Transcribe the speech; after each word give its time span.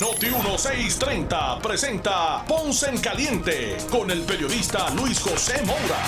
Noti 0.00 0.26
1630 0.26 1.58
presenta 1.60 2.44
Ponce 2.48 2.88
en 2.88 2.98
Caliente 2.98 3.76
con 3.90 4.10
el 4.10 4.22
periodista 4.22 4.90
Luis 4.94 5.20
José 5.20 5.62
Moura. 5.64 6.02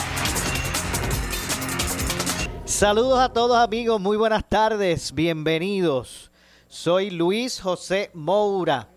Saludos 2.64 3.20
a 3.20 3.32
todos 3.32 3.56
amigos, 3.58 4.00
muy 4.00 4.16
buenas 4.16 4.48
tardes, 4.48 5.12
bienvenidos. 5.12 6.30
Soy 6.66 7.10
Luis 7.10 7.60
José 7.60 8.10
Moura. 8.14 8.88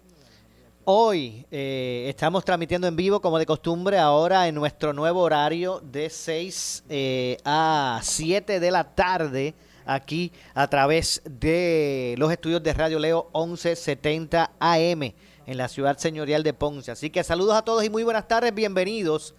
Hoy 0.85 1.45
eh, 1.51 2.05
estamos 2.07 2.45
transmitiendo 2.45 2.87
en 2.87 2.95
vivo, 2.95 3.19
como 3.19 3.37
de 3.37 3.45
costumbre, 3.45 3.97
ahora 3.97 4.47
en 4.47 4.55
nuestro 4.55 4.93
nuevo 4.93 5.21
horario 5.21 5.81
de 5.83 6.09
6 6.09 6.85
eh, 6.87 7.37
a 7.43 7.99
7 8.01 8.59
de 8.59 8.71
la 8.71 8.83
tarde, 8.95 9.53
aquí 9.87 10.31
a 10.53 10.67
través 10.67 11.21
de 11.25 12.15
los 12.17 12.31
estudios 12.31 12.61
de 12.61 12.73
Radio 12.73 12.99
Leo 12.99 13.29
1170 13.33 14.51
AM 14.59 15.01
en 15.01 15.57
la 15.57 15.67
ciudad 15.69 15.97
señorial 15.97 16.43
de 16.43 16.53
Ponce. 16.53 16.91
Así 16.91 17.09
que 17.09 17.23
saludos 17.23 17.55
a 17.55 17.63
todos 17.63 17.83
y 17.83 17.89
muy 17.89 18.03
buenas 18.03 18.27
tardes, 18.27 18.53
bienvenidos 18.53 19.33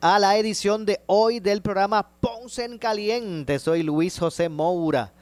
a 0.00 0.18
la 0.18 0.38
edición 0.38 0.86
de 0.86 1.00
hoy 1.06 1.40
del 1.40 1.60
programa 1.60 2.08
Ponce 2.20 2.64
en 2.64 2.78
Caliente. 2.78 3.58
Soy 3.58 3.82
Luis 3.82 4.18
José 4.18 4.48
Moura. 4.48 5.12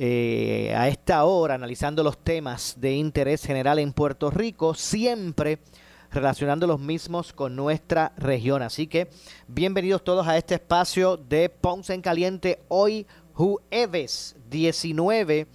Eh, 0.00 0.72
a 0.76 0.86
esta 0.86 1.24
hora 1.24 1.54
analizando 1.54 2.04
los 2.04 2.18
temas 2.18 2.74
de 2.78 2.94
interés 2.94 3.44
general 3.44 3.80
en 3.80 3.92
Puerto 3.92 4.30
Rico, 4.30 4.74
siempre 4.74 5.58
relacionando 6.10 6.66
los 6.66 6.80
mismos 6.80 7.32
con 7.32 7.56
nuestra 7.56 8.12
región. 8.16 8.62
Así 8.62 8.86
que 8.86 9.10
bienvenidos 9.46 10.04
todos 10.04 10.26
a 10.26 10.36
este 10.36 10.54
espacio 10.54 11.16
de 11.16 11.48
Ponce 11.48 11.94
en 11.94 12.02
Caliente 12.02 12.60
hoy 12.68 13.06
jueves 13.38 14.34
19 14.50 15.46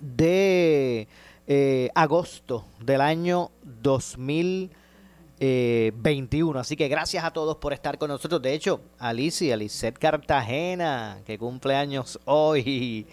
de 0.00 1.06
eh, 1.46 1.88
agosto 1.94 2.64
del 2.80 3.00
año 3.00 3.52
2021. 3.62 6.58
Así 6.58 6.74
que 6.74 6.88
gracias 6.88 7.22
a 7.22 7.30
todos 7.30 7.58
por 7.58 7.72
estar 7.72 7.96
con 7.96 8.08
nosotros. 8.08 8.42
De 8.42 8.54
hecho, 8.54 8.80
Alicia, 8.98 9.54
Alicet 9.54 9.96
Cartagena, 9.96 11.20
que 11.24 11.38
cumple 11.38 11.76
años 11.76 12.18
hoy. 12.24 13.06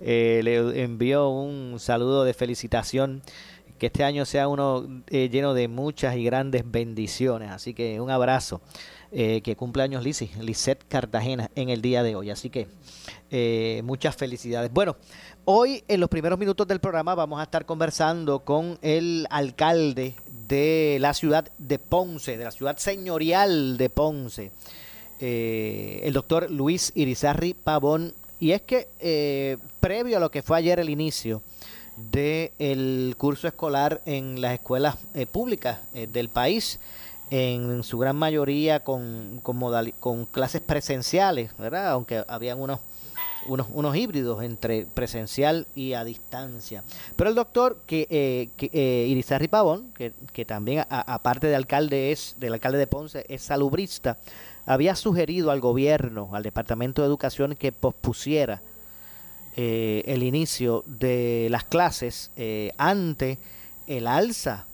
Eh, 0.00 0.42
le 0.44 0.84
envío 0.84 1.28
un 1.30 1.80
saludo 1.80 2.22
de 2.24 2.34
felicitación. 2.34 3.22
Que 3.78 3.86
este 3.86 4.04
año 4.04 4.26
sea 4.26 4.46
uno 4.46 4.86
eh, 5.08 5.28
lleno 5.28 5.54
de 5.54 5.66
muchas 5.68 6.14
y 6.16 6.24
grandes 6.24 6.70
bendiciones. 6.70 7.50
Así 7.50 7.72
que 7.72 7.98
un 8.00 8.10
abrazo. 8.10 8.60
Eh, 9.10 9.40
que 9.42 9.56
cumple 9.56 9.82
años 9.82 10.04
Lisette 10.04 10.84
Cartagena 10.86 11.50
en 11.54 11.70
el 11.70 11.80
día 11.80 12.02
de 12.02 12.14
hoy. 12.14 12.30
Así 12.30 12.50
que 12.50 12.68
muchas 13.82 14.16
felicidades. 14.16 14.72
Bueno, 14.72 14.96
hoy 15.44 15.82
en 15.88 16.00
los 16.00 16.10
primeros 16.10 16.38
minutos 16.38 16.66
del 16.66 16.78
programa 16.78 17.14
vamos 17.14 17.40
a 17.40 17.44
estar 17.44 17.64
conversando 17.64 18.40
con 18.40 18.78
el 18.82 19.26
alcalde 19.30 20.14
de 20.46 20.98
la 21.00 21.14
ciudad 21.14 21.50
de 21.58 21.78
Ponce, 21.78 22.36
de 22.36 22.44
la 22.44 22.50
ciudad 22.50 22.76
señorial 22.78 23.78
de 23.78 23.90
Ponce, 23.90 24.52
el 25.20 26.12
doctor 26.12 26.50
Luis 26.50 26.92
Irizarri 26.94 27.54
Pavón 27.54 28.14
y 28.40 28.52
es 28.52 28.62
que 28.62 28.88
eh, 29.00 29.56
previo 29.80 30.16
a 30.16 30.20
lo 30.20 30.30
que 30.30 30.42
fue 30.42 30.58
ayer 30.58 30.78
el 30.78 30.90
inicio 30.90 31.42
del 31.96 33.16
curso 33.18 33.48
escolar 33.48 34.00
en 34.06 34.40
las 34.40 34.54
escuelas 34.54 34.96
eh, 35.14 35.26
públicas 35.26 35.80
eh, 35.92 36.06
del 36.06 36.28
país, 36.28 36.78
en 37.30 37.82
su 37.82 37.98
gran 37.98 38.16
mayoría 38.16 38.80
con, 38.80 39.40
con, 39.42 39.60
con 40.00 40.26
clases 40.26 40.60
presenciales, 40.60 41.50
¿verdad? 41.58 41.90
aunque 41.90 42.24
habían 42.28 42.60
unos, 42.60 42.80
unos, 43.46 43.66
unos 43.72 43.96
híbridos 43.96 44.42
entre 44.42 44.86
presencial 44.86 45.66
y 45.74 45.92
a 45.92 46.04
distancia. 46.04 46.82
Pero 47.16 47.30
el 47.30 47.36
doctor 47.36 47.80
que, 47.86 48.06
eh, 48.10 48.50
que 48.56 49.06
Irizarri 49.08 49.48
Pavón, 49.48 49.92
que, 49.92 50.12
que 50.32 50.44
también 50.44 50.84
aparte 50.88 51.46
de 51.46 51.56
alcalde 51.56 52.12
es, 52.12 52.36
del 52.38 52.54
alcalde 52.54 52.78
de 52.78 52.86
Ponce, 52.86 53.24
es 53.28 53.42
salubrista, 53.42 54.18
había 54.66 54.94
sugerido 54.96 55.50
al 55.50 55.60
gobierno, 55.60 56.30
al 56.32 56.42
Departamento 56.42 57.02
de 57.02 57.08
Educación, 57.08 57.56
que 57.56 57.72
pospusiera 57.72 58.60
eh, 59.56 60.04
el 60.06 60.22
inicio 60.22 60.84
de 60.86 61.48
las 61.50 61.64
clases 61.64 62.30
eh, 62.36 62.70
ante 62.78 63.38
el 63.86 64.06
alza 64.06 64.66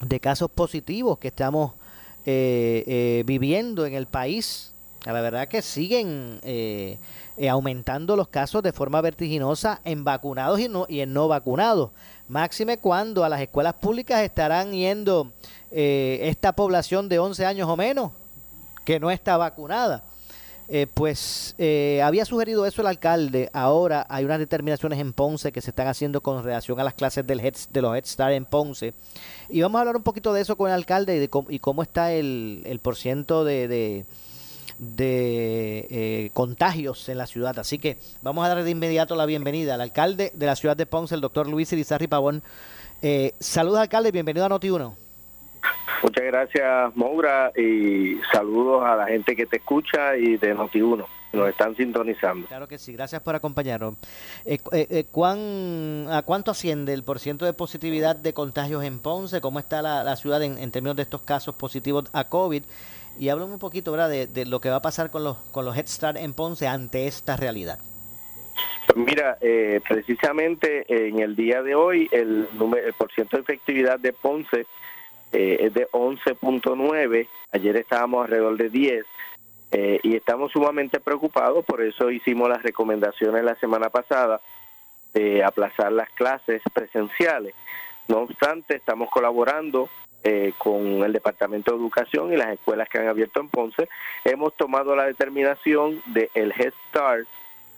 de 0.00 0.20
casos 0.20 0.50
positivos 0.50 1.18
que 1.18 1.28
estamos 1.28 1.72
eh, 2.24 3.22
viviendo 3.26 3.86
en 3.86 3.94
el 3.94 4.06
país. 4.06 4.72
La 5.04 5.12
verdad 5.12 5.48
que 5.48 5.60
siguen 5.60 6.40
aumentando 7.50 8.16
los 8.16 8.28
casos 8.28 8.62
de 8.62 8.72
forma 8.72 9.02
vertiginosa 9.02 9.80
en 9.84 10.02
vacunados 10.02 10.60
y, 10.60 10.68
no, 10.68 10.86
y 10.88 11.00
en 11.00 11.12
no 11.12 11.28
vacunados. 11.28 11.90
Máxime 12.28 12.78
cuando 12.78 13.22
a 13.22 13.28
las 13.28 13.42
escuelas 13.42 13.74
públicas 13.74 14.22
estarán 14.22 14.72
yendo 14.72 15.30
esta 15.70 16.52
población 16.52 17.10
de 17.10 17.18
11 17.18 17.44
años 17.44 17.68
o 17.68 17.76
menos 17.76 18.12
que 18.84 18.98
no 18.98 19.10
está 19.10 19.36
vacunada. 19.36 20.04
Eh, 20.66 20.86
pues 20.92 21.54
eh, 21.58 22.00
había 22.02 22.24
sugerido 22.24 22.64
eso 22.64 22.80
el 22.80 22.86
alcalde. 22.86 23.50
Ahora 23.52 24.06
hay 24.08 24.24
unas 24.24 24.38
determinaciones 24.38 24.98
en 24.98 25.12
Ponce 25.12 25.52
que 25.52 25.60
se 25.60 25.70
están 25.70 25.88
haciendo 25.88 26.22
con 26.22 26.42
relación 26.42 26.80
a 26.80 26.84
las 26.84 26.94
clases 26.94 27.26
del 27.26 27.40
head, 27.40 27.54
de 27.70 27.82
los 27.82 27.94
Head 27.94 28.06
Start 28.06 28.32
en 28.32 28.46
Ponce. 28.46 28.94
Y 29.50 29.60
vamos 29.60 29.78
a 29.78 29.80
hablar 29.80 29.96
un 29.96 30.02
poquito 30.02 30.32
de 30.32 30.40
eso 30.40 30.56
con 30.56 30.68
el 30.68 30.74
alcalde 30.74 31.16
y, 31.16 31.18
de 31.18 31.28
cómo, 31.28 31.50
y 31.50 31.58
cómo 31.58 31.82
está 31.82 32.12
el, 32.12 32.62
el 32.64 32.78
porciento 32.78 33.44
de, 33.44 33.68
de, 34.78 35.86
eh, 35.90 36.30
contagios 36.32 37.08
en 37.10 37.18
la 37.18 37.26
ciudad. 37.26 37.58
Así 37.58 37.78
que 37.78 37.98
vamos 38.22 38.44
a 38.46 38.48
dar 38.48 38.64
de 38.64 38.70
inmediato 38.70 39.16
la 39.16 39.26
bienvenida 39.26 39.74
al 39.74 39.82
alcalde 39.82 40.32
de 40.34 40.46
la 40.46 40.56
ciudad 40.56 40.76
de 40.76 40.86
Ponce, 40.86 41.14
el 41.14 41.20
doctor 41.20 41.46
Luis 41.46 41.72
Irizarri 41.72 42.06
Pavón. 42.06 42.42
saludos, 43.38 43.80
alcalde, 43.80 44.12
bienvenido 44.12 44.46
a 44.46 44.48
Noti1. 44.48 45.03
Muchas 46.04 46.24
gracias, 46.26 46.94
Moura, 46.96 47.50
y 47.56 48.20
saludos 48.30 48.84
a 48.84 48.94
la 48.94 49.06
gente 49.06 49.34
que 49.34 49.46
te 49.46 49.56
escucha 49.56 50.18
y 50.18 50.36
de 50.36 50.54
Noti1. 50.54 51.06
Nos 51.32 51.48
están 51.48 51.74
sintonizando. 51.76 52.46
Claro 52.46 52.68
que 52.68 52.76
sí, 52.76 52.92
gracias 52.92 53.22
por 53.22 53.34
acompañarnos. 53.34 53.94
Eh, 54.44 54.58
eh, 54.72 54.86
eh, 54.90 55.04
¿cuán, 55.10 56.06
¿A 56.10 56.20
cuánto 56.20 56.50
asciende 56.50 56.92
el 56.92 57.04
porciento 57.04 57.46
de 57.46 57.54
positividad 57.54 58.16
de 58.16 58.34
contagios 58.34 58.84
en 58.84 58.98
Ponce? 58.98 59.40
¿Cómo 59.40 59.58
está 59.58 59.80
la, 59.80 60.14
ciudad 60.16 60.42
en, 60.42 60.70
términos 60.70 60.94
de 60.96 61.04
estos 61.04 61.22
casos 61.22 61.54
positivos 61.54 62.04
a 62.12 62.28
COVID? 62.28 62.64
Y 63.18 63.30
háblame 63.30 63.54
un 63.54 63.58
poquito 63.58 63.90
¿verdad? 63.90 64.10
De, 64.10 64.44
lo 64.44 64.60
que 64.60 64.68
va 64.68 64.76
a 64.76 64.82
pasar 64.82 65.10
con 65.10 65.24
los, 65.24 65.38
con 65.52 65.64
los 65.64 65.74
Head 65.74 65.86
Start 65.86 66.18
en 66.18 66.34
Ponce 66.34 66.66
ante 66.66 67.06
esta 67.06 67.38
realidad. 67.38 67.78
Pues 68.86 68.98
mira, 68.98 69.38
precisamente 69.88 70.84
en 70.86 71.20
el 71.20 71.34
día 71.34 71.62
de 71.62 71.74
hoy 71.74 72.10
el, 72.12 72.46
número, 72.52 72.86
el 72.86 72.92
porciento 72.92 73.38
de 73.38 73.42
efectividad 73.42 73.98
de 73.98 74.12
Ponce 74.12 74.66
eh, 75.34 75.66
es 75.66 75.74
de 75.74 75.88
11.9, 75.90 77.26
ayer 77.50 77.76
estábamos 77.76 78.24
alrededor 78.24 78.56
de 78.56 78.70
10 78.70 79.04
eh, 79.72 79.98
y 80.04 80.14
estamos 80.14 80.52
sumamente 80.52 81.00
preocupados, 81.00 81.64
por 81.64 81.82
eso 81.82 82.08
hicimos 82.12 82.48
las 82.48 82.62
recomendaciones 82.62 83.42
la 83.42 83.56
semana 83.56 83.90
pasada 83.90 84.40
de 85.12 85.42
aplazar 85.42 85.90
las 85.90 86.08
clases 86.10 86.62
presenciales. 86.72 87.52
No 88.06 88.18
obstante, 88.18 88.76
estamos 88.76 89.10
colaborando 89.10 89.88
eh, 90.22 90.52
con 90.56 91.02
el 91.02 91.12
Departamento 91.12 91.72
de 91.72 91.78
Educación 91.78 92.32
y 92.32 92.36
las 92.36 92.52
escuelas 92.52 92.88
que 92.88 92.98
han 92.98 93.08
abierto 93.08 93.40
en 93.40 93.48
Ponce. 93.48 93.88
Hemos 94.24 94.54
tomado 94.54 94.94
la 94.94 95.06
determinación 95.06 96.00
de 96.06 96.30
el 96.34 96.52
Head 96.52 96.74
Start 96.90 97.26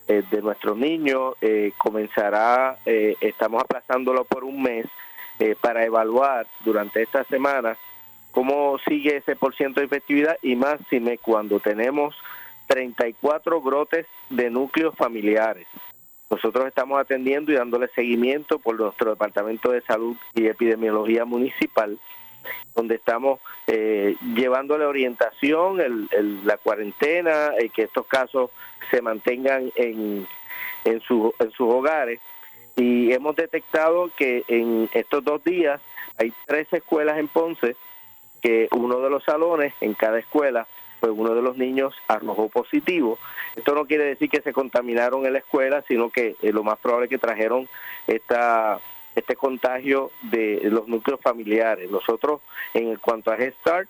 de 0.06 0.42
nuestros 0.42 0.76
niños. 0.76 1.34
comenzará, 1.78 2.78
estamos 2.84 3.64
aplazándolo 3.64 4.24
por 4.24 4.44
un 4.44 4.62
mes 4.62 4.86
eh, 5.38 5.54
para 5.60 5.84
evaluar 5.84 6.46
durante 6.64 7.02
esta 7.02 7.24
semana 7.24 7.76
cómo 8.30 8.78
sigue 8.86 9.16
ese 9.16 9.36
por 9.36 9.54
ciento 9.54 9.80
de 9.80 9.86
efectividad 9.86 10.36
y 10.42 10.56
máxime 10.56 11.18
cuando 11.18 11.60
tenemos 11.60 12.14
34 12.66 13.60
brotes 13.60 14.06
de 14.30 14.50
núcleos 14.50 14.94
familiares. 14.94 15.66
Nosotros 16.28 16.66
estamos 16.66 17.00
atendiendo 17.00 17.52
y 17.52 17.54
dándole 17.54 17.88
seguimiento 17.88 18.58
por 18.58 18.78
nuestro 18.78 19.10
Departamento 19.10 19.70
de 19.70 19.80
Salud 19.82 20.16
y 20.34 20.46
Epidemiología 20.46 21.24
Municipal, 21.24 21.98
donde 22.74 22.96
estamos 22.96 23.40
eh, 23.68 24.16
llevándole 24.34 24.86
orientación, 24.86 25.80
el, 25.80 26.44
la 26.44 26.56
cuarentena, 26.56 27.52
y 27.62 27.68
que 27.70 27.82
estos 27.82 28.06
casos 28.06 28.50
se 28.90 29.00
mantengan 29.02 29.70
en, 29.76 30.26
en, 30.84 31.00
su, 31.00 31.32
en 31.38 31.50
sus 31.52 31.72
hogares 31.72 32.20
y 32.76 33.12
hemos 33.12 33.34
detectado 33.36 34.10
que 34.16 34.44
en 34.48 34.88
estos 34.92 35.24
dos 35.24 35.42
días 35.42 35.80
hay 36.18 36.32
tres 36.46 36.70
escuelas 36.72 37.18
en 37.18 37.28
Ponce 37.28 37.76
que 38.40 38.68
uno 38.72 39.00
de 39.00 39.10
los 39.10 39.24
salones 39.24 39.72
en 39.80 39.94
cada 39.94 40.18
escuela 40.18 40.66
pues 41.00 41.12
uno 41.14 41.34
de 41.34 41.42
los 41.42 41.56
niños 41.56 41.94
arrojó 42.08 42.48
positivo. 42.48 43.18
Esto 43.54 43.74
no 43.74 43.86
quiere 43.86 44.04
decir 44.04 44.30
que 44.30 44.40
se 44.40 44.52
contaminaron 44.52 45.26
en 45.26 45.34
la 45.34 45.40
escuela, 45.40 45.84
sino 45.86 46.10
que 46.10 46.36
lo 46.42 46.64
más 46.64 46.78
probable 46.78 47.06
es 47.06 47.10
que 47.10 47.18
trajeron 47.18 47.68
esta 48.06 48.80
este 49.14 49.34
contagio 49.34 50.10
de 50.22 50.60
los 50.64 50.88
núcleos 50.88 51.20
familiares. 51.20 51.90
Nosotros, 51.90 52.42
en 52.74 52.96
cuanto 52.96 53.30
a 53.30 53.36
Head 53.36 53.54
Start, 53.60 53.88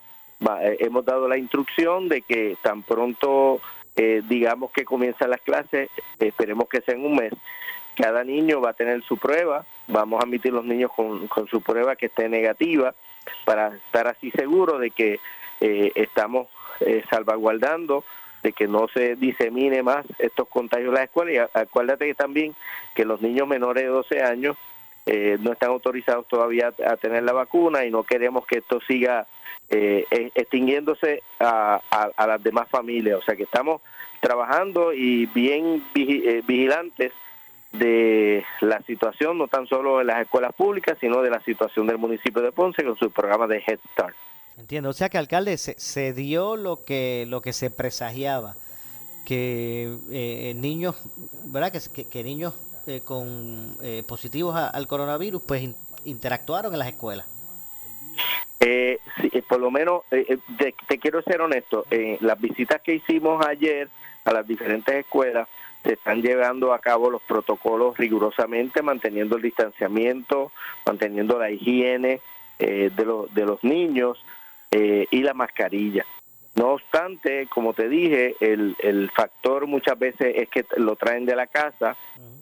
eh, 0.60 0.76
hemos 0.80 1.04
dado 1.04 1.26
la 1.26 1.36
instrucción 1.36 2.08
de 2.08 2.22
que 2.22 2.56
tan 2.62 2.84
pronto 2.84 3.60
eh, 3.96 4.22
digamos 4.28 4.70
que 4.70 4.84
comienzan 4.84 5.30
las 5.30 5.40
clases, 5.40 5.90
esperemos 6.18 6.68
que 6.68 6.82
sea 6.82 6.94
en 6.94 7.04
un 7.04 7.16
mes, 7.16 7.32
cada 7.96 8.22
niño 8.24 8.60
va 8.60 8.70
a 8.70 8.74
tener 8.74 9.02
su 9.02 9.16
prueba, 9.16 9.64
vamos 9.88 10.20
a 10.20 10.24
admitir 10.24 10.52
los 10.52 10.64
niños 10.64 10.92
con, 10.94 11.26
con 11.28 11.48
su 11.48 11.60
prueba 11.60 11.96
que 11.96 12.06
esté 12.06 12.28
negativa 12.28 12.94
para 13.44 13.74
estar 13.74 14.06
así 14.06 14.30
seguros 14.30 14.80
de 14.80 14.90
que 14.90 15.20
eh, 15.60 15.92
estamos 15.94 16.48
salvaguardando 17.08 18.04
de 18.42 18.52
que 18.52 18.68
no 18.68 18.86
se 18.88 19.16
disemine 19.16 19.82
más 19.82 20.04
estos 20.18 20.46
contagios 20.46 20.88
en 20.88 20.94
la 20.94 21.04
escuela 21.04 21.32
y 21.32 21.58
acuérdate 21.58 22.06
que 22.06 22.14
también 22.14 22.54
que 22.94 23.04
los 23.04 23.20
niños 23.20 23.48
menores 23.48 23.82
de 23.82 23.88
12 23.88 24.22
años 24.22 24.56
eh, 25.06 25.38
no 25.40 25.52
están 25.52 25.70
autorizados 25.70 26.26
todavía 26.26 26.72
a 26.84 26.96
tener 26.96 27.22
la 27.22 27.32
vacuna 27.32 27.84
y 27.84 27.90
no 27.90 28.02
queremos 28.02 28.44
que 28.44 28.58
esto 28.58 28.80
siga 28.80 29.26
eh, 29.70 30.04
e, 30.10 30.32
extinguiéndose 30.34 31.22
a, 31.38 31.80
las 32.18 32.42
demás 32.42 32.68
familias. 32.68 33.18
O 33.18 33.22
sea 33.22 33.36
que 33.36 33.44
estamos 33.44 33.82
trabajando 34.20 34.92
y 34.92 35.26
bien 35.26 35.84
eh, 35.94 36.42
vigilantes 36.44 37.12
de 37.72 38.44
la 38.60 38.80
situación, 38.82 39.38
no 39.38 39.48
tan 39.48 39.66
solo 39.66 40.00
en 40.00 40.06
las 40.06 40.22
escuelas 40.22 40.54
públicas, 40.54 40.96
sino 41.00 41.22
de 41.22 41.30
la 41.30 41.40
situación 41.40 41.86
del 41.86 41.98
municipio 41.98 42.42
de 42.42 42.52
Ponce 42.52 42.84
con 42.84 42.96
su 42.96 43.10
programa 43.10 43.46
de 43.46 43.62
Head 43.66 43.78
Start. 43.92 44.16
Entiendo, 44.56 44.90
o 44.90 44.92
sea 44.94 45.08
que 45.08 45.18
alcalde 45.18 45.58
se, 45.58 46.12
dio 46.14 46.56
lo 46.56 46.84
que 46.84 47.26
lo 47.28 47.42
que 47.42 47.52
se 47.52 47.70
presagiaba, 47.70 48.54
que 49.26 50.54
niños, 50.56 50.96
¿verdad? 51.44 51.72
Que, 51.72 52.04
que 52.04 52.24
niños 52.24 52.54
eh, 52.88 53.00
con 53.04 53.76
eh, 53.82 54.04
positivos 54.06 54.54
al 54.54 54.86
coronavirus, 54.86 55.42
pues 55.42 55.68
interactuaron 56.04 56.72
en 56.72 56.78
las 56.78 56.86
escuelas. 56.86 57.26
Eh, 58.60 59.00
por 59.48 59.58
lo 59.58 59.72
menos, 59.72 60.02
te, 60.08 60.98
quiero 60.98 61.20
ser 61.22 61.40
honesto, 61.40 61.84
las 62.20 62.40
visitas 62.40 62.80
que 62.82 62.94
hicimos 62.94 63.44
ayer 63.44 63.88
a 64.24 64.32
las 64.32 64.46
diferentes 64.46 64.94
escuelas, 64.94 65.48
se 65.86 65.94
están 65.94 66.20
llevando 66.20 66.74
a 66.74 66.80
cabo 66.80 67.10
los 67.10 67.22
protocolos 67.22 67.96
rigurosamente, 67.96 68.82
manteniendo 68.82 69.36
el 69.36 69.42
distanciamiento, 69.42 70.50
manteniendo 70.84 71.38
la 71.38 71.50
higiene 71.50 72.20
de, 72.58 72.90
de 72.90 73.44
los 73.44 73.62
niños 73.62 74.18
y 74.72 75.22
la 75.22 75.32
mascarilla. 75.32 76.04
No 76.56 76.72
obstante, 76.72 77.46
como 77.48 77.74
te 77.74 77.86
dije, 77.86 78.34
el, 78.40 78.76
el 78.78 79.10
factor 79.10 79.66
muchas 79.66 79.98
veces 79.98 80.34
es 80.36 80.48
que 80.48 80.64
lo 80.78 80.96
traen 80.96 81.26
de 81.26 81.36
la 81.36 81.46
casa 81.46 81.96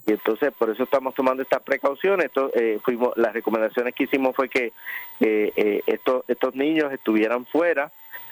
y 0.07 0.13
entonces 0.13 0.53
por 0.53 0.71
eso 0.71 0.85
estamos 0.85 1.15
tomando 1.15 1.43
estas 1.43 1.63
precauciones. 1.63 2.27
Esto, 2.27 2.51
eh, 2.55 2.79
fuimos, 2.85 3.13
las 3.17 3.33
recomendaciones 3.33 3.93
que 3.93 4.05
hicimos 4.05 4.37
fue 4.37 4.49
que 4.49 4.73
eh, 5.19 5.53
eh, 5.57 5.83
estos, 5.87 6.25
estos 6.29 6.55
niños 6.55 6.93
estuvieran 6.93 7.45
fuera, 7.47 7.91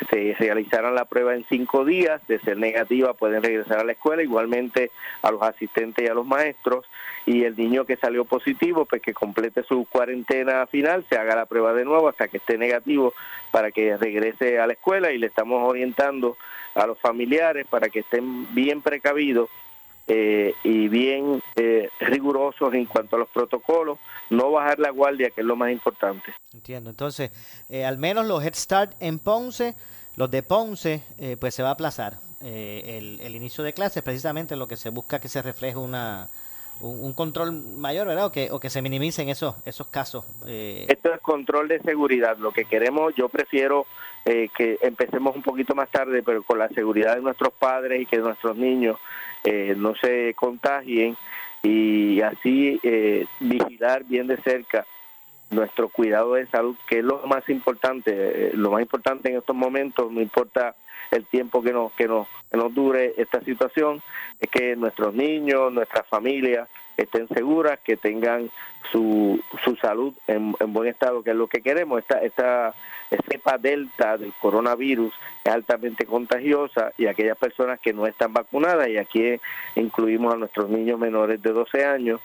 se 0.08 0.34
realizaran 0.38 0.94
la 0.94 1.04
prueba 1.04 1.34
en 1.34 1.44
cinco 1.48 1.84
días, 1.84 2.20
de 2.28 2.38
ser 2.40 2.58
negativa 2.58 3.14
pueden 3.14 3.42
regresar 3.42 3.80
a 3.80 3.84
la 3.84 3.92
escuela, 3.92 4.22
igualmente 4.22 4.90
a 5.22 5.30
los 5.30 5.42
asistentes 5.42 6.04
y 6.04 6.08
a 6.08 6.14
los 6.14 6.26
maestros, 6.26 6.86
y 7.26 7.44
el 7.44 7.56
niño 7.56 7.84
que 7.84 7.96
salió 7.96 8.24
positivo, 8.24 8.84
pues 8.84 9.02
que 9.02 9.12
complete 9.12 9.62
su 9.62 9.86
cuarentena 9.86 10.66
final, 10.66 11.04
se 11.08 11.16
haga 11.16 11.36
la 11.36 11.46
prueba 11.46 11.72
de 11.72 11.84
nuevo 11.84 12.08
hasta 12.08 12.28
que 12.28 12.38
esté 12.38 12.58
negativo 12.58 13.14
para 13.50 13.70
que 13.70 13.96
regrese 13.96 14.58
a 14.58 14.66
la 14.66 14.72
escuela 14.72 15.12
y 15.12 15.18
le 15.18 15.26
estamos 15.26 15.62
orientando 15.62 16.36
a 16.74 16.86
los 16.86 16.98
familiares 16.98 17.66
para 17.68 17.88
que 17.88 18.00
estén 18.00 18.52
bien 18.54 18.82
precavidos 18.82 19.48
eh, 20.08 20.54
y 20.64 20.88
bien 20.88 21.40
eh, 21.54 21.88
rigurosos 22.00 22.74
en 22.74 22.86
cuanto 22.86 23.16
a 23.16 23.20
los 23.20 23.28
protocolos, 23.28 23.98
no 24.30 24.50
bajar 24.50 24.80
la 24.80 24.90
guardia, 24.90 25.30
que 25.30 25.42
es 25.42 25.46
lo 25.46 25.54
más 25.54 25.70
importante. 25.70 26.34
Entiendo, 26.52 26.90
entonces, 26.90 27.30
eh, 27.68 27.84
al 27.84 27.98
menos 27.98 28.26
los 28.26 28.44
Head 28.44 28.54
Start 28.54 28.94
en 28.98 29.20
Ponce, 29.20 29.76
los 30.16 30.30
de 30.30 30.42
Ponce, 30.42 31.02
pues 31.40 31.54
se 31.54 31.62
va 31.62 31.70
a 31.70 31.72
aplazar 31.72 32.18
el, 32.40 33.20
el, 33.20 33.36
inicio 33.36 33.62
de 33.64 33.72
clases, 33.72 34.02
precisamente 34.02 34.56
lo 34.56 34.66
que 34.66 34.76
se 34.76 34.90
busca 34.90 35.20
que 35.20 35.28
se 35.28 35.40
refleje 35.42 35.76
una, 35.76 36.28
un, 36.80 37.12
control 37.12 37.52
mayor, 37.52 38.06
¿verdad? 38.06 38.26
O 38.26 38.32
que, 38.32 38.50
o 38.50 38.60
que 38.60 38.68
se 38.68 38.82
minimicen 38.82 39.28
esos, 39.28 39.54
esos 39.64 39.86
casos. 39.86 40.24
Esto 40.46 41.14
es 41.14 41.20
control 41.20 41.68
de 41.68 41.80
seguridad, 41.80 42.36
lo 42.38 42.52
que 42.52 42.64
queremos, 42.64 43.14
yo 43.14 43.28
prefiero 43.28 43.86
que 44.24 44.78
empecemos 44.82 45.34
un 45.34 45.42
poquito 45.42 45.74
más 45.74 45.88
tarde, 45.90 46.22
pero 46.22 46.42
con 46.42 46.58
la 46.58 46.68
seguridad 46.68 47.16
de 47.16 47.22
nuestros 47.22 47.52
padres 47.52 48.02
y 48.02 48.06
que 48.06 48.18
nuestros 48.18 48.56
niños 48.56 48.98
eh, 49.44 49.74
no 49.76 49.94
se 49.96 50.34
contagien 50.34 51.16
y 51.64 52.20
así 52.20 52.78
eh, 52.82 53.26
vigilar 53.40 54.04
bien 54.04 54.28
de 54.28 54.36
cerca 54.36 54.86
nuestro 55.52 55.88
cuidado 55.88 56.34
de 56.34 56.46
salud, 56.46 56.76
que 56.88 56.98
es 56.98 57.04
lo 57.04 57.26
más 57.26 57.48
importante, 57.48 58.12
eh, 58.12 58.50
lo 58.54 58.70
más 58.70 58.82
importante 58.82 59.30
en 59.30 59.38
estos 59.38 59.54
momentos, 59.54 60.10
no 60.10 60.20
importa 60.20 60.74
el 61.10 61.26
tiempo 61.26 61.62
que 61.62 61.72
nos, 61.72 61.92
que 61.92 62.06
nos, 62.06 62.26
que 62.50 62.56
nos 62.56 62.74
dure 62.74 63.14
esta 63.16 63.40
situación, 63.42 64.02
es 64.40 64.50
que 64.50 64.76
nuestros 64.76 65.14
niños, 65.14 65.72
nuestras 65.72 66.06
familias 66.08 66.68
estén 66.96 67.28
seguras, 67.28 67.78
que 67.80 67.96
tengan 67.96 68.50
su, 68.90 69.40
su 69.64 69.76
salud 69.76 70.14
en, 70.26 70.54
buen 70.72 70.88
estado, 70.88 71.22
que 71.22 71.30
es 71.30 71.36
lo 71.36 71.48
que 71.48 71.62
queremos. 71.62 72.00
Esta, 72.00 72.18
esta 72.18 72.74
cepa 73.28 73.58
delta 73.58 74.16
del 74.16 74.32
coronavirus 74.34 75.12
es 75.44 75.52
altamente 75.52 76.06
contagiosa 76.06 76.92
y 76.98 77.06
aquellas 77.06 77.38
personas 77.38 77.80
que 77.80 77.92
no 77.92 78.06
están 78.06 78.32
vacunadas, 78.32 78.88
y 78.88 78.96
aquí 78.98 79.38
incluimos 79.74 80.34
a 80.34 80.38
nuestros 80.38 80.70
niños 80.70 80.98
menores 80.98 81.40
de 81.42 81.50
12 81.50 81.84
años, 81.84 82.20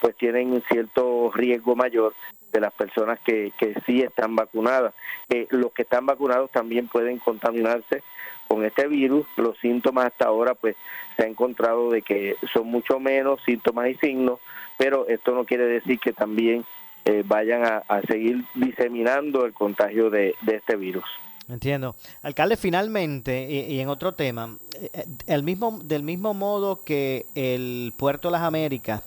pues 0.00 0.16
tienen 0.16 0.52
un 0.52 0.62
cierto 0.62 1.30
riesgo 1.34 1.74
mayor 1.76 2.14
de 2.52 2.60
las 2.60 2.72
personas 2.72 3.18
que, 3.20 3.52
que 3.58 3.74
sí 3.86 4.02
están 4.02 4.36
vacunadas. 4.36 4.94
Eh, 5.28 5.46
los 5.50 5.72
que 5.72 5.82
están 5.82 6.06
vacunados 6.06 6.50
también 6.50 6.88
pueden 6.88 7.18
contaminarse 7.18 8.02
con 8.48 8.64
este 8.64 8.88
virus. 8.88 9.26
Los 9.36 9.56
síntomas 9.58 10.06
hasta 10.06 10.26
ahora 10.26 10.54
pues 10.54 10.76
se 11.16 11.24
ha 11.24 11.26
encontrado 11.26 11.90
de 11.90 12.02
que 12.02 12.36
son 12.52 12.66
mucho 12.66 12.98
menos 12.98 13.40
síntomas 13.44 13.88
y 13.88 13.94
signos, 13.94 14.40
pero 14.76 15.06
esto 15.08 15.34
no 15.34 15.44
quiere 15.44 15.66
decir 15.66 15.98
que 16.00 16.12
también 16.12 16.64
eh, 17.04 17.22
vayan 17.24 17.62
a, 17.64 18.02
seguir 18.02 18.44
diseminando 18.54 19.46
el 19.46 19.54
contagio 19.54 20.10
de, 20.10 20.34
este 20.46 20.76
virus. 20.76 21.04
Entiendo. 21.48 21.96
Alcalde, 22.22 22.56
finalmente, 22.56 23.48
y, 23.50 23.80
en 23.80 23.88
otro 23.88 24.12
tema, 24.12 24.56
eh, 24.80 25.04
el 25.26 25.42
mismo, 25.42 25.80
del 25.82 26.02
mismo 26.02 26.34
modo 26.34 26.84
que 26.84 27.26
el 27.34 27.92
Puerto 27.96 28.28
de 28.28 28.32
las 28.32 28.42
Américas 28.42 29.02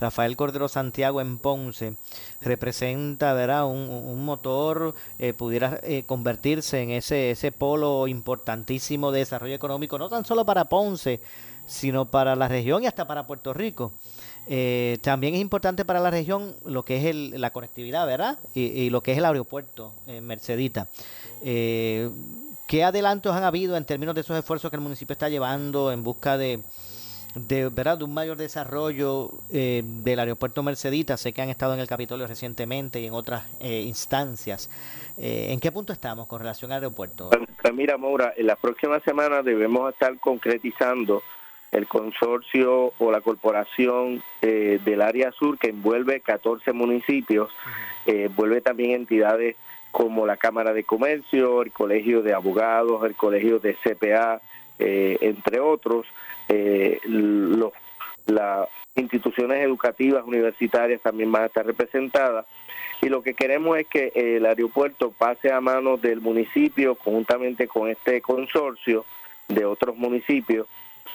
Rafael 0.00 0.36
Cordero 0.36 0.68
Santiago 0.68 1.20
en 1.20 1.38
Ponce 1.38 1.94
representa 2.40 3.32
¿verdad? 3.32 3.66
Un, 3.66 4.24
motor, 4.24 4.94
eh, 5.18 5.32
pudiera 5.32 5.80
eh, 5.82 6.04
convertirse 6.04 6.82
en 6.82 6.90
ese, 6.90 7.30
ese 7.30 7.52
polo 7.52 8.08
importantísimo 8.08 9.12
de 9.12 9.20
desarrollo 9.20 9.54
económico, 9.54 9.98
no 9.98 10.08
tan 10.08 10.24
solo 10.24 10.44
para 10.44 10.66
Ponce, 10.66 11.20
sino 11.66 12.10
para 12.10 12.36
la 12.36 12.48
región 12.48 12.82
y 12.82 12.86
hasta 12.86 13.06
para 13.06 13.26
Puerto 13.26 13.52
Rico. 13.52 13.92
Eh, 14.48 14.98
también 15.02 15.34
es 15.34 15.40
importante 15.40 15.84
para 15.84 15.98
la 15.98 16.10
región 16.10 16.54
lo 16.64 16.84
que 16.84 16.98
es 16.98 17.04
el, 17.06 17.40
la 17.40 17.52
conectividad, 17.52 18.06
¿verdad? 18.06 18.38
Y, 18.54 18.90
lo 18.90 19.02
que 19.02 19.12
es 19.12 19.18
el 19.18 19.24
aeropuerto 19.24 19.92
Mercedita. 20.06 20.88
¿Qué 22.66 22.82
adelantos 22.82 23.34
han 23.36 23.44
habido 23.44 23.76
en 23.76 23.84
términos 23.84 24.14
de 24.16 24.22
esos 24.22 24.36
esfuerzos 24.36 24.70
que 24.70 24.76
el 24.76 24.82
municipio 24.82 25.12
está 25.12 25.28
llevando 25.28 25.92
en 25.92 26.02
busca 26.02 26.36
de 26.36 26.62
de, 27.36 27.68
¿verdad? 27.68 27.98
de 27.98 28.04
un 28.04 28.14
mayor 28.14 28.36
desarrollo 28.36 29.30
eh, 29.50 29.82
del 29.84 30.18
aeropuerto 30.18 30.62
Mercedita. 30.62 31.16
Sé 31.16 31.32
que 31.32 31.42
han 31.42 31.50
estado 31.50 31.74
en 31.74 31.80
el 31.80 31.86
Capitolio 31.86 32.26
recientemente 32.26 33.00
y 33.00 33.06
en 33.06 33.12
otras 33.12 33.44
eh, 33.60 33.82
instancias. 33.82 34.70
Eh, 35.18 35.48
¿En 35.50 35.60
qué 35.60 35.70
punto 35.70 35.92
estamos 35.92 36.26
con 36.26 36.40
relación 36.40 36.72
al 36.72 36.82
aeropuerto? 36.82 37.30
Pues, 37.30 37.42
pues 37.60 37.74
mira, 37.74 37.98
Maura, 37.98 38.32
en 38.36 38.46
las 38.46 38.58
próximas 38.58 39.02
semanas 39.02 39.44
debemos 39.44 39.92
estar 39.92 40.18
concretizando 40.18 41.22
el 41.72 41.86
consorcio 41.86 42.94
o 42.98 43.10
la 43.10 43.20
corporación 43.20 44.22
del 44.40 45.02
área 45.02 45.32
sur 45.32 45.58
que 45.58 45.70
envuelve 45.70 46.20
14 46.20 46.72
municipios, 46.72 47.50
envuelve 48.06 48.60
también 48.62 48.92
entidades 48.92 49.56
como 49.90 50.26
la 50.26 50.36
Cámara 50.36 50.72
de 50.72 50.84
Comercio, 50.84 51.62
el 51.62 51.72
Colegio 51.72 52.22
de 52.22 52.32
Abogados, 52.32 53.04
el 53.04 53.16
Colegio 53.16 53.58
de 53.58 53.74
CPA, 53.74 54.40
entre 54.78 55.60
otros, 55.60 56.06
eh, 56.48 57.00
los, 57.04 57.72
las 58.26 58.68
instituciones 58.94 59.62
educativas 59.62 60.24
universitarias 60.24 61.00
también 61.00 61.30
van 61.30 61.44
a 61.44 61.46
estar 61.46 61.66
representadas. 61.66 62.46
Y 63.02 63.08
lo 63.08 63.22
que 63.22 63.34
queremos 63.34 63.78
es 63.78 63.86
que 63.86 64.12
el 64.14 64.46
aeropuerto 64.46 65.10
pase 65.10 65.52
a 65.52 65.60
manos 65.60 66.00
del 66.00 66.20
municipio 66.20 66.94
conjuntamente 66.94 67.68
con 67.68 67.90
este 67.90 68.20
consorcio 68.20 69.04
de 69.48 69.64
otros 69.64 69.96
municipios 69.96 70.66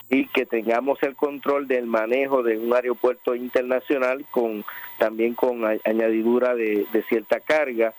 y 0.09 0.27
que 0.27 0.45
tengamos 0.45 1.01
el 1.03 1.15
control 1.15 1.67
del 1.67 1.87
manejo 1.87 2.43
de 2.43 2.57
un 2.57 2.73
aeropuerto 2.73 3.35
internacional 3.35 4.25
con 4.29 4.63
también 4.97 5.33
con 5.33 5.63
añadidura 5.65 6.53
de, 6.53 6.85
cierta 7.07 7.39
carga. 7.39 7.93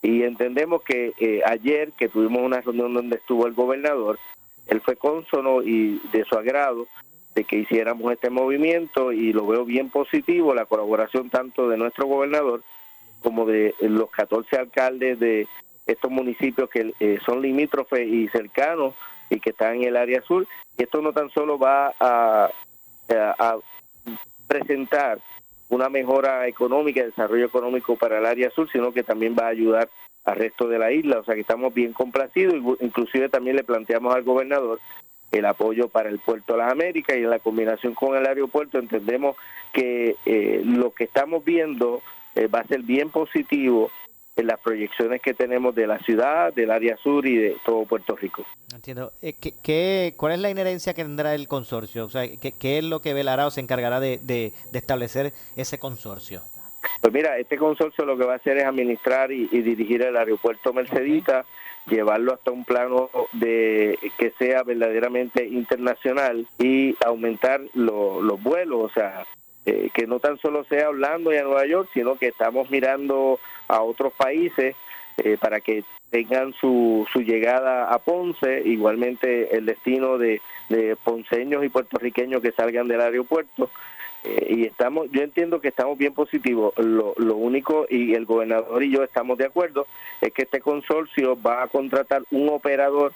Y 0.00 0.22
entendemos 0.22 0.82
que 0.82 1.12
eh, 1.18 1.42
ayer 1.44 1.92
que 1.92 2.08
tuvimos 2.08 2.42
una 2.42 2.60
reunión 2.60 2.94
donde 2.94 3.16
estuvo 3.16 3.46
el 3.46 3.52
gobernador, 3.52 4.18
él 4.68 4.80
fue 4.80 4.96
cónsono 4.96 5.62
y 5.62 6.00
de 6.12 6.24
su 6.24 6.36
agrado 6.36 6.86
de 7.34 7.44
que 7.44 7.56
hiciéramos 7.56 8.12
este 8.12 8.30
movimiento 8.30 9.12
y 9.12 9.32
lo 9.32 9.46
veo 9.46 9.64
bien 9.64 9.90
positivo, 9.90 10.54
la 10.54 10.66
colaboración 10.66 11.30
tanto 11.30 11.68
de 11.68 11.76
nuestro 11.76 12.06
gobernador 12.06 12.62
como 13.22 13.46
de 13.46 13.74
los 13.80 14.10
14 14.10 14.56
alcaldes 14.56 15.18
de 15.18 15.46
estos 15.86 16.10
municipios 16.10 16.68
que 16.68 16.92
eh, 17.00 17.18
son 17.24 17.42
limítrofes 17.42 18.06
y 18.06 18.28
cercanos 18.28 18.94
y 19.30 19.40
que 19.40 19.50
están 19.50 19.76
en 19.76 19.84
el 19.84 19.96
área 19.96 20.22
sur. 20.22 20.46
Y 20.76 20.82
esto 20.82 21.00
no 21.00 21.12
tan 21.12 21.30
solo 21.30 21.58
va 21.58 21.94
a, 21.98 22.50
a 23.08 23.56
presentar 24.46 25.18
una 25.68 25.88
mejora 25.88 26.46
económica, 26.46 27.04
desarrollo 27.04 27.46
económico 27.46 27.96
para 27.96 28.18
el 28.18 28.26
área 28.26 28.50
sur, 28.50 28.70
sino 28.70 28.92
que 28.92 29.02
también 29.02 29.34
va 29.38 29.46
a 29.46 29.50
ayudar 29.50 29.88
al 30.28 30.38
resto 30.38 30.68
de 30.68 30.78
la 30.78 30.92
isla. 30.92 31.18
O 31.18 31.24
sea 31.24 31.34
que 31.34 31.42
estamos 31.42 31.72
bien 31.74 31.92
complacidos, 31.92 32.54
inclusive 32.80 33.28
también 33.28 33.56
le 33.56 33.64
planteamos 33.64 34.14
al 34.14 34.22
gobernador 34.22 34.80
el 35.30 35.44
apoyo 35.44 35.88
para 35.88 36.08
el 36.08 36.18
puerto 36.18 36.54
de 36.54 36.60
las 36.60 36.72
Américas 36.72 37.16
y 37.16 37.20
en 37.20 37.30
la 37.30 37.38
combinación 37.38 37.94
con 37.94 38.16
el 38.16 38.26
aeropuerto 38.26 38.78
entendemos 38.78 39.36
que 39.72 40.16
eh, 40.24 40.62
lo 40.64 40.92
que 40.92 41.04
estamos 41.04 41.44
viendo 41.44 42.02
eh, 42.34 42.46
va 42.46 42.60
a 42.60 42.66
ser 42.66 42.82
bien 42.82 43.10
positivo 43.10 43.90
en 44.36 44.46
las 44.46 44.60
proyecciones 44.60 45.20
que 45.20 45.34
tenemos 45.34 45.74
de 45.74 45.86
la 45.86 45.98
ciudad, 45.98 46.54
del 46.54 46.70
área 46.70 46.96
sur 46.96 47.26
y 47.26 47.36
de 47.36 47.56
todo 47.64 47.84
Puerto 47.84 48.14
Rico. 48.14 48.44
Entiendo. 48.72 49.12
Eh, 49.20 49.32
¿qué, 49.32 50.14
cuál 50.16 50.32
es 50.32 50.38
la 50.38 50.50
inherencia 50.50 50.94
que 50.94 51.02
tendrá 51.02 51.34
el 51.34 51.48
consorcio? 51.48 52.04
O 52.04 52.08
sea, 52.08 52.22
¿qué, 52.28 52.78
es 52.78 52.84
lo 52.84 53.00
que 53.00 53.14
velará 53.14 53.46
o 53.46 53.50
se 53.50 53.60
encargará 53.60 53.98
de, 53.98 54.52
establecer 54.72 55.32
ese 55.56 55.78
consorcio? 55.78 56.42
Pues 57.00 57.12
mira, 57.12 57.38
este 57.38 57.56
consorcio 57.56 58.04
lo 58.04 58.16
que 58.16 58.24
va 58.24 58.34
a 58.34 58.36
hacer 58.36 58.58
es 58.58 58.64
administrar 58.64 59.32
y, 59.32 59.46
dirigir 59.46 60.02
el 60.02 60.16
aeropuerto 60.16 60.72
Mercedita, 60.72 61.44
llevarlo 61.86 62.34
hasta 62.34 62.50
un 62.50 62.64
plano 62.64 63.10
de 63.32 63.98
que 64.18 64.30
sea 64.38 64.62
verdaderamente 64.62 65.46
internacional 65.46 66.46
y 66.58 66.96
aumentar 67.04 67.60
los 67.74 68.42
vuelos, 68.42 68.80
o 68.80 68.88
sea, 68.90 69.24
eh, 69.66 69.90
que 69.92 70.06
no 70.06 70.20
tan 70.20 70.38
solo 70.38 70.64
sea 70.64 70.86
hablando 70.86 71.30
a 71.30 71.42
Nueva 71.42 71.66
York, 71.66 71.90
sino 71.92 72.16
que 72.16 72.28
estamos 72.28 72.70
mirando 72.70 73.38
a 73.68 73.82
otros 73.82 74.12
países 74.12 74.74
eh, 75.18 75.36
para 75.40 75.60
que 75.60 75.84
tengan 76.10 76.52
su, 76.54 77.06
su 77.12 77.20
llegada 77.20 77.92
a 77.92 77.98
Ponce, 77.98 78.62
igualmente 78.64 79.56
el 79.56 79.66
destino 79.66 80.16
de, 80.16 80.40
ponceños 81.04 81.64
y 81.64 81.68
puertorriqueños 81.68 82.42
que 82.42 82.52
salgan 82.52 82.88
del 82.88 83.00
aeropuerto. 83.00 83.70
Eh, 84.24 84.46
y 84.50 84.64
estamos, 84.64 85.08
yo 85.10 85.22
entiendo 85.22 85.60
que 85.60 85.68
estamos 85.68 85.96
bien 85.96 86.14
positivos. 86.14 86.72
Lo, 86.76 87.14
lo 87.16 87.36
único, 87.36 87.86
y 87.88 88.14
el 88.14 88.24
gobernador 88.26 88.82
y 88.82 88.90
yo 88.90 89.02
estamos 89.02 89.38
de 89.38 89.46
acuerdo, 89.46 89.86
es 90.20 90.32
que 90.32 90.42
este 90.42 90.60
consorcio 90.60 91.40
va 91.40 91.62
a 91.62 91.68
contratar 91.68 92.22
un 92.30 92.48
operador 92.48 93.12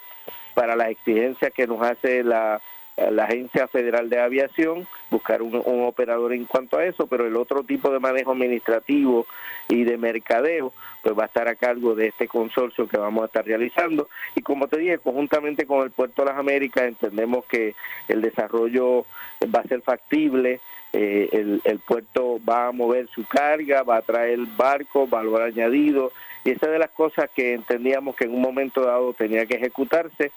para 0.53 0.75
las 0.75 0.89
exigencias 0.89 1.51
que 1.53 1.67
nos 1.67 1.81
hace 1.81 2.23
la, 2.23 2.61
Agencia 2.95 3.67
Federal 3.67 4.07
de 4.07 4.19
Aviación, 4.19 4.87
buscar 5.09 5.41
un, 5.41 5.63
operador 5.65 6.31
en 6.31 6.45
cuanto 6.45 6.77
a 6.77 6.85
eso, 6.85 7.07
pero 7.07 7.25
el 7.25 7.35
otro 7.35 7.63
tipo 7.63 7.89
de 7.89 7.99
manejo 7.99 8.33
administrativo 8.33 9.25
y 9.67 9.83
de 9.83 9.97
mercadeo, 9.97 10.73
pues 11.01 11.17
va 11.17 11.23
a 11.23 11.25
estar 11.25 11.47
a 11.47 11.55
cargo 11.55 11.95
de 11.95 12.09
este 12.09 12.27
consorcio 12.27 12.87
que 12.87 12.97
vamos 12.97 13.23
a 13.23 13.25
estar 13.25 13.43
realizando. 13.45 14.09
Y 14.35 14.41
como 14.41 14.67
te 14.67 14.77
dije, 14.77 14.99
conjuntamente 14.99 15.65
con 15.65 15.83
el 15.83 15.89
Puerto 15.89 16.21
de 16.21 16.29
las 16.29 16.37
Américas, 16.37 16.83
entendemos 16.83 17.45
que 17.45 17.73
el 18.07 18.21
desarrollo 18.21 19.07
va 19.43 19.61
a 19.61 19.67
ser 19.67 19.81
factible, 19.81 20.61
eh, 20.93 21.29
el, 21.31 21.61
el 21.63 21.79
puerto 21.79 22.39
va 22.47 22.67
a 22.67 22.71
mover 22.71 23.09
su 23.09 23.25
carga, 23.25 23.81
va 23.81 23.97
a 23.97 24.01
traer 24.03 24.39
barcos, 24.55 25.09
valor 25.09 25.41
añadido, 25.41 26.11
y 26.45 26.51
esa 26.51 26.67
de 26.67 26.77
las 26.79 26.91
cosas 26.91 27.29
que 27.35 27.53
entendíamos 27.53 28.15
que 28.15 28.25
en 28.25 28.33
un 28.33 28.41
momento 28.41 28.81
dado 28.81 29.13
tenía 29.13 29.45
que 29.45 29.55
ejecutarse 29.55 30.31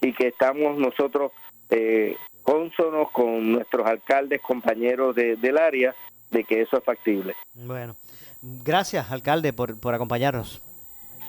y 0.00 0.12
que 0.12 0.28
estamos 0.28 0.78
nosotros 0.78 1.32
eh, 1.70 2.16
cónsonos 2.42 3.10
con 3.10 3.52
nuestros 3.52 3.86
alcaldes, 3.86 4.40
compañeros 4.40 5.16
del 5.16 5.58
área, 5.58 5.94
de 6.30 6.44
que 6.44 6.60
eso 6.60 6.78
es 6.78 6.84
factible. 6.84 7.34
Bueno, 7.54 7.96
gracias, 8.42 9.10
alcalde, 9.10 9.52
por, 9.52 9.78
por 9.80 9.94
acompañarnos. 9.94 10.62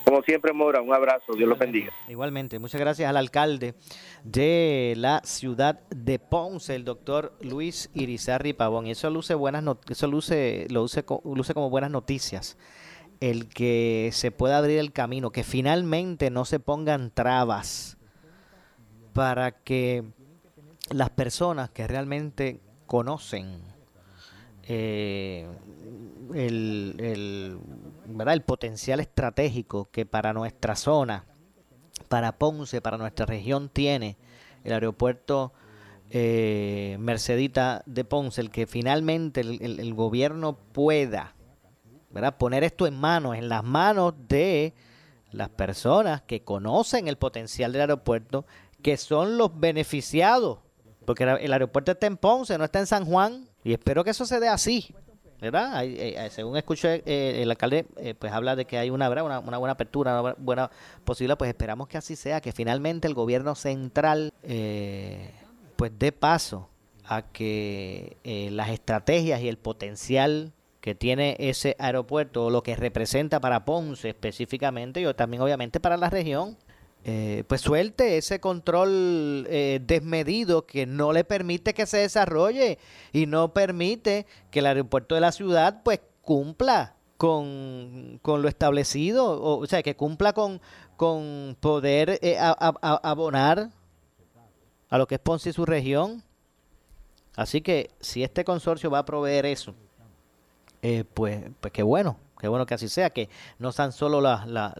Como 0.08 0.22
siempre, 0.22 0.54
Mora, 0.54 0.80
un 0.80 0.94
abrazo, 0.94 1.34
Dios 1.34 1.46
los 1.46 1.58
bendiga. 1.58 1.92
Igualmente, 2.08 2.58
muchas 2.58 2.80
gracias 2.80 3.10
al 3.10 3.18
alcalde 3.18 3.74
de 4.24 4.94
la 4.96 5.20
ciudad 5.22 5.80
de 5.90 6.18
Ponce, 6.18 6.74
el 6.74 6.86
doctor 6.86 7.34
Luis 7.42 7.90
Irizarri 7.92 8.54
Pavón. 8.54 8.86
Eso 8.86 9.10
luce 9.10 9.34
buenas 9.34 9.62
eso 9.86 10.06
luce, 10.06 10.66
lo 10.70 10.80
luce, 10.80 11.04
luce 11.24 11.52
como 11.52 11.68
buenas 11.68 11.90
noticias. 11.90 12.56
El 13.20 13.50
que 13.50 14.08
se 14.14 14.30
pueda 14.30 14.56
abrir 14.56 14.78
el 14.78 14.92
camino, 14.92 15.30
que 15.30 15.44
finalmente 15.44 16.30
no 16.30 16.46
se 16.46 16.58
pongan 16.58 17.10
trabas 17.10 17.98
para 19.12 19.50
que 19.50 20.04
las 20.88 21.10
personas 21.10 21.68
que 21.68 21.86
realmente 21.86 22.60
conocen 22.86 23.60
eh, 24.70 25.46
el, 26.34 26.94
el, 26.98 27.58
el 28.32 28.42
potencial 28.42 29.00
estratégico 29.00 29.88
que 29.90 30.06
para 30.06 30.32
nuestra 30.32 30.76
zona, 30.76 31.24
para 32.08 32.38
Ponce, 32.38 32.80
para 32.80 32.98
nuestra 32.98 33.26
región 33.26 33.68
tiene 33.68 34.16
el 34.64 34.72
aeropuerto 34.72 35.52
eh, 36.10 36.96
Mercedita 37.00 37.82
de 37.86 38.04
Ponce, 38.04 38.40
el 38.40 38.50
que 38.50 38.66
finalmente 38.66 39.40
el, 39.40 39.94
gobierno 39.94 40.56
pueda 40.56 41.34
¿verdad? 42.10 42.36
poner 42.38 42.64
esto 42.64 42.86
en 42.86 42.98
manos, 42.98 43.36
en 43.36 43.48
las 43.48 43.62
manos 43.62 44.14
de 44.28 44.74
las 45.30 45.50
personas 45.50 46.22
que 46.22 46.42
conocen 46.42 47.08
el 47.08 47.18
potencial 47.18 47.72
del 47.72 47.82
aeropuerto, 47.82 48.46
que 48.82 48.96
son 48.96 49.36
los 49.36 49.58
beneficiados 49.58 50.60
porque 51.08 51.24
el 51.24 51.54
aeropuerto 51.54 51.92
está 51.92 52.06
en 52.06 52.18
Ponce, 52.18 52.58
no 52.58 52.64
está 52.64 52.80
en 52.80 52.86
San 52.86 53.06
Juan, 53.06 53.48
y 53.64 53.72
espero 53.72 54.04
que 54.04 54.10
eso 54.10 54.26
se 54.26 54.40
dé 54.40 54.48
así. 54.48 54.94
¿Verdad? 55.40 55.84
Eh, 55.84 56.14
eh, 56.16 56.30
según 56.30 56.56
escuché, 56.56 57.02
eh, 57.06 57.42
el 57.42 57.50
alcalde 57.50 57.86
pues 58.18 58.32
habla 58.32 58.56
de 58.56 58.64
que 58.64 58.78
hay 58.78 58.90
una, 58.90 59.08
una, 59.08 59.38
una, 59.38 59.58
buena 59.58 59.72
apertura, 59.72 60.20
una 60.20 60.34
buena 60.38 60.70
posibilidad, 61.04 61.38
pues 61.38 61.48
esperamos 61.48 61.88
que 61.88 61.98
así 61.98 62.16
sea, 62.16 62.40
que 62.40 62.52
finalmente 62.52 63.06
el 63.06 63.14
gobierno 63.14 63.54
central 63.54 64.32
pues 65.76 65.92
dé 65.98 66.12
paso 66.12 66.68
a 67.04 67.22
que 67.22 68.16
las 68.52 68.70
estrategias 68.70 69.40
y 69.40 69.48
el 69.48 69.58
potencial 69.58 70.52
que 70.80 70.94
tiene 70.94 71.36
ese 71.38 71.76
aeropuerto, 71.78 72.50
lo 72.50 72.62
que 72.62 72.76
representa 72.76 73.40
para 73.40 73.64
Ponce 73.64 74.08
específicamente, 74.08 75.00
y 75.00 75.14
también 75.14 75.42
obviamente 75.42 75.80
para 75.80 75.96
la 75.96 76.10
región, 76.10 76.56
eh, 77.10 77.42
pues 77.48 77.62
suelte 77.62 78.18
ese 78.18 78.38
control 78.38 79.46
eh, 79.48 79.80
desmedido 79.82 80.66
que 80.66 80.84
no 80.84 81.14
le 81.14 81.24
permite 81.24 81.72
que 81.72 81.86
se 81.86 81.96
desarrolle 81.96 82.78
y 83.14 83.24
no 83.24 83.54
permite 83.54 84.26
que 84.50 84.58
el 84.58 84.66
aeropuerto 84.66 85.14
de 85.14 85.22
la 85.22 85.32
ciudad 85.32 85.80
pues 85.82 86.00
cumpla 86.20 86.96
con, 87.16 88.20
lo 88.22 88.46
establecido, 88.46 89.42
o, 89.42 89.66
sea, 89.66 89.82
que 89.82 89.96
cumpla 89.96 90.34
con, 90.34 90.60
con 90.98 91.56
poder 91.60 92.18
eh, 92.20 92.36
abonar 92.38 93.70
a 94.90 94.98
lo 94.98 95.06
que 95.06 95.14
es 95.14 95.20
Ponce 95.22 95.48
y 95.48 95.54
su 95.54 95.64
región. 95.64 96.22
Así 97.36 97.62
que 97.62 97.90
si 98.00 98.22
este 98.22 98.44
consorcio 98.44 98.90
va 98.90 98.98
a 98.98 99.06
proveer 99.06 99.46
eso, 99.46 99.74
pues, 101.14 101.42
pues 101.58 101.72
qué 101.72 101.82
bueno, 101.82 102.18
Qué 102.38 102.46
bueno 102.46 102.66
que 102.66 102.74
así 102.74 102.88
sea, 102.88 103.10
que 103.10 103.28
no 103.58 103.72
tan 103.72 103.92
solo 103.92 104.20
la, 104.20 104.44
la, 104.46 104.74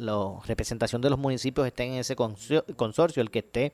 representación 0.47 1.03
de 1.03 1.11
los 1.11 1.19
municipios 1.19 1.67
estén 1.67 1.93
en 1.93 1.99
ese 1.99 2.15
consorcio, 2.15 3.23
el 3.23 3.31
que 3.31 3.41
esté 3.41 3.73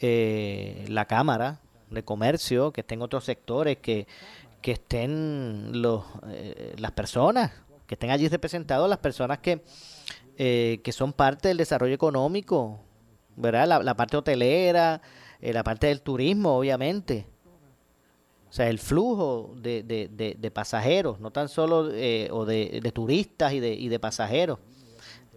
eh, 0.00 0.86
la 0.88 1.04
Cámara 1.04 1.60
de 1.90 2.02
Comercio, 2.04 2.72
que 2.72 2.80
estén 2.80 3.02
otros 3.02 3.24
sectores, 3.24 3.76
que, 3.78 4.06
que 4.62 4.72
estén 4.72 5.82
los, 5.82 6.04
eh, 6.28 6.74
las 6.78 6.92
personas, 6.92 7.52
que 7.86 7.96
estén 7.96 8.10
allí 8.10 8.28
representados 8.28 8.88
las 8.88 8.98
personas 8.98 9.38
que, 9.40 9.62
eh, 10.38 10.80
que 10.82 10.92
son 10.92 11.12
parte 11.12 11.48
del 11.48 11.58
desarrollo 11.58 11.94
económico, 11.94 12.80
¿verdad? 13.36 13.68
La, 13.68 13.82
la 13.82 13.94
parte 13.94 14.16
hotelera, 14.16 15.02
la 15.40 15.62
parte 15.62 15.88
del 15.88 16.00
turismo, 16.00 16.56
obviamente. 16.56 17.26
O 18.52 18.54
sea, 18.54 18.68
el 18.68 18.78
flujo 18.78 19.54
de, 19.56 19.82
de, 19.82 20.36
de, 20.38 20.50
pasajeros, 20.50 21.18
no 21.20 21.30
tan 21.30 21.48
solo, 21.48 21.88
eh, 21.90 22.28
o 22.30 22.44
de, 22.44 22.82
turistas 22.94 23.54
y 23.54 23.60
de, 23.60 23.72
y 23.72 23.88
de 23.88 23.98
pasajeros, 23.98 24.58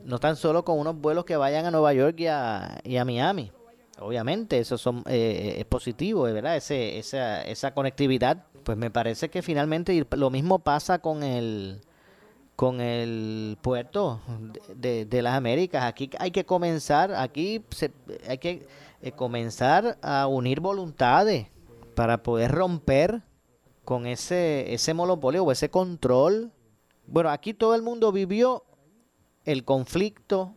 no 0.03 0.19
tan 0.19 0.36
solo 0.36 0.65
con 0.65 0.77
unos 0.77 1.00
vuelos 1.00 1.24
que 1.24 1.38
vayan 1.38 1.65
a 1.65 1.72
Nueva 1.72 1.93
York 1.93 2.19
y 2.19 2.27
a, 2.27 2.77
y 2.84 2.98
a 2.98 3.05
Miami. 3.05 3.53
Obviamente, 4.00 4.60
eso 4.60 4.77
son, 4.77 5.01
eh, 5.07 5.55
es 5.60 5.63
positivo, 5.63 6.24
¿verdad? 6.24 6.57
Ese, 6.57 7.00
esa, 7.00 7.41
esa 7.43 7.74
conectividad. 7.74 8.43
Pues 8.65 8.77
me 8.77 8.91
parece 8.91 9.29
que 9.29 9.41
finalmente 9.41 10.05
lo 10.12 10.29
mismo 10.29 10.60
pasa 10.60 11.00
con 11.00 11.24
el 11.24 11.79
con 12.57 12.81
el 12.81 13.57
puerto 13.62 14.19
de, 14.75 15.05
de 15.05 15.22
las 15.22 15.36
Américas. 15.36 15.86
Aquí 15.86 16.10
hay 16.19 16.31
que 16.31 16.45
comenzar, 16.45 17.13
aquí 17.15 17.63
se, 17.69 17.93
hay 18.27 18.39
que 18.39 18.67
eh, 19.01 19.13
comenzar 19.13 19.98
a 20.01 20.27
unir 20.27 20.60
voluntades 20.60 21.48
para 21.95 22.21
poder 22.21 22.51
romper 22.51 23.23
con 23.83 24.05
ese, 24.05 24.73
ese 24.73 24.93
monopolio 24.93 25.43
o 25.43 25.51
ese 25.51 25.69
control. 25.69 26.51
Bueno, 27.07 27.29
aquí 27.29 27.53
todo 27.53 27.75
el 27.75 27.81
mundo 27.81 28.11
vivió 28.11 28.63
el 29.45 29.63
conflicto 29.63 30.53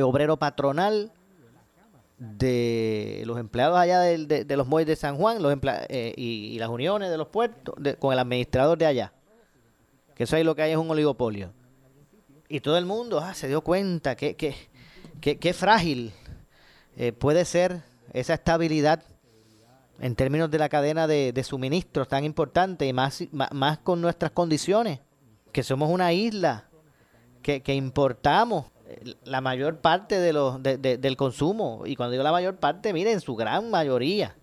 obrero 0.00 0.38
patronal 0.38 1.12
de 2.18 3.24
los 3.26 3.38
empleados 3.38 3.76
allá 3.76 4.00
de, 4.00 4.56
los 4.56 4.66
muelles 4.66 4.86
de 4.86 4.96
San 4.96 5.16
Juan 5.16 5.42
los 5.42 5.56
eh, 5.88 6.14
y, 6.16 6.56
las 6.58 6.68
uniones 6.68 7.10
de 7.10 7.18
los 7.18 7.28
puertos 7.28 7.74
con 7.98 8.12
el 8.12 8.18
administrador 8.18 8.78
de 8.78 8.86
allá. 8.86 9.12
Que 10.14 10.24
eso 10.24 10.36
ahí 10.36 10.44
lo 10.44 10.54
que 10.54 10.62
hay 10.62 10.72
es 10.72 10.76
un 10.76 10.90
oligopolio. 10.90 11.52
Y 12.48 12.60
todo 12.60 12.78
el 12.78 12.86
mundo 12.86 13.18
ah, 13.18 13.34
se 13.34 13.48
dio 13.48 13.62
cuenta 13.62 14.14
que, 14.14 14.36
que, 14.36 14.54
que, 15.20 15.52
frágil 15.52 16.12
eh, 16.96 17.12
puede 17.12 17.44
ser 17.44 17.82
esa 18.12 18.34
estabilidad 18.34 19.02
en 20.02 20.16
términos 20.16 20.50
de 20.50 20.58
la 20.58 20.68
cadena 20.68 21.06
de, 21.06 21.44
suministros 21.44 22.08
tan 22.08 22.24
importante 22.24 22.86
y 22.86 22.92
más, 22.92 23.22
más, 23.30 23.78
con 23.78 24.00
nuestras 24.00 24.32
condiciones, 24.32 24.98
que 25.52 25.62
somos 25.62 25.90
una 25.90 26.12
isla, 26.12 26.68
que, 27.40 27.62
importamos 27.72 28.66
la 29.24 29.40
mayor 29.40 29.78
parte 29.78 30.18
de 30.18 30.32
los, 30.32 30.60
del 30.60 31.16
consumo. 31.16 31.84
Y 31.86 31.94
cuando 31.94 32.12
digo 32.12 32.24
la 32.24 32.32
mayor 32.32 32.56
parte, 32.56 32.92
miren, 32.92 33.20
su 33.20 33.36
gran 33.36 33.70
mayoría. 33.70 34.34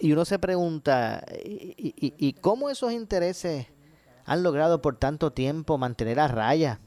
Y 0.00 0.10
uno 0.12 0.24
se 0.24 0.40
pregunta, 0.40 1.24
¿y, 1.44 1.94
y, 1.96 2.32
cómo 2.32 2.68
esos 2.68 2.92
intereses 2.92 3.68
han 4.26 4.42
logrado 4.42 4.82
por 4.82 4.96
tanto 4.96 5.32
tiempo 5.32 5.78
mantener 5.78 6.18
a 6.18 6.26
raya? 6.26 6.80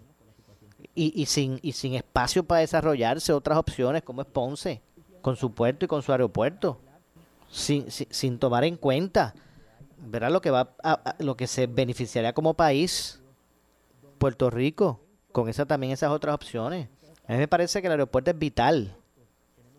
Y, 0.94 1.14
y, 1.22 1.28
sin, 1.28 1.60
y 1.62 1.72
sin 1.72 1.94
espacio 1.94 2.44
para 2.44 2.60
desarrollarse 2.60 3.32
otras 3.32 3.58
opciones 3.58 4.04
como 4.04 4.22
es 4.24 4.28
con 5.22 5.38
su 5.38 5.54
puerto 5.54 5.86
y 5.86 5.88
con 5.88 6.02
su 6.02 6.12
aeropuerto, 6.12 6.82
sin, 7.50 7.90
sin, 7.90 8.40
tomar 8.40 8.64
en 8.64 8.78
cuenta 8.78 9.34
verá 9.98 10.30
lo 10.30 10.42
que 10.42 10.52
va 10.52 10.76
lo 11.20 11.38
que 11.38 11.48
se 11.48 11.68
beneficiaría 11.68 12.34
como 12.34 12.54
país 12.54 13.22
Puerto 14.18 14.50
Rico 14.50 15.02
con 15.32 15.50
esa 15.50 15.66
también 15.66 15.94
esas 15.94 16.12
otras 16.12 16.36
opciones 16.36 16.90
a 17.28 17.34
mí 17.34 17.40
me 17.40 17.48
parece 17.48 17.82
que 17.82 17.88
el 17.88 17.92
aeropuerto 17.92 18.32
es 18.32 18.40
vital. 18.40 18.96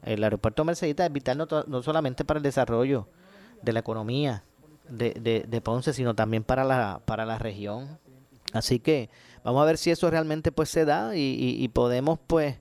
El 0.02 0.22
aeropuerto 0.22 0.64
Mercedita 0.64 1.06
es 1.06 1.12
vital 1.12 1.38
no, 1.38 1.82
solamente 1.82 2.24
para 2.24 2.38
el 2.38 2.42
desarrollo 2.42 3.08
de 3.62 3.72
la 3.72 3.80
economía 3.80 4.44
de, 4.88 5.44
de, 5.46 5.60
Ponce, 5.60 5.92
sino 5.92 6.14
también 6.14 6.44
para 6.44 6.64
la, 6.64 7.00
para 7.04 7.24
la 7.26 7.38
región. 7.38 7.98
Así 8.52 8.78
que 8.78 9.10
vamos 9.44 9.62
a 9.62 9.66
ver 9.66 9.78
si 9.78 9.90
eso 9.90 10.10
realmente 10.10 10.52
pues 10.52 10.68
se 10.68 10.84
da 10.84 11.16
y, 11.16 11.68
podemos 11.68 12.18
pues, 12.26 12.56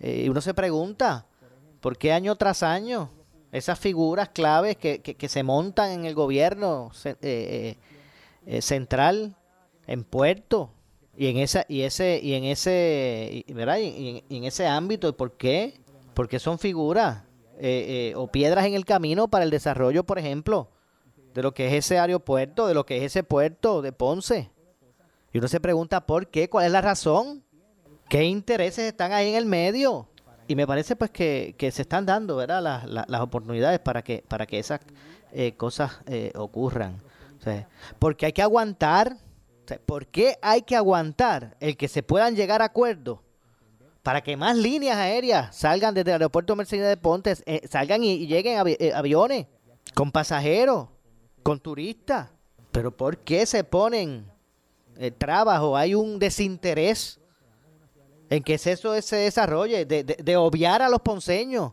eh, 0.00 0.28
uno 0.28 0.40
se 0.40 0.54
pregunta, 0.54 1.26
¿por 1.80 1.96
qué 1.96 2.12
año 2.12 2.34
tras 2.36 2.62
año 2.62 3.10
esas 3.52 3.78
figuras 3.78 4.30
claves 4.30 4.76
que, 4.76 5.00
que, 5.00 5.28
se 5.28 5.42
montan 5.42 5.90
en 5.90 6.04
el 6.06 6.14
gobierno 6.14 6.90
eh, 7.04 7.76
eh, 8.46 8.62
central, 8.62 9.36
en 9.86 10.04
Puerto, 10.04 10.70
y 11.16 11.28
en 11.28 11.36
esa 11.38 11.64
y 11.68 11.82
ese 11.82 12.20
y 12.22 12.34
en 12.34 12.44
ese 12.44 13.44
¿verdad? 13.48 13.78
Y, 13.78 14.24
en, 14.28 14.44
ese 14.44 14.66
ámbito 14.66 15.14
por 15.16 15.36
qué 15.36 15.80
porque 16.14 16.38
son 16.38 16.58
figuras 16.58 17.22
eh, 17.58 18.10
eh, 18.10 18.14
o 18.16 18.26
piedras 18.28 18.64
en 18.66 18.74
el 18.74 18.84
camino 18.84 19.28
para 19.28 19.44
el 19.44 19.50
desarrollo 19.50 20.04
por 20.04 20.18
ejemplo 20.18 20.70
de 21.34 21.42
lo 21.42 21.52
que 21.52 21.66
es 21.66 21.72
ese 21.74 21.98
aeropuerto 21.98 22.66
de 22.66 22.74
lo 22.74 22.86
que 22.86 22.98
es 22.98 23.04
ese 23.04 23.22
puerto 23.22 23.82
de 23.82 23.92
Ponce. 23.92 24.50
Y 25.34 25.38
uno 25.38 25.48
se 25.48 25.60
pregunta 25.60 26.06
por 26.06 26.28
qué 26.28 26.50
cuál 26.50 26.66
es 26.66 26.72
la 26.72 26.80
razón 26.80 27.42
qué 28.08 28.24
intereses 28.24 28.84
están 28.84 29.12
ahí 29.12 29.30
en 29.30 29.36
el 29.36 29.46
medio 29.46 30.08
y 30.52 30.56
me 30.56 30.66
parece 30.66 30.96
pues 30.96 31.10
que, 31.10 31.54
que 31.56 31.70
se 31.70 31.82
están 31.82 32.06
dando 32.06 32.36
verdad 32.36 32.62
las, 32.62 33.08
las, 33.08 33.20
oportunidades 33.20 33.80
para 33.80 34.02
que 34.02 34.24
para 34.26 34.46
que 34.46 34.58
esas 34.58 34.80
eh, 35.32 35.54
cosas 35.56 36.00
ocurran 36.34 37.00
porque 37.98 38.26
hay 38.26 38.32
que 38.32 38.42
aguantar 38.42 39.16
¿Por 39.78 40.06
qué 40.06 40.38
hay 40.42 40.62
que 40.62 40.76
aguantar 40.76 41.56
el 41.60 41.76
que 41.76 41.88
se 41.88 42.02
puedan 42.02 42.34
llegar 42.34 42.62
a 42.62 42.66
acuerdos 42.66 43.20
para 44.02 44.20
que 44.20 44.36
más 44.36 44.56
líneas 44.56 44.96
aéreas 44.96 45.54
salgan 45.54 45.94
desde 45.94 46.10
el 46.10 46.14
aeropuerto 46.14 46.56
Mercedes 46.56 46.88
de 46.88 46.96
Pontes, 46.96 47.42
eh, 47.46 47.60
salgan 47.70 48.02
y, 48.02 48.26
lleguen 48.26 48.60
eh, 48.66 48.92
aviones 48.92 49.46
con 49.94 50.10
pasajeros, 50.10 50.88
con 51.42 51.60
turistas? 51.60 52.28
Pero 52.72 52.90
¿por 52.90 53.18
qué 53.18 53.46
se 53.46 53.62
ponen 53.62 54.26
el 54.96 55.04
eh, 55.04 55.10
trabajo? 55.12 55.76
Hay 55.76 55.94
un 55.94 56.18
desinterés 56.18 57.20
en 58.32 58.42
que 58.42 58.54
eso 58.54 59.02
se 59.02 59.16
desarrolle, 59.16 59.84
de, 59.84 60.04
de, 60.04 60.36
obviar 60.38 60.80
a 60.80 60.88
los 60.88 61.02
ponceños 61.02 61.72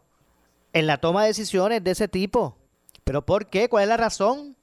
en 0.73 0.87
la 0.87 0.97
toma 0.97 1.21
de 1.21 1.29
decisiones 1.29 1.81
de 1.81 1.91
ese 1.91 2.09
tipo. 2.09 2.57
¿Pero 3.05 3.25
por 3.25 3.47
qué? 3.47 3.69
¿Cuál 3.69 3.83
es 3.83 3.89
la 3.89 3.95
razón? 3.95 4.57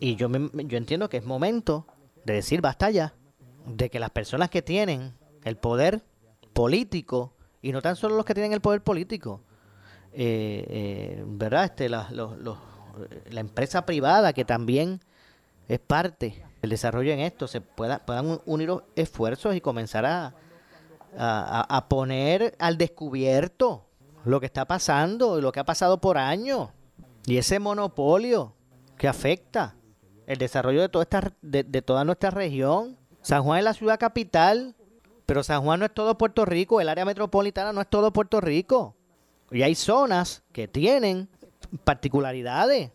Y 0.00 0.16
yo, 0.16 0.30
yo 0.30 0.78
entiendo 0.78 1.10
que 1.10 1.18
es 1.18 1.24
momento 1.26 1.86
de 2.24 2.32
decir 2.32 2.62
basta 2.62 2.88
ya, 2.88 3.12
de 3.66 3.90
que 3.90 4.00
las 4.00 4.08
personas 4.08 4.48
que 4.48 4.62
tienen 4.62 5.12
el 5.44 5.58
poder 5.58 6.02
político, 6.54 7.34
y 7.60 7.70
no 7.70 7.82
tan 7.82 7.96
solo 7.96 8.16
los 8.16 8.24
que 8.24 8.32
tienen 8.32 8.54
el 8.54 8.62
poder 8.62 8.82
político, 8.82 9.42
eh, 10.14 10.64
eh, 10.70 11.24
¿verdad? 11.26 11.64
Este, 11.64 11.90
la, 11.90 12.08
la 12.10 13.40
empresa 13.40 13.84
privada 13.84 14.32
que 14.32 14.46
también 14.46 15.00
es 15.68 15.80
parte 15.80 16.42
del 16.62 16.70
desarrollo 16.70 17.12
en 17.12 17.20
esto, 17.20 17.46
se 17.46 17.60
pueda, 17.60 17.98
puedan 18.06 18.40
unir 18.46 18.72
esfuerzos 18.94 19.54
y 19.54 19.60
comenzar 19.60 20.06
a, 20.06 20.34
a, 21.18 21.86
poner 21.88 22.56
al 22.58 22.78
descubierto 22.78 23.86
lo 24.24 24.40
que 24.40 24.46
está 24.46 24.66
pasando 24.66 25.38
y 25.38 25.42
lo 25.42 25.52
que 25.52 25.60
ha 25.60 25.64
pasado 25.64 26.00
por 26.00 26.18
años 26.18 26.70
y 27.26 27.38
ese 27.38 27.58
monopolio 27.58 28.54
que 28.96 29.08
afecta 29.08 29.76
el 30.26 30.38
desarrollo 30.38 30.80
de 30.80 30.88
toda, 30.88 31.02
esta, 31.02 31.32
de, 31.42 31.82
toda 31.82 32.04
nuestra 32.04 32.30
región. 32.30 32.96
San 33.20 33.42
Juan 33.42 33.58
es 33.58 33.64
la 33.64 33.74
ciudad 33.74 33.98
capital, 33.98 34.74
pero 35.26 35.42
San 35.42 35.62
Juan 35.62 35.80
no 35.80 35.86
es 35.86 35.94
todo 35.94 36.16
Puerto 36.16 36.44
Rico, 36.44 36.80
el 36.80 36.88
área 36.88 37.04
metropolitana 37.04 37.72
no 37.72 37.80
es 37.80 37.88
todo 37.88 38.12
Puerto 38.12 38.40
Rico. 38.40 38.94
Y 39.50 39.62
hay 39.62 39.74
zonas 39.74 40.42
que 40.52 40.68
tienen 40.68 41.28
particularidades 41.84 42.90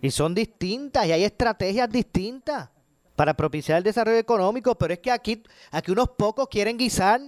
y 0.00 0.10
son 0.10 0.34
distintas 0.34 1.06
y 1.06 1.12
hay 1.12 1.24
estrategias 1.24 1.90
distintas 1.90 2.70
para 3.16 3.34
propiciar 3.34 3.78
el 3.78 3.84
desarrollo 3.84 4.18
económico, 4.18 4.76
pero 4.76 4.94
es 4.94 5.00
que 5.00 5.10
aquí, 5.10 5.42
aquí 5.70 5.90
unos 5.90 6.10
pocos 6.10 6.48
quieren 6.48 6.76
guisar 6.76 7.20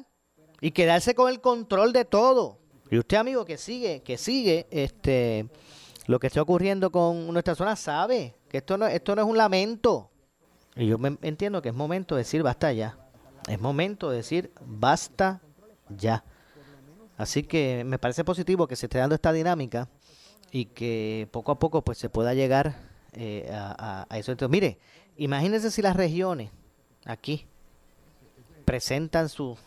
y 0.60 0.70
quedarse 0.72 1.14
con 1.14 1.30
el 1.30 1.40
control 1.40 1.92
de 1.92 2.04
todo. 2.04 2.58
Y 2.90 2.98
usted, 2.98 3.16
amigo, 3.16 3.44
que 3.44 3.56
sigue, 3.56 4.02
que 4.02 4.18
sigue 4.18 4.66
este 4.70 5.48
lo 6.06 6.18
que 6.18 6.26
está 6.26 6.42
ocurriendo 6.42 6.90
con 6.90 7.32
nuestra 7.32 7.54
zona, 7.54 7.76
sabe 7.76 8.34
que 8.48 8.58
esto 8.58 8.76
no, 8.76 8.86
esto 8.86 9.14
no 9.14 9.22
es 9.22 9.28
un 9.28 9.36
lamento. 9.36 10.10
Y 10.74 10.86
yo 10.86 10.98
me, 10.98 11.16
entiendo 11.22 11.62
que 11.62 11.68
es 11.68 11.74
momento 11.74 12.16
de 12.16 12.22
decir 12.22 12.42
basta 12.42 12.72
ya. 12.72 12.98
Es 13.48 13.60
momento 13.60 14.10
de 14.10 14.16
decir 14.16 14.52
basta 14.60 15.40
ya. 15.88 16.24
Así 17.16 17.44
que 17.44 17.84
me 17.84 17.98
parece 17.98 18.24
positivo 18.24 18.66
que 18.66 18.76
se 18.76 18.86
esté 18.86 18.98
dando 18.98 19.14
esta 19.14 19.32
dinámica 19.32 19.88
y 20.50 20.64
que 20.66 21.28
poco 21.30 21.52
a 21.52 21.58
poco 21.58 21.82
pues 21.82 21.98
se 21.98 22.08
pueda 22.08 22.34
llegar 22.34 22.74
eh, 23.12 23.48
a, 23.52 24.06
eso. 24.12 24.32
Entonces, 24.32 24.50
mire, 24.50 24.78
imagínense 25.16 25.70
si 25.70 25.82
las 25.82 25.96
regiones 25.96 26.50
aquí 27.04 27.46
presentan 28.64 29.28
sus 29.28 29.58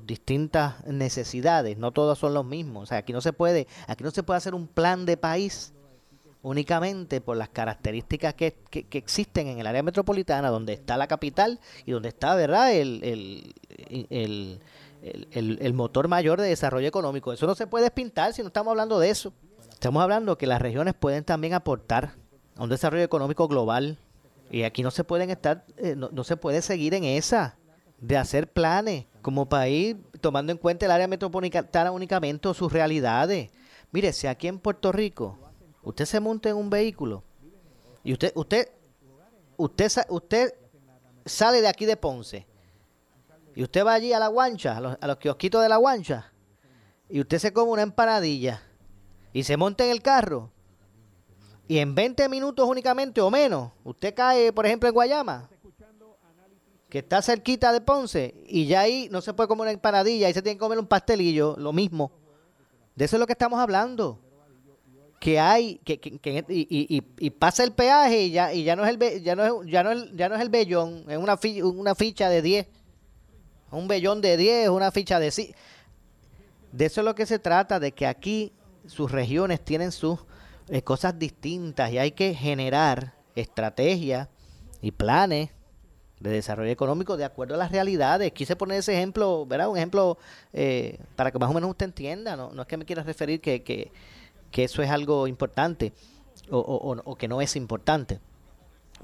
distintas 0.00 0.84
necesidades, 0.86 1.76
no 1.76 1.92
todos 1.92 2.18
son 2.18 2.34
los 2.34 2.44
mismos. 2.44 2.84
O 2.84 2.86
sea, 2.86 2.98
aquí 2.98 3.12
no 3.12 3.20
se 3.20 3.32
puede, 3.32 3.66
aquí 3.86 4.04
no 4.04 4.10
se 4.10 4.22
puede 4.22 4.38
hacer 4.38 4.54
un 4.54 4.66
plan 4.66 5.04
de 5.04 5.16
país 5.16 5.72
únicamente 6.42 7.20
por 7.20 7.36
las 7.36 7.48
características 7.48 8.34
que, 8.34 8.56
existen 8.90 9.46
en 9.46 9.58
el 9.58 9.66
área 9.66 9.82
metropolitana, 9.82 10.50
donde 10.50 10.72
está 10.72 10.96
la 10.96 11.06
capital 11.06 11.60
y 11.86 11.92
donde 11.92 12.08
está, 12.08 12.34
¿verdad?, 12.34 12.72
el, 12.72 13.54
el, 13.90 15.74
motor 15.74 16.08
mayor 16.08 16.40
de 16.40 16.48
desarrollo 16.48 16.88
económico. 16.88 17.32
Eso 17.32 17.46
no 17.46 17.54
se 17.54 17.66
puede 17.66 17.84
despintar 17.84 18.32
si 18.34 18.42
no 18.42 18.48
estamos 18.48 18.72
hablando 18.72 18.98
de 18.98 19.10
eso. 19.10 19.32
Estamos 19.72 20.02
hablando 20.02 20.36
que 20.36 20.46
las 20.46 20.60
regiones 20.60 20.94
pueden 20.94 21.24
también 21.24 21.54
aportar 21.54 22.14
a 22.56 22.62
un 22.64 22.68
desarrollo 22.68 23.04
económico 23.04 23.48
global. 23.48 23.98
Y 24.50 24.64
aquí 24.64 24.82
no 24.82 24.90
se 24.90 25.02
pueden 25.02 25.30
estar, 25.30 25.64
eh, 25.78 25.94
no, 25.96 26.10
no 26.12 26.24
se 26.24 26.36
puede 26.36 26.60
seguir 26.60 26.92
en 26.94 27.04
esa 27.04 27.56
de 28.02 28.18
hacer 28.18 28.52
planes 28.52 29.06
como 29.22 29.48
país 29.48 29.96
tomando 30.20 30.52
en 30.52 30.58
cuenta 30.58 30.84
el 30.84 30.92
área 30.92 31.08
metropolitana 31.08 31.90
únicamente 31.90 32.48
o 32.48 32.52
sus 32.52 32.70
realidades. 32.70 33.50
Mire, 33.90 34.12
si 34.12 34.26
aquí 34.26 34.48
en 34.48 34.58
Puerto 34.58 34.92
Rico 34.92 35.38
Usted 35.82 36.04
se 36.04 36.20
monta 36.20 36.48
en 36.48 36.56
un 36.56 36.70
vehículo 36.70 37.24
y 38.04 38.12
usted, 38.12 38.32
usted, 38.36 38.68
usted, 39.56 39.90
usted 40.08 40.54
sale 41.24 41.60
de 41.60 41.68
aquí 41.68 41.86
de 41.86 41.96
Ponce 41.96 42.46
y 43.54 43.62
usted 43.62 43.84
va 43.84 43.94
allí 43.94 44.12
a 44.12 44.18
la 44.18 44.28
guancha, 44.28 44.76
a 44.76 44.80
los, 44.80 44.96
a 45.00 45.06
los 45.06 45.18
kiosquitos 45.18 45.62
de 45.62 45.68
la 45.68 45.76
guancha, 45.76 46.32
y 47.08 47.20
usted 47.20 47.38
se 47.38 47.52
come 47.52 47.72
una 47.72 47.82
empanadilla 47.82 48.62
y 49.32 49.42
se 49.42 49.56
monta 49.56 49.84
en 49.84 49.90
el 49.90 50.02
carro 50.02 50.50
y 51.68 51.78
en 51.78 51.94
20 51.94 52.28
minutos 52.28 52.66
únicamente 52.68 53.20
o 53.20 53.30
menos, 53.30 53.72
usted 53.84 54.14
cae, 54.14 54.52
por 54.52 54.66
ejemplo, 54.66 54.88
en 54.88 54.94
Guayama, 54.94 55.48
que 56.92 56.98
está 56.98 57.22
cerquita 57.22 57.72
de 57.72 57.80
Ponce, 57.80 58.34
y 58.46 58.66
ya 58.66 58.80
ahí 58.80 59.08
no 59.10 59.22
se 59.22 59.32
puede 59.32 59.48
comer 59.48 59.62
una 59.62 59.70
empanadilla, 59.70 60.26
ahí 60.26 60.34
se 60.34 60.42
tiene 60.42 60.56
que 60.56 60.60
comer 60.60 60.78
un 60.78 60.86
pastelillo, 60.86 61.56
lo 61.56 61.72
mismo. 61.72 62.12
De 62.94 63.06
eso 63.06 63.16
es 63.16 63.20
lo 63.20 63.26
que 63.26 63.32
estamos 63.32 63.58
hablando 63.58 64.20
que 65.18 65.40
hay 65.40 65.76
que, 65.86 65.98
que, 65.98 66.44
y, 66.50 66.66
y, 66.68 67.02
y, 67.18 67.30
pasa 67.30 67.64
el 67.64 67.72
peaje 67.72 68.24
y 68.24 68.32
ya 68.32 68.52
y 68.52 68.64
ya 68.64 68.76
no 68.76 68.84
es 68.84 68.90
el 68.90 69.22
ya 69.22 69.34
no 69.34 69.62
es, 69.62 69.70
ya 69.70 69.82
no 69.82 69.90
es, 69.90 70.12
ya 70.12 70.28
no 70.28 70.34
es 70.34 70.42
el 70.42 70.50
bellón 70.50 71.06
es 71.08 71.16
una 71.16 71.38
ficha, 71.38 71.64
una 71.64 71.94
ficha 71.94 72.28
de 72.28 72.42
10 72.42 72.66
un 73.70 73.88
bellón 73.88 74.20
de 74.20 74.36
10, 74.36 74.68
una 74.68 74.90
ficha 74.90 75.18
de 75.18 75.30
sí. 75.30 75.54
De 76.72 76.84
eso 76.84 77.00
es 77.00 77.06
lo 77.06 77.14
que 77.14 77.24
se 77.24 77.38
trata, 77.38 77.80
de 77.80 77.92
que 77.92 78.06
aquí 78.06 78.52
sus 78.86 79.10
regiones 79.10 79.64
tienen 79.64 79.92
sus 79.92 80.18
eh, 80.68 80.82
cosas 80.82 81.18
distintas 81.18 81.90
y 81.90 81.96
hay 81.96 82.10
que 82.10 82.34
generar 82.34 83.14
estrategias 83.34 84.28
y 84.82 84.90
planes 84.90 85.52
de 86.22 86.30
desarrollo 86.30 86.70
económico 86.70 87.16
de 87.16 87.24
acuerdo 87.24 87.54
a 87.54 87.58
las 87.58 87.72
realidades. 87.72 88.32
Quise 88.32 88.56
poner 88.56 88.78
ese 88.78 88.94
ejemplo, 88.94 89.44
¿verdad? 89.46 89.68
Un 89.68 89.76
ejemplo 89.76 90.18
eh, 90.52 90.98
para 91.16 91.30
que 91.30 91.38
más 91.38 91.50
o 91.50 91.54
menos 91.54 91.70
usted 91.70 91.86
entienda, 91.86 92.36
no, 92.36 92.52
no 92.52 92.62
es 92.62 92.68
que 92.68 92.76
me 92.76 92.84
quiera 92.84 93.02
referir 93.02 93.40
que, 93.40 93.62
que, 93.62 93.90
que 94.50 94.64
eso 94.64 94.82
es 94.82 94.90
algo 94.90 95.26
importante 95.26 95.92
o, 96.50 96.58
o, 96.58 96.96
o, 97.04 97.16
que 97.16 97.28
no 97.28 97.40
es 97.40 97.56
importante, 97.56 98.20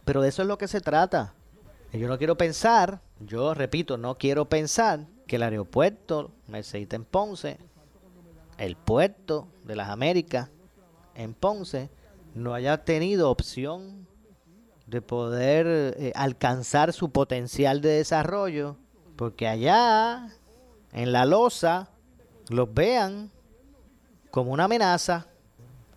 pero 0.04 0.22
de 0.22 0.28
eso 0.28 0.42
es 0.42 0.48
lo 0.48 0.58
que 0.58 0.68
se 0.68 0.80
trata. 0.80 1.34
Yo 1.92 2.06
no 2.06 2.18
quiero 2.18 2.36
pensar, 2.36 3.00
yo 3.20 3.54
repito, 3.54 3.96
no 3.96 4.18
quiero 4.18 4.48
pensar 4.48 5.06
que 5.26 5.36
el 5.36 5.42
aeropuerto 5.42 6.30
Mercedes 6.46 6.88
en 6.92 7.04
Ponce, 7.04 7.58
el 8.58 8.76
puerto 8.76 9.48
de 9.64 9.76
las 9.76 9.88
Américas 9.88 10.50
en 11.14 11.34
Ponce, 11.34 11.90
no 12.34 12.54
haya 12.54 12.84
tenido 12.84 13.30
opción 13.30 14.07
de 14.88 15.02
poder 15.02 15.66
eh, 15.98 16.12
alcanzar 16.14 16.92
su 16.92 17.10
potencial 17.10 17.82
de 17.82 17.90
desarrollo, 17.90 18.76
porque 19.16 19.46
allá, 19.46 20.28
en 20.92 21.12
la 21.12 21.26
losa, 21.26 21.90
los 22.48 22.72
vean 22.72 23.30
como 24.30 24.52
una 24.52 24.64
amenaza, 24.64 25.26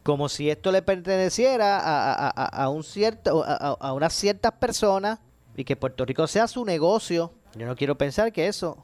como 0.03 0.27
si 0.27 0.49
esto 0.49 0.71
le 0.71 0.81
perteneciera 0.81 1.79
a, 1.79 2.29
a, 2.29 2.63
a 2.63 2.69
un 2.69 2.83
cierto, 2.83 3.43
a, 3.45 3.93
unas 3.93 4.13
ciertas 4.13 4.51
personas 4.53 5.19
y 5.55 5.63
que 5.63 5.75
Puerto 5.75 6.05
Rico 6.05 6.27
sea 6.27 6.47
su 6.47 6.65
negocio. 6.65 7.31
Yo 7.55 7.65
no 7.67 7.75
quiero 7.75 7.97
pensar 7.97 8.33
que 8.33 8.47
eso 8.47 8.83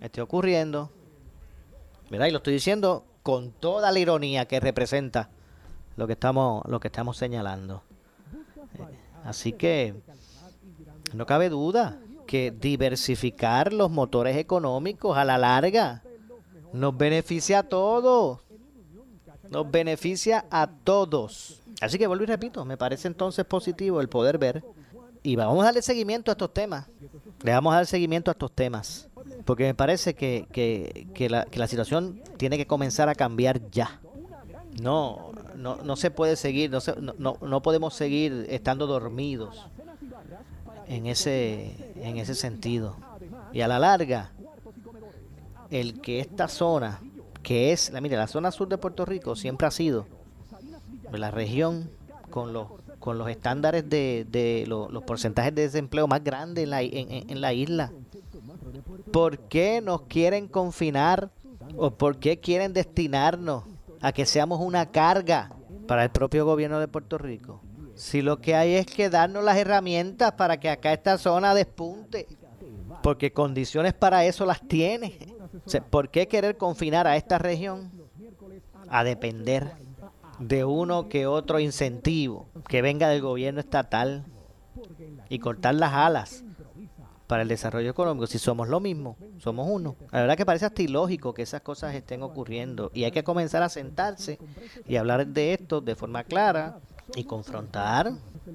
esté 0.00 0.20
ocurriendo. 0.20 0.90
¿Verdad? 2.10 2.26
Y 2.26 2.30
lo 2.32 2.38
estoy 2.38 2.54
diciendo 2.54 3.04
con 3.22 3.52
toda 3.52 3.90
la 3.90 3.98
ironía 3.98 4.46
que 4.46 4.60
representa 4.60 5.30
lo 5.96 6.06
que 6.06 6.12
estamos, 6.14 6.62
lo 6.66 6.80
que 6.80 6.88
estamos 6.88 7.16
señalando. 7.16 7.82
Así 9.24 9.52
que 9.52 9.94
no 11.12 11.26
cabe 11.26 11.48
duda 11.48 11.98
que 12.26 12.50
diversificar 12.50 13.72
los 13.72 13.90
motores 13.90 14.36
económicos 14.36 15.16
a 15.16 15.24
la 15.24 15.38
larga 15.38 16.02
nos 16.72 16.96
beneficia 16.96 17.60
a 17.60 17.62
todos. 17.62 18.40
Nos 19.50 19.70
beneficia 19.70 20.44
a 20.50 20.66
todos. 20.66 21.60
Así 21.80 21.98
que 21.98 22.06
vuelvo 22.06 22.24
y 22.24 22.26
repito, 22.26 22.64
me 22.64 22.76
parece 22.76 23.08
entonces 23.08 23.44
positivo 23.44 24.00
el 24.00 24.08
poder 24.08 24.38
ver 24.38 24.64
y 25.22 25.36
vamos 25.36 25.62
a 25.62 25.66
darle 25.66 25.82
seguimiento 25.82 26.30
a 26.30 26.32
estos 26.32 26.52
temas. 26.52 26.86
Le 27.42 27.52
vamos 27.52 27.72
a 27.72 27.76
dar 27.76 27.86
seguimiento 27.86 28.30
a 28.30 28.32
estos 28.32 28.52
temas. 28.52 29.08
Porque 29.44 29.64
me 29.64 29.74
parece 29.74 30.14
que, 30.14 30.46
que, 30.52 31.28
la 31.28 31.66
situación 31.66 32.22
tiene 32.36 32.56
que 32.56 32.66
comenzar 32.66 33.08
a 33.08 33.14
cambiar 33.14 33.70
ya. 33.70 34.00
No, 34.80 35.32
no, 35.56 35.76
no 35.76 35.96
se 35.96 36.10
puede 36.10 36.36
seguir, 36.36 36.70
no, 36.70 36.80
no, 37.18 37.36
no 37.40 37.62
podemos 37.62 37.94
seguir 37.94 38.46
estando 38.48 38.86
dormidos 38.86 39.68
en 40.88 41.06
ese, 41.06 41.94
en 41.96 42.16
ese 42.18 42.34
sentido. 42.34 42.96
Y 43.52 43.60
a 43.60 43.68
la 43.68 43.78
larga, 43.78 44.32
el 45.70 46.00
que 46.00 46.20
esta 46.20 46.48
zona, 46.48 47.00
que 47.42 47.72
es, 47.72 47.90
la, 47.90 48.00
mire, 48.00 48.16
la 48.16 48.26
zona 48.26 48.50
sur 48.50 48.68
de 48.68 48.78
Puerto 48.78 49.04
Rico 49.04 49.36
siempre 49.36 49.66
ha 49.66 49.70
sido 49.70 50.06
la 51.12 51.30
región 51.30 51.90
con 52.30 52.52
los 52.52 52.68
con 52.98 53.18
los 53.18 53.28
estándares 53.28 53.90
de, 53.90 54.26
de 54.30 54.64
los 54.66 55.02
porcentajes 55.02 55.54
de 55.54 55.60
desempleo 55.60 56.06
más 56.06 56.24
grandes 56.24 56.64
en 56.64 56.70
la, 56.70 56.80
en, 56.80 57.30
en 57.30 57.40
la 57.42 57.52
isla. 57.52 57.92
¿Por 59.12 59.40
qué 59.40 59.82
nos 59.82 60.02
quieren 60.02 60.48
confinar 60.48 61.30
o 61.76 61.90
por 61.90 62.16
qué 62.16 62.40
quieren 62.40 62.72
destinarnos 62.72 63.64
a 64.04 64.12
que 64.12 64.26
seamos 64.26 64.60
una 64.60 64.90
carga 64.90 65.50
para 65.88 66.04
el 66.04 66.10
propio 66.10 66.44
gobierno 66.44 66.78
de 66.78 66.88
Puerto 66.88 67.16
Rico. 67.16 67.62
Si 67.94 68.20
lo 68.20 68.38
que 68.38 68.54
hay 68.54 68.74
es 68.74 68.84
que 68.84 69.08
darnos 69.08 69.42
las 69.42 69.56
herramientas 69.56 70.32
para 70.32 70.60
que 70.60 70.68
acá 70.68 70.92
esta 70.92 71.16
zona 71.16 71.54
despunte, 71.54 72.26
porque 73.02 73.32
condiciones 73.32 73.94
para 73.94 74.26
eso 74.26 74.44
las 74.44 74.60
tiene. 74.60 75.16
¿Por 75.88 76.10
qué 76.10 76.28
querer 76.28 76.58
confinar 76.58 77.06
a 77.06 77.16
esta 77.16 77.38
región 77.38 77.90
a 78.90 79.04
depender 79.04 79.72
de 80.38 80.66
uno 80.66 81.08
que 81.08 81.26
otro 81.26 81.58
incentivo 81.58 82.48
que 82.68 82.82
venga 82.82 83.08
del 83.08 83.22
gobierno 83.22 83.60
estatal 83.60 84.26
y 85.30 85.38
cortar 85.38 85.76
las 85.76 85.94
alas 85.94 86.44
para 87.26 87.42
el 87.42 87.48
desarrollo 87.48 87.90
económico, 87.90 88.26
si 88.26 88.38
somos 88.38 88.68
lo 88.68 88.80
mismo, 88.80 89.16
somos 89.38 89.66
uno. 89.70 89.96
La 90.12 90.20
verdad 90.20 90.36
que 90.36 90.44
parece 90.44 90.66
hasta 90.66 90.82
ilógico 90.82 91.32
que 91.32 91.42
esas 91.42 91.62
cosas 91.62 91.94
estén 91.94 92.22
ocurriendo 92.22 92.90
y 92.94 93.04
hay 93.04 93.12
que 93.12 93.24
comenzar 93.24 93.62
a 93.62 93.68
sentarse 93.68 94.38
y 94.86 94.96
hablar 94.96 95.26
de 95.26 95.54
esto 95.54 95.80
de 95.80 95.94
forma 95.94 96.24
clara 96.24 96.78
y 97.14 97.24
confrontar 97.24 98.12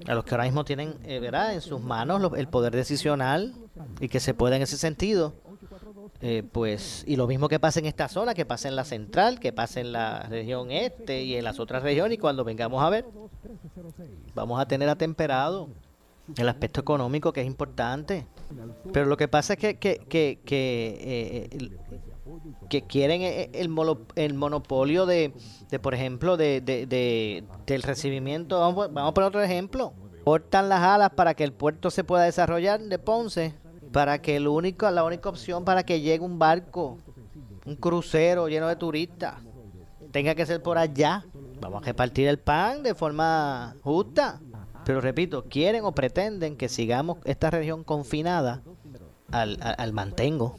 a 0.07 0.13
los 0.13 0.23
que 0.23 0.35
ahora 0.35 0.43
mismo 0.45 0.65
tienen 0.65 0.95
eh, 1.03 1.19
¿verdad? 1.19 1.53
en 1.53 1.61
sus 1.61 1.81
manos 1.81 2.31
el 2.35 2.47
poder 2.47 2.75
decisional 2.75 3.55
y 3.99 4.07
que 4.07 4.19
se 4.19 4.33
pueda 4.33 4.55
en 4.55 4.61
ese 4.61 4.77
sentido 4.77 5.33
eh, 6.21 6.43
pues 6.51 7.03
y 7.07 7.15
lo 7.15 7.27
mismo 7.27 7.47
que 7.47 7.59
pasa 7.59 7.79
en 7.79 7.85
esta 7.85 8.07
zona 8.07 8.33
que 8.33 8.45
pasa 8.45 8.67
en 8.67 8.75
la 8.75 8.85
central 8.85 9.39
que 9.39 9.53
pasa 9.53 9.79
en 9.79 9.91
la 9.91 10.23
región 10.23 10.71
este 10.71 11.23
y 11.23 11.35
en 11.35 11.43
las 11.43 11.59
otras 11.59 11.83
regiones 11.83 12.15
y 12.15 12.17
cuando 12.17 12.43
vengamos 12.43 12.83
a 12.83 12.89
ver 12.89 13.05
vamos 14.33 14.59
a 14.59 14.67
tener 14.67 14.89
atemperado 14.89 15.69
el 16.37 16.49
aspecto 16.49 16.81
económico 16.81 17.33
que 17.33 17.41
es 17.41 17.47
importante. 17.47 18.25
Pero 18.91 19.05
lo 19.05 19.17
que 19.17 19.27
pasa 19.27 19.53
es 19.53 19.59
que, 19.59 19.77
que, 19.77 19.97
que, 20.09 20.39
que, 20.45 21.49
eh, 22.69 22.81
quieren 22.87 23.21
eh, 23.21 23.49
el, 23.53 23.69
monopolio 23.69 25.05
de, 25.05 25.33
de, 25.69 25.79
por 25.79 25.93
ejemplo, 25.93 26.37
de, 26.37 26.61
de, 26.61 27.43
del 27.65 27.83
recibimiento. 27.83 28.59
Vamos, 28.59 28.91
vamos 28.93 29.11
a 29.11 29.13
poner 29.13 29.27
otro 29.27 29.41
ejemplo. 29.41 29.93
Cortan 30.23 30.69
las 30.69 30.81
alas 30.81 31.11
para 31.11 31.33
que 31.33 31.43
el 31.43 31.53
puerto 31.53 31.89
se 31.91 32.03
pueda 32.03 32.23
desarrollar 32.23 32.79
de 32.81 32.99
Ponce, 32.99 33.55
para 33.91 34.21
que 34.21 34.35
el 34.35 34.47
único, 34.47 34.89
la 34.91 35.03
única 35.03 35.29
opción 35.29 35.65
para 35.65 35.83
que 35.83 36.01
llegue 36.01 36.23
un 36.23 36.37
barco, 36.37 36.97
un 37.65 37.75
crucero 37.75 38.47
lleno 38.47 38.67
de 38.67 38.75
turistas, 38.75 39.35
tenga 40.11 40.35
que 40.35 40.45
ser 40.45 40.61
por 40.61 40.77
allá. 40.77 41.25
Vamos 41.61 41.81
a 41.81 41.85
repartir 41.85 42.27
el 42.27 42.39
pan 42.39 42.83
de 42.83 42.95
forma 42.95 43.75
justa. 43.81 44.39
Pero 44.89 45.01
repito, 45.01 45.43
quieren 45.43 45.85
o 45.85 45.91
pretenden 45.91 46.57
que 46.57 46.67
sigamos 46.67 47.19
esta 47.23 47.51
región 47.51 47.83
confinada 47.83 48.63
al, 49.31 49.93
mantengo. 49.93 50.57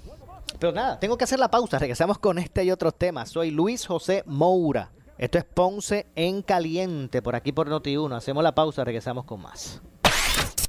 Pero 0.61 0.73
nada, 0.73 1.01
tengo 1.01 1.19
que 1.19 1.25
hacer 1.25 1.41
la 1.41 1.51
pausa. 1.51 1.81
Regresamos 1.81 2.21
con 2.21 2.39
este 2.39 2.63
y 2.63 2.71
otros 2.71 2.95
temas. 2.95 3.31
Soy 3.31 3.51
Luis 3.51 3.89
José 3.89 4.23
Moura. 4.27 4.93
Esto 5.19 5.39
es 5.39 5.45
Ponce 5.45 6.07
en 6.15 6.43
Caliente, 6.43 7.23
por 7.23 7.35
aquí 7.35 7.51
por 7.51 7.69
Noti1. 7.69 8.17
Hacemos 8.17 8.45
la 8.45 8.55
pausa, 8.55 8.85
regresamos 8.85 9.25
con 9.25 9.43
más. 9.43 9.83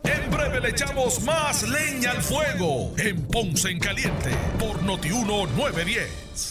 En 0.06 0.32
breve 0.32 0.60
le 0.60 0.70
echamos 0.70 1.22
más 1.22 1.62
leña 1.62 2.14
al 2.14 2.24
fuego 2.24 2.94
en 2.98 3.28
Ponce 3.28 3.70
en 3.70 3.80
Caliente 3.80 4.32
por 4.58 4.82
Noti1 4.82 5.50
910. 5.56 6.51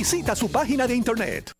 Visita 0.01 0.35
su 0.35 0.49
página 0.49 0.87
de 0.87 0.95
internet. 0.95 1.51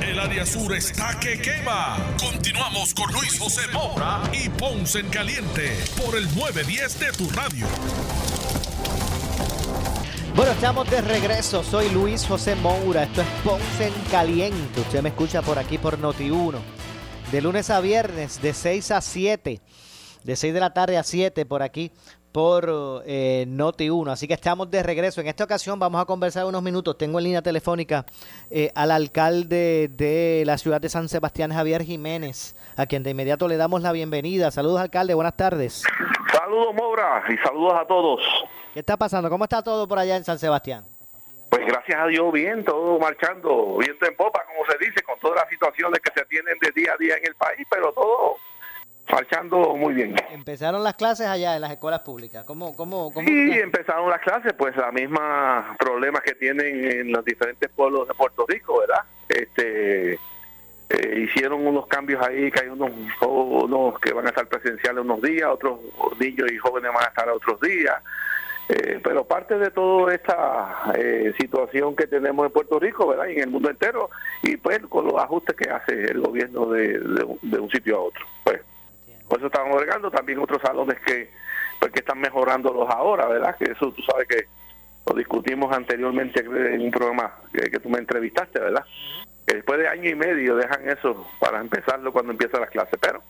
El 0.00 0.18
área 0.18 0.46
sur 0.46 0.74
está 0.74 1.20
que 1.20 1.38
quema. 1.38 1.98
Continuamos 2.18 2.94
con 2.94 3.12
Luis 3.12 3.38
José 3.38 3.70
Moura 3.70 4.22
y 4.32 4.48
Ponce 4.48 5.00
en 5.00 5.10
Caliente 5.10 5.76
por 6.02 6.16
el 6.16 6.24
910 6.34 6.98
de 6.98 7.12
tu 7.12 7.28
radio. 7.28 7.66
Bueno, 10.34 10.52
estamos 10.52 10.90
de 10.90 11.02
regreso. 11.02 11.62
Soy 11.62 11.90
Luis 11.90 12.24
José 12.26 12.54
Moura. 12.54 13.02
Esto 13.02 13.20
es 13.20 13.28
Ponce 13.44 13.88
en 13.88 14.04
Caliente. 14.10 14.80
Usted 14.80 15.02
me 15.02 15.10
escucha 15.10 15.42
por 15.42 15.58
aquí 15.58 15.76
por 15.76 16.00
Noti1. 16.00 16.58
De 17.32 17.42
lunes 17.42 17.68
a 17.68 17.80
viernes, 17.80 18.40
de 18.40 18.54
6 18.54 18.92
a 18.92 19.02
7. 19.02 19.60
De 20.24 20.36
6 20.36 20.54
de 20.54 20.60
la 20.60 20.72
tarde 20.72 20.96
a 20.96 21.02
7 21.02 21.44
por 21.44 21.62
aquí 21.62 21.92
por 22.32 23.02
eh, 23.06 23.44
Noti1. 23.46 24.10
Así 24.10 24.26
que 24.26 24.34
estamos 24.34 24.70
de 24.70 24.82
regreso. 24.82 25.20
En 25.20 25.28
esta 25.28 25.44
ocasión 25.44 25.78
vamos 25.78 26.00
a 26.00 26.06
conversar 26.06 26.46
unos 26.46 26.62
minutos. 26.62 26.96
Tengo 26.98 27.18
en 27.18 27.24
línea 27.24 27.42
telefónica 27.42 28.04
eh, 28.50 28.72
al 28.74 28.90
alcalde 28.90 29.88
de 29.88 30.42
la 30.46 30.58
ciudad 30.58 30.80
de 30.80 30.88
San 30.88 31.08
Sebastián, 31.08 31.52
Javier 31.52 31.84
Jiménez, 31.84 32.56
a 32.76 32.86
quien 32.86 33.02
de 33.02 33.10
inmediato 33.10 33.46
le 33.46 33.56
damos 33.56 33.82
la 33.82 33.92
bienvenida. 33.92 34.50
Saludos, 34.50 34.80
alcalde. 34.80 35.14
Buenas 35.14 35.36
tardes. 35.36 35.84
Saludos, 36.32 36.74
Mora, 36.74 37.22
y 37.28 37.36
saludos 37.46 37.74
a 37.78 37.86
todos. 37.86 38.20
¿Qué 38.72 38.80
está 38.80 38.96
pasando? 38.96 39.28
¿Cómo 39.28 39.44
está 39.44 39.62
todo 39.62 39.86
por 39.86 39.98
allá 39.98 40.16
en 40.16 40.24
San 40.24 40.38
Sebastián? 40.38 40.84
Pues 41.50 41.66
gracias 41.66 42.00
a 42.00 42.06
Dios, 42.06 42.32
bien, 42.32 42.64
todo 42.64 42.98
marchando, 42.98 43.76
viento 43.76 44.06
en 44.06 44.16
popa, 44.16 44.42
como 44.46 44.64
se 44.64 44.78
dice, 44.78 45.02
con 45.02 45.18
todas 45.18 45.36
las 45.42 45.50
situaciones 45.50 46.00
que 46.00 46.10
se 46.18 46.24
tienen 46.24 46.56
de 46.58 46.70
día 46.70 46.94
a 46.94 46.96
día 46.96 47.16
en 47.18 47.26
el 47.26 47.34
país, 47.34 47.66
pero 47.68 47.92
todo 47.92 48.38
marchando 49.10 49.74
muy 49.76 49.94
bien. 49.94 50.14
Empezaron 50.30 50.82
las 50.82 50.94
clases 50.94 51.26
allá 51.26 51.54
en 51.54 51.60
las 51.60 51.72
escuelas 51.72 52.00
públicas. 52.00 52.44
¿Cómo, 52.44 52.74
cómo, 52.76 53.12
cómo? 53.12 53.26
Sí, 53.26 53.50
empezaron 53.52 54.10
las 54.10 54.20
clases, 54.20 54.52
pues 54.54 54.76
la 54.76 54.92
misma 54.92 55.76
problemas 55.78 56.22
que 56.22 56.34
tienen 56.34 56.84
en 56.84 57.12
los 57.12 57.24
diferentes 57.24 57.68
pueblos 57.70 58.08
de 58.08 58.14
Puerto 58.14 58.44
Rico, 58.46 58.80
¿verdad? 58.80 59.04
Este 59.28 60.18
eh, 60.92 61.20
hicieron 61.20 61.66
unos 61.66 61.86
cambios 61.86 62.22
ahí, 62.26 62.50
que 62.50 62.60
hay 62.60 62.68
unos, 62.68 62.90
unos 63.22 63.98
que 63.98 64.12
van 64.12 64.26
a 64.26 64.28
estar 64.28 64.46
presenciales 64.46 65.02
unos 65.02 65.22
días, 65.22 65.48
otros 65.50 65.80
niños 66.20 66.50
y 66.52 66.58
jóvenes 66.58 66.92
van 66.92 67.04
a 67.04 67.08
estar 67.08 67.28
otros 67.30 67.60
días. 67.60 67.94
Eh, 68.68 69.00
pero 69.02 69.24
parte 69.24 69.58
de 69.58 69.70
toda 69.70 70.14
esta 70.14 70.92
eh, 70.96 71.32
situación 71.38 71.96
que 71.96 72.06
tenemos 72.06 72.46
en 72.46 72.52
Puerto 72.52 72.78
Rico, 72.78 73.08
¿verdad? 73.08 73.26
Y 73.26 73.32
en 73.32 73.42
el 73.42 73.50
mundo 73.50 73.70
entero, 73.70 74.10
y 74.42 74.56
pues 74.56 74.80
con 74.88 75.06
los 75.06 75.16
ajustes 75.16 75.56
que 75.56 75.68
hace 75.68 76.04
el 76.04 76.20
gobierno 76.20 76.66
de, 76.66 76.98
de, 76.98 77.58
un 77.58 77.70
sitio 77.70 77.96
a 77.96 78.00
otro. 78.00 78.24
Pues, 78.44 78.60
por 79.28 79.38
eso 79.38 79.46
estamos 79.46 79.74
agregando 79.76 80.10
también 80.10 80.38
otros 80.38 80.60
salones 80.62 80.98
que, 81.00 81.30
pues, 81.80 81.92
que 81.92 82.00
están 82.00 82.20
mejorándolos 82.20 82.88
ahora, 82.90 83.26
¿verdad? 83.26 83.56
Que 83.56 83.72
eso 83.72 83.92
tú 83.92 84.02
sabes 84.02 84.28
que 84.28 84.46
lo 85.06 85.16
discutimos 85.16 85.74
anteriormente 85.74 86.40
en 86.40 86.80
un 86.80 86.90
programa 86.90 87.34
que, 87.52 87.70
que 87.70 87.80
tú 87.80 87.88
me 87.88 87.98
entrevistaste, 87.98 88.60
¿verdad? 88.60 88.84
que 89.46 89.56
después 89.56 89.78
de 89.78 89.88
año 89.88 90.08
y 90.10 90.14
medio 90.14 90.56
dejan 90.56 90.88
eso 90.88 91.26
para 91.40 91.60
empezarlo 91.60 92.12
cuando 92.12 92.32
empiezan 92.32 92.60
las 92.60 92.70
clases. 92.70 92.98
Pero 93.00 93.22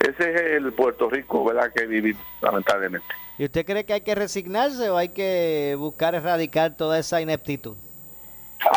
ese 0.00 0.34
es 0.34 0.40
el 0.56 0.72
Puerto 0.72 1.08
Rico, 1.10 1.44
¿verdad?, 1.44 1.72
que 1.74 1.86
vivimos, 1.86 2.22
lamentablemente. 2.40 3.06
¿Y 3.38 3.44
usted 3.44 3.64
cree 3.64 3.84
que 3.84 3.94
hay 3.94 4.00
que 4.02 4.14
resignarse 4.14 4.90
o 4.90 4.96
hay 4.96 5.10
que 5.10 5.74
buscar 5.78 6.14
erradicar 6.14 6.76
toda 6.76 6.98
esa 6.98 7.20
ineptitud? 7.20 7.76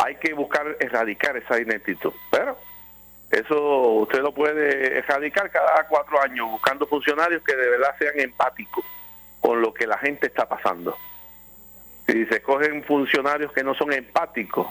Hay 0.04 0.16
que 0.16 0.34
buscar 0.34 0.76
erradicar 0.80 1.36
esa 1.36 1.60
ineptitud, 1.60 2.12
pero 2.30 2.58
eso 3.30 3.92
usted 3.92 4.20
lo 4.20 4.32
puede 4.32 4.98
erradicar 4.98 5.50
cada 5.50 5.86
cuatro 5.88 6.20
años 6.22 6.48
buscando 6.48 6.86
funcionarios 6.86 7.42
que 7.42 7.56
de 7.56 7.70
verdad 7.70 7.94
sean 7.98 8.18
empáticos 8.20 8.84
con 9.40 9.60
lo 9.60 9.74
que 9.74 9.86
la 9.86 9.98
gente 9.98 10.28
está 10.28 10.48
pasando. 10.48 10.96
Si 12.06 12.24
se 12.26 12.40
cogen 12.40 12.84
funcionarios 12.84 13.52
que 13.52 13.64
no 13.64 13.74
son 13.74 13.92
empáticos, 13.92 14.68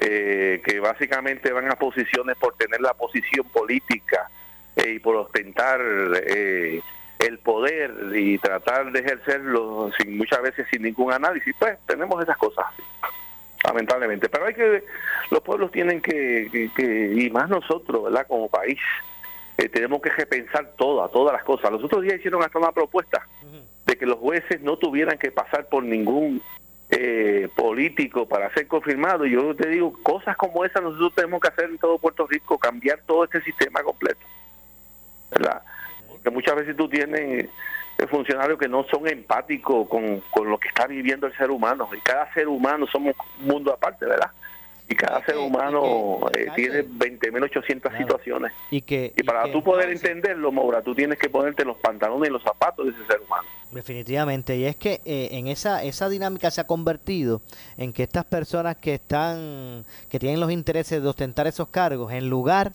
eh, 0.00 0.62
que 0.64 0.78
básicamente 0.78 1.52
van 1.52 1.70
a 1.70 1.74
posiciones 1.74 2.36
por 2.36 2.54
tener 2.54 2.80
la 2.80 2.94
posición 2.94 3.48
política 3.48 4.30
eh, 4.76 4.90
y 4.90 4.98
por 5.00 5.16
ostentar 5.16 5.80
eh, 5.80 6.80
el 7.18 7.38
poder 7.40 7.92
y 8.14 8.38
tratar 8.38 8.92
de 8.92 9.00
ejercerlo 9.00 9.90
sin 9.98 10.16
muchas 10.16 10.40
veces 10.40 10.68
sin 10.70 10.82
ningún 10.82 11.12
análisis, 11.12 11.52
pues 11.58 11.78
tenemos 11.84 12.22
esas 12.22 12.36
cosas 12.36 12.66
lamentablemente. 13.68 14.28
Pero 14.28 14.46
hay 14.46 14.54
que, 14.54 14.84
los 15.30 15.40
pueblos 15.42 15.70
tienen 15.70 16.00
que, 16.00 16.70
y 17.16 17.30
más 17.30 17.48
nosotros, 17.48 18.04
¿verdad? 18.04 18.26
Como 18.26 18.48
país, 18.48 18.78
tenemos 19.72 20.00
que 20.00 20.10
repensar 20.10 20.72
todas, 20.76 21.10
todas 21.10 21.32
las 21.32 21.44
cosas. 21.44 21.70
Los 21.72 21.84
otros 21.84 22.02
días 22.02 22.16
hicieron 22.16 22.42
hasta 22.42 22.58
una 22.58 22.72
propuesta 22.72 23.26
de 23.86 23.96
que 23.96 24.06
los 24.06 24.18
jueces 24.18 24.60
no 24.60 24.76
tuvieran 24.76 25.18
que 25.18 25.30
pasar 25.30 25.68
por 25.68 25.82
ningún 25.82 26.42
eh, 26.90 27.48
político 27.54 28.26
para 28.26 28.52
ser 28.54 28.66
confirmado. 28.66 29.26
Yo 29.26 29.54
te 29.54 29.68
digo, 29.68 29.92
cosas 30.02 30.36
como 30.36 30.64
esas 30.64 30.82
nosotros 30.82 31.14
tenemos 31.14 31.40
que 31.40 31.48
hacer 31.48 31.66
en 31.66 31.78
todo 31.78 31.98
Puerto 31.98 32.26
Rico, 32.26 32.58
cambiar 32.58 33.00
todo 33.06 33.24
este 33.24 33.42
sistema 33.42 33.82
completo. 33.82 34.20
¿Verdad? 35.30 35.62
Porque 36.08 36.30
muchas 36.30 36.56
veces 36.56 36.76
tú 36.76 36.88
tienes 36.88 37.44
eh, 37.44 37.50
funcionarios 38.06 38.58
que 38.58 38.68
no 38.68 38.84
son 38.84 39.08
empáticos 39.08 39.88
con, 39.88 40.20
con 40.30 40.48
lo 40.48 40.58
que 40.58 40.68
está 40.68 40.86
viviendo 40.86 41.26
el 41.26 41.36
ser 41.36 41.50
humano. 41.50 41.88
Y 41.96 42.00
cada 42.00 42.32
ser 42.32 42.48
humano 42.48 42.86
somos 42.86 43.14
un 43.40 43.46
mundo 43.46 43.72
aparte, 43.72 44.06
¿verdad? 44.06 44.30
y 44.88 44.94
cada 44.94 45.22
ser 45.24 45.36
humano 45.36 46.18
eh, 46.34 46.46
tiene 46.56 46.82
20.800 46.82 47.98
situaciones. 47.98 48.52
Y, 48.70 48.80
que, 48.80 49.12
y 49.14 49.22
para 49.22 49.50
tú 49.52 49.62
poder 49.62 49.90
entenderlo, 49.90 50.50
Maura, 50.50 50.80
tú 50.82 50.94
tienes 50.94 51.18
que 51.18 51.28
ponerte 51.28 51.64
los 51.64 51.76
pantalones 51.76 52.30
y 52.30 52.32
los 52.32 52.42
zapatos 52.42 52.86
de 52.86 52.92
ese 52.92 53.06
ser 53.06 53.20
humano. 53.20 53.46
Definitivamente, 53.70 54.56
y 54.56 54.64
es 54.64 54.76
que 54.76 55.02
eh, 55.04 55.28
en 55.32 55.46
esa 55.46 55.84
esa 55.84 56.08
dinámica 56.08 56.50
se 56.50 56.62
ha 56.62 56.66
convertido 56.66 57.42
en 57.76 57.92
que 57.92 58.02
estas 58.02 58.24
personas 58.24 58.76
que 58.76 58.94
están 58.94 59.84
que 60.08 60.18
tienen 60.18 60.40
los 60.40 60.50
intereses 60.50 61.02
de 61.02 61.08
ostentar 61.08 61.46
esos 61.46 61.68
cargos, 61.68 62.10
en 62.12 62.30
lugar 62.30 62.72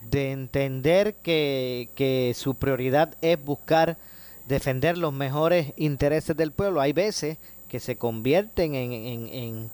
de 0.00 0.30
entender 0.30 1.16
que, 1.16 1.90
que 1.94 2.32
su 2.34 2.54
prioridad 2.54 3.14
es 3.20 3.42
buscar 3.44 3.98
defender 4.46 4.98
los 4.98 5.12
mejores 5.12 5.72
intereses 5.76 6.36
del 6.36 6.52
pueblo, 6.52 6.80
hay 6.80 6.92
veces 6.92 7.38
que 7.68 7.80
se 7.80 7.96
convierten 7.96 8.74
en, 8.74 8.92
en 8.92 9.70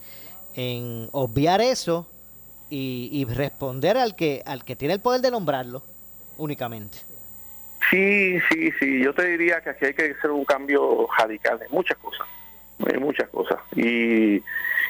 en 0.59 1.09
obviar 1.12 1.61
eso 1.61 2.09
y, 2.68 3.24
responder 3.31 3.96
al 3.96 4.16
que 4.16 4.42
al 4.44 4.64
que 4.64 4.74
tiene 4.74 4.94
el 4.94 5.00
poder 5.00 5.20
de 5.20 5.31
nombrarlo 5.31 5.85
únicamente. 6.37 6.98
Sí, 7.88 8.38
sí, 8.50 8.72
sí. 8.81 9.00
Yo 9.00 9.14
te 9.14 9.24
diría 9.24 9.61
que 9.61 9.70
aquí 9.70 9.87
hay 9.87 9.94
que 9.94 10.16
hacer 10.18 10.31
un 10.33 10.44
cambio 10.44 11.07
radical 11.16 11.61
en 11.62 11.70
muchas 11.70 11.96
cosas, 11.98 12.26
en 12.87 13.00
muchas 13.00 13.28
cosas 13.28 13.59
y 13.76 14.42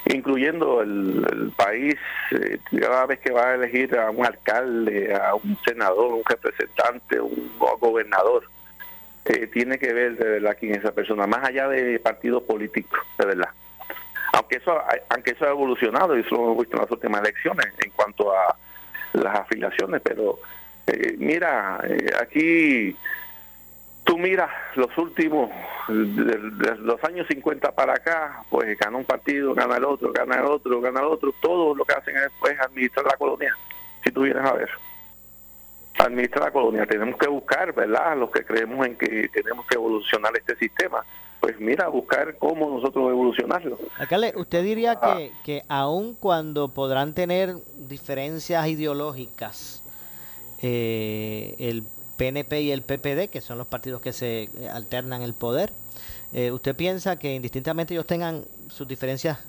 incluyendo 0.07 0.81
el, 0.81 1.53
país 1.55 1.95
eh, 2.31 2.57
cada 2.79 3.05
vez 3.05 3.19
que 3.19 3.31
va 3.31 3.49
a 3.49 3.55
elegir 3.55 3.95
a 3.97 4.09
un 4.09 4.25
alcalde, 4.25 5.13
a 5.13 5.35
un 5.35 5.57
senador, 5.63 6.13
un 6.13 6.23
representante, 6.25 7.19
un 7.19 7.51
gobernador, 7.79 8.43
eh, 9.29 9.45
tiene 9.45 9.77
que 9.77 9.93
ver 9.93 10.17
de 10.17 10.27
verdad 10.27 10.57
quién 10.59 10.71
es 10.71 10.79
esa 10.79 10.91
persona, 10.91 11.27
más 11.27 11.47
allá 11.47 11.67
de 11.67 11.99
partidos 11.99 12.41
políticos, 12.43 12.99
de 13.19 13.25
verdad. 13.27 13.49
Aunque 14.33 14.55
eso 14.55 14.75
aunque 15.09 15.31
eso 15.31 15.45
ha 15.45 15.49
evolucionado 15.49 16.17
y 16.17 16.21
eso 16.21 16.35
lo 16.35 16.45
hemos 16.45 16.57
visto 16.57 16.75
en 16.77 16.81
las 16.81 16.91
últimas 16.91 17.21
elecciones 17.21 17.67
en 17.77 17.91
cuanto 17.91 18.31
a 18.31 18.55
las 19.13 19.39
afiliaciones 19.39 20.01
pero 20.03 20.39
eh, 20.87 21.15
mira 21.17 21.79
eh, 21.83 22.11
aquí 22.21 22.95
tú 24.03 24.17
miras 24.17 24.49
los 24.75 24.95
últimos 24.97 25.49
de, 25.87 26.75
los 26.77 27.03
años 27.03 27.25
50 27.27 27.71
para 27.71 27.93
acá 27.93 28.43
pues 28.49 28.77
gana 28.77 28.97
un 28.97 29.05
partido 29.05 29.55
gana 29.55 29.77
el 29.77 29.85
otro 29.85 30.11
gana 30.11 30.35
el 30.35 30.45
otro 30.45 30.79
gana 30.79 30.99
el 30.99 31.07
otro 31.07 31.33
todo 31.41 31.73
lo 31.73 31.85
que 31.85 31.95
hacen 31.95 32.15
es 32.17 32.29
pues, 32.39 32.59
administrar 32.59 33.05
la 33.05 33.17
colonia 33.17 33.57
si 34.03 34.11
tú 34.11 34.21
vienes 34.21 34.45
a 34.45 34.53
ver 34.53 34.69
administrar 35.99 36.45
la 36.45 36.51
colonia 36.51 36.85
tenemos 36.85 37.17
que 37.17 37.27
buscar 37.27 37.73
verdad 37.73 38.17
los 38.17 38.31
que 38.31 38.43
creemos 38.43 38.85
en 38.85 38.95
que 38.95 39.29
tenemos 39.29 39.65
que 39.67 39.75
evolucionar 39.75 40.31
este 40.35 40.55
sistema 40.55 41.03
pues 41.39 41.59
mira, 41.59 41.87
buscar 41.87 42.37
cómo 42.37 42.69
nosotros 42.69 43.09
evolucionarlo. 43.09 43.79
Alcalde, 43.97 44.33
¿usted 44.35 44.63
diría 44.63 44.95
que, 44.95 45.31
ah. 45.33 45.39
que 45.43 45.63
aun 45.69 46.13
cuando 46.15 46.69
podrán 46.69 47.13
tener 47.13 47.55
diferencias 47.77 48.67
ideológicas, 48.67 49.81
eh, 50.61 51.55
el 51.57 51.83
PNP 52.17 52.61
y 52.61 52.71
el 52.71 52.81
PPD, 52.81 53.29
que 53.29 53.39
son 53.39 53.57
los 53.57 53.67
partidos 53.67 54.01
que 54.01 54.11
se 54.11 54.43
eh, 54.43 54.69
alternan 54.69 55.21
el 55.21 55.33
poder, 55.33 55.71
eh, 56.33 56.51
¿usted 56.51 56.75
piensa 56.75 57.17
que 57.17 57.33
indistintamente 57.33 57.93
ellos 57.93 58.05
tengan 58.05 58.43
sus 58.67 58.87
diferencias 58.87 59.39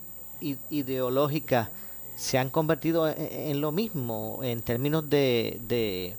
ideológicas, 0.71 1.69
se 2.15 2.39
han 2.39 2.49
convertido 2.51 3.09
en, 3.09 3.61
lo 3.61 3.73
mismo 3.73 4.41
en 4.43 4.63
términos 4.63 5.11
de, 5.11 5.59
de, 5.67 6.17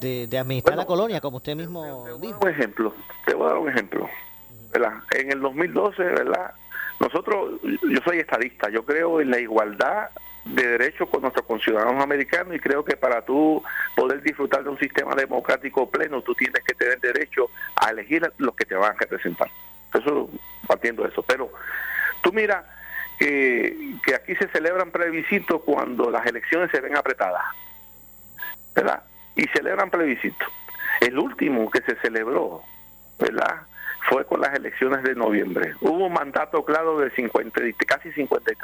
de, 0.00 0.38
administrar 0.38 0.76
la 0.76 0.86
colonia, 0.86 1.20
como 1.20 1.38
usted 1.38 1.56
mismo 1.56 2.18
dijo? 2.18 2.38
Un 2.42 2.48
ejemplo, 2.48 2.94
te 3.26 3.34
voy 3.34 3.46
a 3.46 3.50
dar 3.50 3.58
un 3.58 3.68
ejemplo. 3.68 4.08
En 5.12 5.30
el 5.30 5.40
2012, 5.40 6.02
¿verdad? 6.02 6.52
Nosotros, 6.98 7.60
yo 7.62 8.00
soy 8.04 8.18
estadista, 8.18 8.68
yo 8.70 8.84
creo 8.84 9.20
en 9.20 9.30
la 9.30 9.38
igualdad 9.38 10.10
de 10.44 10.66
derechos 10.66 11.08
con 11.08 11.22
nuestros 11.22 11.46
conciudadanos 11.46 12.02
americanos 12.02 12.54
y 12.54 12.58
creo 12.58 12.84
que 12.84 12.96
para 12.96 13.24
tú 13.24 13.62
poder 13.96 14.20
disfrutar 14.22 14.62
de 14.62 14.70
un 14.70 14.78
sistema 14.78 15.14
democrático 15.14 15.88
pleno, 15.88 16.22
tú 16.22 16.34
tienes 16.34 16.62
que 16.64 16.74
tener 16.74 17.00
derecho 17.00 17.50
a 17.76 17.90
elegir 17.90 18.30
los 18.38 18.54
que 18.54 18.64
te 18.64 18.74
van 18.74 18.92
a 18.92 18.98
representar. 18.98 19.48
Eso, 19.92 20.28
partiendo 20.66 21.02
de 21.02 21.10
eso. 21.10 21.22
Pero 21.22 21.50
tú 22.20 22.32
mira 22.32 22.66
que, 23.18 23.96
que 24.04 24.14
aquí 24.14 24.34
se 24.36 24.48
celebran 24.48 24.90
plebiscitos 24.90 25.62
cuando 25.62 26.10
las 26.10 26.26
elecciones 26.26 26.70
se 26.70 26.80
ven 26.80 26.96
apretadas, 26.96 27.44
¿verdad? 28.74 29.02
Y 29.36 29.46
celebran 29.48 29.90
plebiscitos. 29.90 30.48
El 31.00 31.18
último 31.18 31.70
que 31.70 31.80
se 31.82 31.96
celebró, 31.96 32.62
¿verdad? 33.18 33.62
fue 34.08 34.24
con 34.26 34.40
las 34.40 34.54
elecciones 34.54 35.02
de 35.02 35.14
noviembre. 35.14 35.74
Hubo 35.80 36.06
un 36.06 36.12
mandato 36.12 36.64
claro 36.64 36.98
de 36.98 37.10
50, 37.10 37.60
casi 37.86 38.10
53%, 38.10 38.56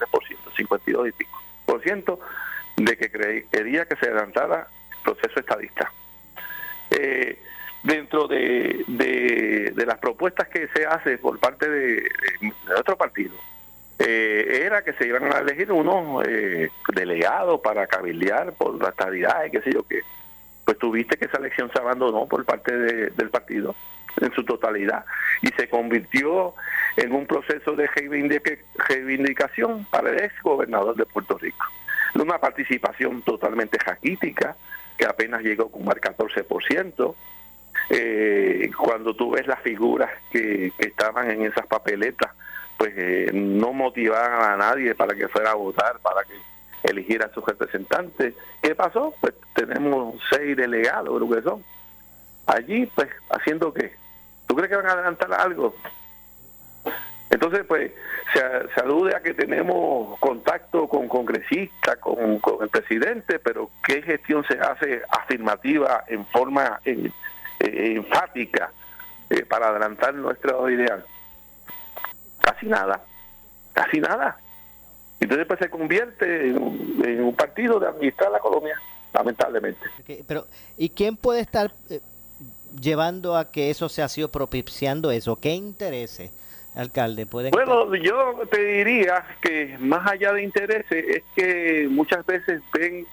52 0.56 1.08
y 1.08 1.12
pico 1.12 1.42
por 1.64 1.82
ciento 1.82 2.20
de 2.76 2.96
que 2.96 3.10
quería 3.50 3.86
que 3.86 3.96
se 3.96 4.06
adelantara 4.06 4.68
el 4.90 4.98
proceso 5.02 5.40
estadista. 5.40 5.92
Eh, 6.90 7.40
dentro 7.82 8.26
de, 8.26 8.84
de, 8.88 9.86
las 9.86 9.98
propuestas 9.98 10.48
que 10.48 10.68
se 10.68 10.84
hace 10.84 11.16
por 11.18 11.38
parte 11.38 11.68
de, 11.68 12.10
otro 12.76 12.96
partido, 12.96 13.34
eh, 13.98 14.62
era 14.66 14.82
que 14.82 14.92
se 14.94 15.06
iban 15.06 15.32
a 15.32 15.38
elegir 15.38 15.70
unos 15.72 16.24
eh, 16.26 16.70
delegados 16.94 17.60
para 17.60 17.86
cabildear 17.86 18.52
por 18.54 18.80
la 18.80 18.90
estadidad 18.90 19.44
y 19.44 19.50
qué 19.50 19.62
sé 19.62 19.72
yo 19.72 19.82
qué. 19.84 20.02
Pues 20.70 20.78
tuviste 20.78 21.16
que 21.16 21.24
esa 21.24 21.38
elección 21.38 21.68
se 21.72 21.80
abandonó 21.80 22.26
por 22.26 22.44
parte 22.44 22.72
del 22.72 23.28
partido 23.28 23.74
en 24.20 24.32
su 24.32 24.44
totalidad 24.44 25.04
y 25.42 25.48
se 25.48 25.68
convirtió 25.68 26.54
en 26.96 27.12
un 27.12 27.26
proceso 27.26 27.74
de 27.74 27.88
reivindicación 28.88 29.84
para 29.90 30.10
el 30.10 30.20
ex 30.22 30.40
gobernador 30.44 30.94
de 30.94 31.06
Puerto 31.06 31.36
Rico. 31.38 31.66
Una 32.14 32.38
participación 32.38 33.20
totalmente 33.22 33.80
jaquítica, 33.84 34.56
que 34.96 35.06
apenas 35.06 35.42
llegó 35.42 35.72
como 35.72 35.90
al 35.90 36.00
14%. 36.00 37.16
Eh, 37.90 38.70
cuando 38.78 39.16
tú 39.16 39.32
ves 39.32 39.48
las 39.48 39.58
figuras 39.62 40.12
que, 40.30 40.72
estaban 40.78 41.32
en 41.32 41.46
esas 41.46 41.66
papeletas, 41.66 42.30
pues 42.78 42.92
eh, 42.96 43.32
no 43.34 43.72
motivaban 43.72 44.52
a 44.52 44.56
nadie 44.56 44.94
para 44.94 45.16
que 45.16 45.26
fuera 45.26 45.50
a 45.50 45.54
votar, 45.54 45.98
para 45.98 46.22
que 46.22 46.34
eligiera 46.82 47.26
a 47.26 47.34
sus 47.34 47.44
representantes. 47.44 48.34
¿Qué 48.62 48.74
pasó? 48.74 49.14
Pues 49.20 49.34
tenemos 49.54 50.20
seis 50.30 50.56
delegados, 50.56 51.16
creo 51.16 51.30
que 51.30 51.42
son. 51.42 51.64
Allí, 52.46 52.86
pues, 52.86 53.08
haciendo 53.30 53.72
qué? 53.72 53.94
¿Tú 54.46 54.56
crees 54.56 54.70
que 54.70 54.76
van 54.76 54.86
a 54.86 54.92
adelantar 54.92 55.32
algo? 55.34 55.74
Entonces, 57.30 57.64
pues, 57.66 57.92
se, 58.32 58.80
alude 58.80 59.14
a 59.14 59.20
que 59.20 59.34
tenemos 59.34 60.18
contacto 60.18 60.88
con 60.88 61.06
congresistas, 61.06 61.96
con, 61.98 62.40
el 62.60 62.68
presidente, 62.68 63.38
pero 63.38 63.70
¿qué 63.84 64.02
gestión 64.02 64.44
se 64.44 64.58
hace 64.58 65.02
afirmativa 65.08 66.04
en 66.08 66.26
forma 66.26 66.80
enfática 67.58 68.72
eh, 69.28 69.44
para 69.44 69.68
adelantar 69.68 70.14
nuestro 70.14 70.68
ideal? 70.68 71.04
Casi 72.40 72.66
nada, 72.66 73.00
casi 73.72 74.00
nada. 74.00 74.36
Entonces, 75.20 75.46
pues 75.46 75.58
se 75.58 75.68
convierte 75.68 76.48
en, 76.48 77.22
un 77.22 77.34
partido 77.34 77.78
de 77.78 77.88
administrar 77.88 78.32
la 78.32 78.38
colonia, 78.38 78.80
lamentablemente. 79.12 79.80
pero, 80.26 80.46
¿y 80.76 80.88
quién 80.88 81.16
puede 81.16 81.40
estar 81.40 81.72
eh, 81.90 82.00
llevando 82.80 83.36
a 83.36 83.50
que 83.50 83.70
eso 83.70 83.88
se 83.88 84.02
ha 84.02 84.08
sido 84.08 84.30
propiciando 84.30 85.10
eso? 85.10 85.36
¿Qué 85.36 85.50
intereses? 85.50 86.32
alcalde? 86.74 87.26
¿puede 87.26 87.50
bueno, 87.50 87.94
yo 87.96 88.42
te 88.50 88.62
diría 88.62 89.24
que 89.42 89.76
más 89.80 90.08
allá 90.08 90.32
de 90.32 90.42
intereses 90.42 91.04
es 91.08 91.22
que 91.34 91.88
muchas 91.90 92.24
veces 92.26 92.62
ven 92.72 93.06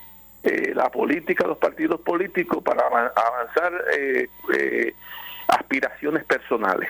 eh, 0.43 0.73
la 0.75 0.89
política, 0.89 1.47
los 1.47 1.57
partidos 1.57 2.01
políticos 2.01 2.63
para 2.63 2.83
avanzar 2.87 3.73
eh, 3.97 4.27
eh, 4.53 4.93
aspiraciones 5.47 6.23
personales. 6.25 6.89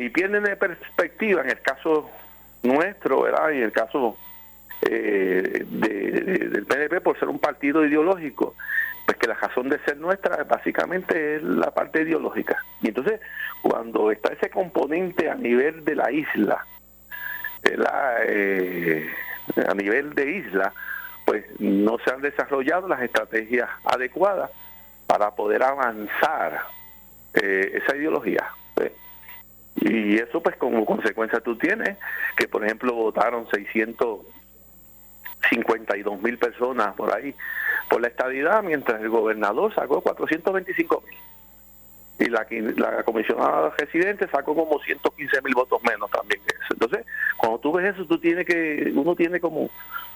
Y 0.00 0.08
pierden 0.08 0.44
de 0.44 0.56
perspectiva, 0.56 1.42
en 1.42 1.50
el 1.50 1.60
caso 1.60 2.10
nuestro, 2.64 3.22
¿verdad? 3.22 3.50
Y 3.50 3.58
en 3.58 3.64
el 3.64 3.72
caso 3.72 4.16
de, 4.82 5.64
del 5.68 6.66
PNP, 6.66 7.00
por 7.00 7.18
ser 7.18 7.28
un 7.28 7.38
partido 7.38 7.84
ideológico, 7.84 8.54
pues 9.06 9.18
que 9.18 9.26
la 9.26 9.34
razón 9.34 9.68
de 9.68 9.78
ser 9.80 9.98
nuestra 9.98 10.44
básicamente 10.44 11.36
es 11.36 11.42
la 11.42 11.70
parte 11.70 12.02
ideológica. 12.02 12.62
Y 12.80 12.88
entonces, 12.88 13.20
cuando 13.62 14.10
está 14.10 14.32
ese 14.32 14.50
componente 14.50 15.28
a 15.28 15.34
nivel 15.34 15.84
de 15.84 15.94
la 15.94 16.10
isla, 16.10 16.64
eh, 17.62 19.08
a 19.66 19.74
nivel 19.74 20.14
de 20.14 20.30
isla, 20.30 20.72
pues 21.24 21.44
no 21.58 21.98
se 21.98 22.10
han 22.10 22.20
desarrollado 22.20 22.88
las 22.88 23.02
estrategias 23.02 23.68
adecuadas 23.84 24.50
para 25.06 25.30
poder 25.34 25.62
avanzar 25.62 26.62
eh, 27.34 27.80
esa 27.82 27.96
ideología. 27.96 28.46
Y 29.76 30.16
eso 30.16 30.42
pues 30.42 30.56
como 30.56 30.86
consecuencia 30.86 31.40
tú 31.40 31.56
tienes 31.56 31.98
que 32.36 32.48
por 32.48 32.64
ejemplo 32.64 32.94
votaron 32.94 33.46
652 33.50 36.22
mil 36.22 36.38
personas 36.38 36.94
por 36.94 37.14
ahí 37.14 37.34
por 37.88 38.00
la 38.00 38.08
estadidad, 38.08 38.62
mientras 38.62 39.00
el 39.00 39.08
gobernador 39.08 39.74
sacó 39.74 40.00
425 40.00 41.04
mil. 41.06 41.18
Y 42.16 42.30
la, 42.30 42.46
la 42.76 43.02
comisionada 43.02 43.70
residente 43.76 44.28
sacó 44.28 44.54
como 44.54 44.78
115 44.78 45.42
mil 45.42 45.54
votos 45.54 45.82
menos 45.82 46.10
también. 46.10 46.40
Entonces, 46.70 47.04
cuando 47.36 47.58
tú 47.58 47.72
ves 47.72 47.94
eso, 47.94 48.06
tú 48.06 48.18
tienes 48.18 48.46
que, 48.46 48.92
uno 48.94 49.16
tiene 49.16 49.40
como, 49.40 49.68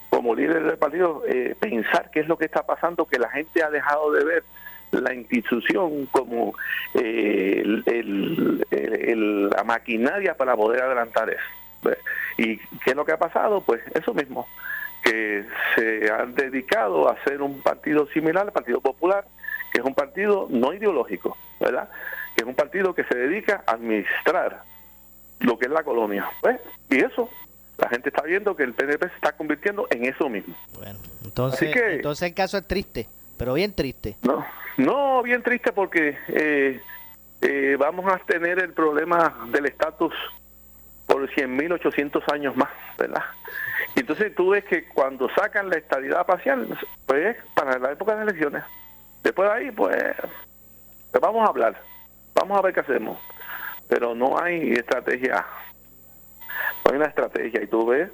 como 0.08 0.34
líder 0.34 0.64
del 0.64 0.78
partido 0.78 1.22
eh, 1.26 1.56
pensar 1.58 2.10
qué 2.12 2.20
es 2.20 2.28
lo 2.28 2.38
que 2.38 2.44
está 2.44 2.64
pasando, 2.64 3.06
que 3.06 3.18
la 3.18 3.30
gente 3.30 3.62
ha 3.62 3.70
dejado 3.70 4.12
de 4.12 4.24
ver 4.24 4.44
la 4.92 5.14
institución 5.14 6.06
como 6.06 6.54
eh, 6.94 7.62
el, 7.86 9.50
la 9.50 9.64
maquinaria 9.64 10.34
para 10.34 10.56
poder 10.56 10.82
adelantar 10.82 11.30
eso. 11.30 11.96
¿Y 12.36 12.56
qué 12.56 12.90
es 12.90 12.96
lo 12.96 13.04
que 13.04 13.12
ha 13.12 13.18
pasado? 13.18 13.60
Pues 13.60 13.80
eso 13.94 14.14
mismo 14.14 14.46
que 15.02 15.44
se 15.74 16.10
han 16.10 16.34
dedicado 16.34 17.08
a 17.08 17.12
hacer 17.12 17.40
un 17.42 17.60
partido 17.62 18.06
similar 18.08 18.46
al 18.46 18.52
Partido 18.52 18.80
Popular, 18.80 19.24
que 19.72 19.80
es 19.80 19.84
un 19.84 19.94
partido 19.94 20.48
no 20.50 20.72
ideológico, 20.72 21.36
¿verdad? 21.60 21.88
Que 22.34 22.42
es 22.42 22.48
un 22.48 22.54
partido 22.54 22.94
que 22.94 23.04
se 23.04 23.16
dedica 23.16 23.62
a 23.66 23.72
administrar 23.72 24.62
lo 25.40 25.58
que 25.58 25.66
es 25.66 25.70
la 25.70 25.82
colonia. 25.82 26.28
¿ves? 26.42 26.60
Y 26.90 26.96
eso, 26.96 27.30
la 27.78 27.88
gente 27.88 28.08
está 28.08 28.22
viendo 28.22 28.56
que 28.56 28.64
el 28.64 28.74
PNP 28.74 29.08
se 29.08 29.14
está 29.14 29.32
convirtiendo 29.32 29.86
en 29.90 30.04
eso 30.04 30.28
mismo. 30.28 30.54
Bueno, 30.74 30.98
entonces, 31.24 31.74
entonces 31.74 32.28
el 32.28 32.34
caso 32.34 32.58
es 32.58 32.66
triste, 32.66 33.08
pero 33.36 33.54
bien 33.54 33.72
triste. 33.72 34.16
No, 34.22 34.44
no 34.78 35.22
bien 35.22 35.42
triste 35.42 35.72
porque 35.72 36.16
eh, 36.28 36.80
eh, 37.42 37.76
vamos 37.78 38.10
a 38.12 38.18
tener 38.18 38.58
el 38.60 38.72
problema 38.72 39.46
del 39.50 39.66
estatus 39.66 40.14
por 41.06 41.28
100.800 41.28 42.32
años 42.32 42.56
más, 42.56 42.70
¿verdad? 42.96 43.22
Entonces 43.96 44.34
tú 44.34 44.50
ves 44.50 44.64
que 44.64 44.86
cuando 44.88 45.28
sacan 45.30 45.68
la 45.68 45.76
estabilidad 45.76 46.24
parcial, 46.26 46.78
pues 47.06 47.36
para 47.54 47.78
la 47.78 47.92
época 47.92 48.14
de 48.14 48.22
elecciones. 48.22 48.62
Después 49.22 49.48
de 49.48 49.54
ahí, 49.54 49.70
pues, 49.70 49.96
pues, 51.10 51.20
vamos 51.20 51.44
a 51.44 51.50
hablar, 51.50 51.80
vamos 52.34 52.58
a 52.58 52.62
ver 52.62 52.72
qué 52.72 52.80
hacemos. 52.80 53.18
Pero 53.88 54.14
no 54.14 54.38
hay 54.38 54.72
estrategia, 54.72 55.44
no 56.84 56.90
hay 56.90 56.96
una 56.96 57.06
estrategia. 57.06 57.62
Y 57.62 57.66
tú 57.66 57.86
ves, 57.86 58.10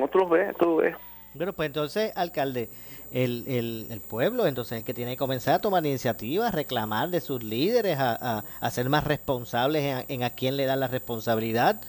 otros 0.00 0.28
ves, 0.30 0.56
tú 0.56 0.76
ves. 0.76 0.96
Bueno, 1.34 1.52
pues 1.52 1.66
entonces, 1.66 2.12
alcalde, 2.16 2.68
el, 3.12 3.86
el, 3.90 4.00
pueblo, 4.00 4.46
entonces, 4.46 4.78
el 4.78 4.84
que 4.84 4.94
tiene 4.94 5.12
que 5.12 5.16
comenzar 5.18 5.54
a 5.54 5.58
tomar 5.60 5.84
iniciativas, 5.84 6.52
a 6.52 6.56
reclamar 6.56 7.10
de 7.10 7.20
sus 7.20 7.42
líderes, 7.42 7.98
a, 7.98 8.42
a, 8.60 8.70
ser 8.70 8.88
más 8.88 9.04
responsables 9.04 10.06
en, 10.08 10.22
a 10.22 10.30
quién 10.30 10.56
le 10.56 10.64
dan 10.64 10.80
la 10.80 10.88
responsabilidad 10.88 11.80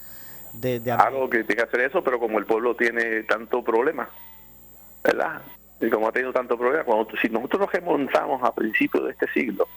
de, 0.53 0.81
Claro 0.81 1.29
que 1.29 1.43
tiene 1.43 1.55
que 1.55 1.67
hacer 1.67 1.79
eso, 1.81 2.03
pero 2.03 2.19
como 2.19 2.39
el 2.39 2.45
pueblo 2.45 2.75
tiene 2.75 3.23
tanto 3.23 3.63
problema, 3.63 4.09
¿verdad? 5.03 5.41
Y 5.79 5.89
como 5.89 6.09
ha 6.09 6.12
tenido 6.12 6.33
tanto 6.33 6.57
problema, 6.57 6.83
cuando, 6.83 7.07
si 7.21 7.29
nosotros 7.29 7.62
nos 7.62 7.71
remontamos 7.71 8.43
a 8.43 8.53
principios 8.53 9.05
de 9.05 9.12
este 9.12 9.27
siglo, 9.29 9.67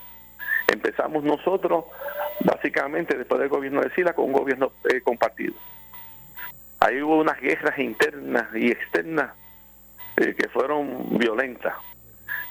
empezamos 0.67 1.23
nosotros, 1.23 1.85
básicamente, 2.41 3.17
después 3.17 3.41
del 3.41 3.49
gobierno 3.49 3.81
de 3.81 3.91
Sila, 3.91 4.13
con 4.13 4.27
un 4.27 4.33
gobierno 4.33 4.73
eh, 4.91 5.01
compartido. 5.01 5.55
Ahí 6.81 7.01
hubo 7.01 7.19
unas 7.19 7.41
guerras 7.41 7.79
internas 7.79 8.49
y 8.55 8.71
externas 8.71 9.31
eh, 10.17 10.35
que 10.35 10.49
fueron 10.49 11.19
violentas. 11.19 11.75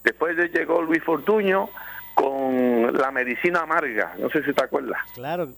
Después 0.03 0.37
llegó 0.53 0.81
Luis 0.81 1.03
Fortuño 1.03 1.69
con 2.13 2.93
la 2.93 3.11
medicina 3.11 3.61
amarga, 3.61 4.13
no 4.17 4.29
sé 4.29 4.43
si 4.43 4.53
te 4.53 4.63
acuerdas. 4.63 4.99
Claro, 5.13 5.49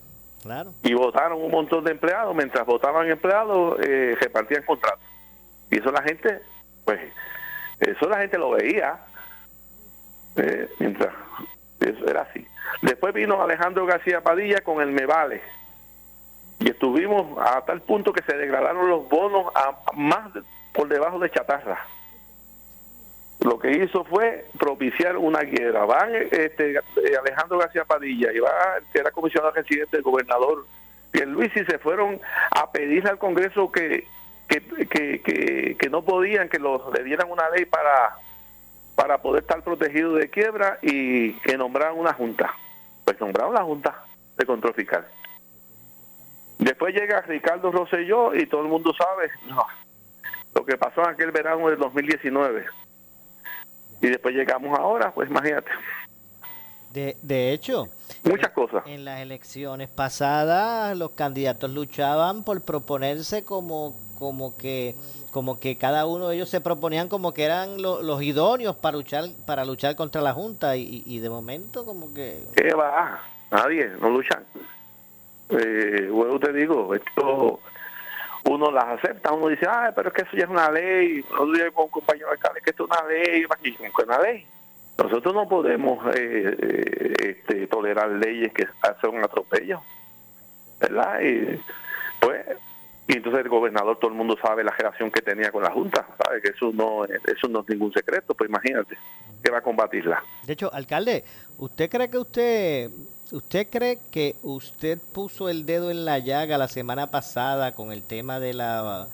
y 0.83 0.93
votaron 0.93 1.41
un 1.41 1.51
montón 1.51 1.83
de 1.83 1.91
empleados, 1.91 2.33
mientras 2.33 2.65
votaban 2.65 3.09
empleados, 3.09 3.77
eh, 3.81 4.15
repartían 4.19 4.63
contratos. 4.63 5.03
Y 5.69 5.79
eso 5.79 5.91
la 5.91 6.01
gente, 6.01 6.41
pues, 6.85 6.99
eso 7.79 8.07
la 8.07 8.19
gente 8.19 8.37
lo 8.37 8.51
veía, 8.51 8.97
eh, 10.37 10.69
mientras, 10.79 11.13
eso 11.81 12.07
era 12.07 12.21
así. 12.21 12.47
Después 12.81 13.13
vino 13.13 13.41
Alejandro 13.41 13.85
García 13.85 14.21
Padilla 14.21 14.61
con 14.61 14.81
el 14.81 14.91
Me 14.91 15.05
Vale. 15.05 15.41
Y 16.59 16.69
estuvimos 16.69 17.37
a 17.45 17.61
tal 17.65 17.81
punto 17.81 18.13
que 18.13 18.23
se 18.23 18.35
degradaron 18.35 18.89
los 18.89 19.07
bonos 19.09 19.53
a 19.53 19.77
más 19.95 20.29
por 20.73 20.87
debajo 20.87 21.19
de 21.19 21.29
chatarra 21.29 21.85
lo 23.47 23.59
que 23.59 23.71
hizo 23.71 24.03
fue 24.03 24.45
propiciar 24.59 25.17
una 25.17 25.39
guerra. 25.39 25.85
Van 25.85 26.13
este, 26.13 26.73
eh, 26.73 27.17
Alejandro 27.19 27.57
García 27.57 27.85
Padilla 27.85 28.31
y 28.33 28.39
va, 28.39 28.51
que 28.91 28.99
era 28.99 29.11
comisionado 29.11 29.53
residente 29.53 29.97
del 29.97 30.03
gobernador 30.03 30.65
Luis 31.25 31.51
y 31.55 31.65
se 31.65 31.79
fueron 31.79 32.21
a 32.51 32.71
pedirle 32.71 33.09
al 33.09 33.17
Congreso 33.17 33.71
que, 33.71 34.05
que, 34.47 35.75
que, 35.79 35.89
no 35.89 36.03
podían, 36.03 36.47
que 36.47 36.59
los, 36.59 36.81
le 36.93 37.03
dieran 37.03 37.31
una 37.31 37.49
ley 37.49 37.65
para, 37.65 38.17
para 38.93 39.19
poder 39.19 39.41
estar 39.41 39.63
protegido 39.63 40.13
de 40.13 40.29
quiebra 40.29 40.77
y 40.83 41.33
que 41.39 41.57
nombraran 41.57 41.97
una 41.97 42.13
junta. 42.13 42.53
Pues 43.03 43.19
nombraron 43.19 43.55
la 43.55 43.63
junta 43.63 44.03
de 44.37 44.45
control 44.45 44.75
fiscal. 44.75 45.07
Después 46.59 46.93
llega 46.93 47.21
Ricardo 47.21 47.71
Rosselló 47.71 48.35
y 48.35 48.45
todo 48.45 48.61
el 48.61 48.67
mundo 48.67 48.93
sabe 48.93 49.31
lo 50.53 50.65
que 50.65 50.77
pasó 50.77 51.01
en 51.03 51.09
aquel 51.09 51.31
verano 51.31 51.69
del 51.69 51.79
2019 51.79 52.65
y 54.01 54.07
después 54.07 54.35
llegamos 54.35 54.77
ahora, 54.77 55.11
pues 55.11 55.29
imagínate. 55.29 55.71
De, 56.91 57.17
de 57.21 57.51
hecho, 57.51 57.89
muchas 58.23 58.51
cosas. 58.51 58.83
En 58.87 59.05
las 59.05 59.19
elecciones 59.19 59.89
pasadas 59.89 60.97
los 60.97 61.11
candidatos 61.11 61.69
luchaban 61.71 62.43
por 62.43 62.61
proponerse 62.61 63.43
como 63.43 63.95
como 64.17 64.57
que 64.57 64.95
como 65.31 65.59
que 65.59 65.77
cada 65.77 66.05
uno 66.07 66.29
de 66.29 66.35
ellos 66.35 66.49
se 66.49 66.61
proponían 66.61 67.09
como 67.09 67.33
que 67.33 67.43
eran 67.43 67.81
los 67.81 68.23
idóneos 68.23 68.75
para 68.75 68.97
luchar 68.97 69.25
para 69.45 69.65
luchar 69.65 69.95
contra 69.95 70.21
la 70.21 70.33
junta 70.33 70.75
y, 70.77 71.03
y, 71.05 71.19
de 71.19 71.29
momento 71.29 71.85
como 71.85 72.13
que 72.13 72.43
qué 72.55 72.73
va 72.73 73.21
nadie, 73.51 73.89
no 74.01 74.09
luchan. 74.09 74.43
Eh, 75.49 76.09
bueno, 76.11 76.39
te 76.39 76.51
digo, 76.51 76.93
esto 76.95 77.59
uno 78.47 78.71
las 78.71 78.85
acepta, 78.85 79.33
uno 79.33 79.49
dice, 79.49 79.65
ah, 79.69 79.91
pero 79.95 80.09
es 80.09 80.13
que 80.13 80.21
eso 80.21 80.31
ya 80.33 80.45
es 80.45 80.49
una 80.49 80.71
ley, 80.71 81.23
no 81.31 81.51
digo 81.51 81.71
con 81.73 81.89
compañero 81.89 82.31
alcalde 82.31 82.61
que 82.61 82.69
esto 82.69 82.85
es 82.85 82.89
una 82.89 83.07
ley, 83.07 83.45
una 84.05 84.19
ley. 84.19 84.47
Nosotros 84.97 85.33
no 85.33 85.47
podemos 85.47 86.03
eh, 86.15 86.55
eh, 86.57 87.13
este, 87.19 87.67
tolerar 87.67 88.09
leyes 88.09 88.51
que 88.53 88.65
hacen 88.81 89.15
un 89.15 89.23
atropello, 89.23 89.81
¿verdad? 90.79 91.19
Y, 91.21 91.59
pues, 92.19 92.45
y 93.07 93.17
entonces 93.17 93.43
el 93.43 93.49
gobernador, 93.49 93.97
todo 93.99 94.11
el 94.11 94.17
mundo 94.17 94.37
sabe 94.41 94.63
la 94.63 94.71
relación 94.71 95.11
que 95.11 95.21
tenía 95.21 95.51
con 95.51 95.63
la 95.63 95.71
Junta, 95.71 96.07
sabe 96.23 96.41
que 96.41 96.49
eso 96.49 96.71
no, 96.73 97.05
eso 97.05 97.47
no 97.47 97.59
es 97.61 97.69
ningún 97.69 97.93
secreto, 97.93 98.33
pues 98.33 98.49
imagínate, 98.49 98.97
que 99.43 99.51
va 99.51 99.59
a 99.59 99.61
combatirla. 99.61 100.23
De 100.45 100.53
hecho, 100.53 100.73
alcalde, 100.73 101.23
¿usted 101.57 101.89
cree 101.89 102.09
que 102.09 102.17
usted 102.17 102.89
¿Usted 103.31 103.67
cree 103.69 103.99
que 104.09 104.35
usted 104.41 104.99
puso 104.99 105.49
el 105.49 105.65
dedo 105.65 105.91
en 105.91 106.05
la 106.05 106.19
llaga 106.19 106.57
la 106.57 106.69
semana 106.69 107.11
pasada 107.11 107.75
con 107.75 107.91
el 107.91 108.03
tema 108.03 108.39
de 108.39 108.53
la 108.53 109.07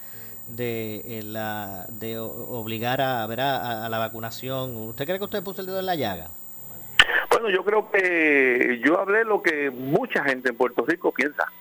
de 0.47 1.01
eh, 1.05 1.23
la 1.23 1.87
de 1.89 2.19
obligar 2.19 3.01
a, 3.01 3.25
ver 3.25 3.41
a, 3.41 3.89
la 3.89 3.97
vacunación? 3.97 4.77
¿Usted 4.77 5.05
cree 5.05 5.17
que 5.17 5.23
usted 5.23 5.43
puso 5.43 5.61
el 5.61 5.67
dedo 5.67 5.79
en 5.79 5.87
la 5.87 5.95
llaga? 5.95 6.29
Bueno, 7.31 7.49
yo 7.49 7.65
creo 7.65 7.89
que 7.89 8.79
yo 8.85 8.99
hablé 8.99 9.23
lo 9.23 9.41
que 9.41 9.71
mucha 9.71 10.23
gente 10.23 10.49
en 10.49 10.57
Puerto 10.57 10.85
Rico 10.85 11.11
piensa, 11.11 11.51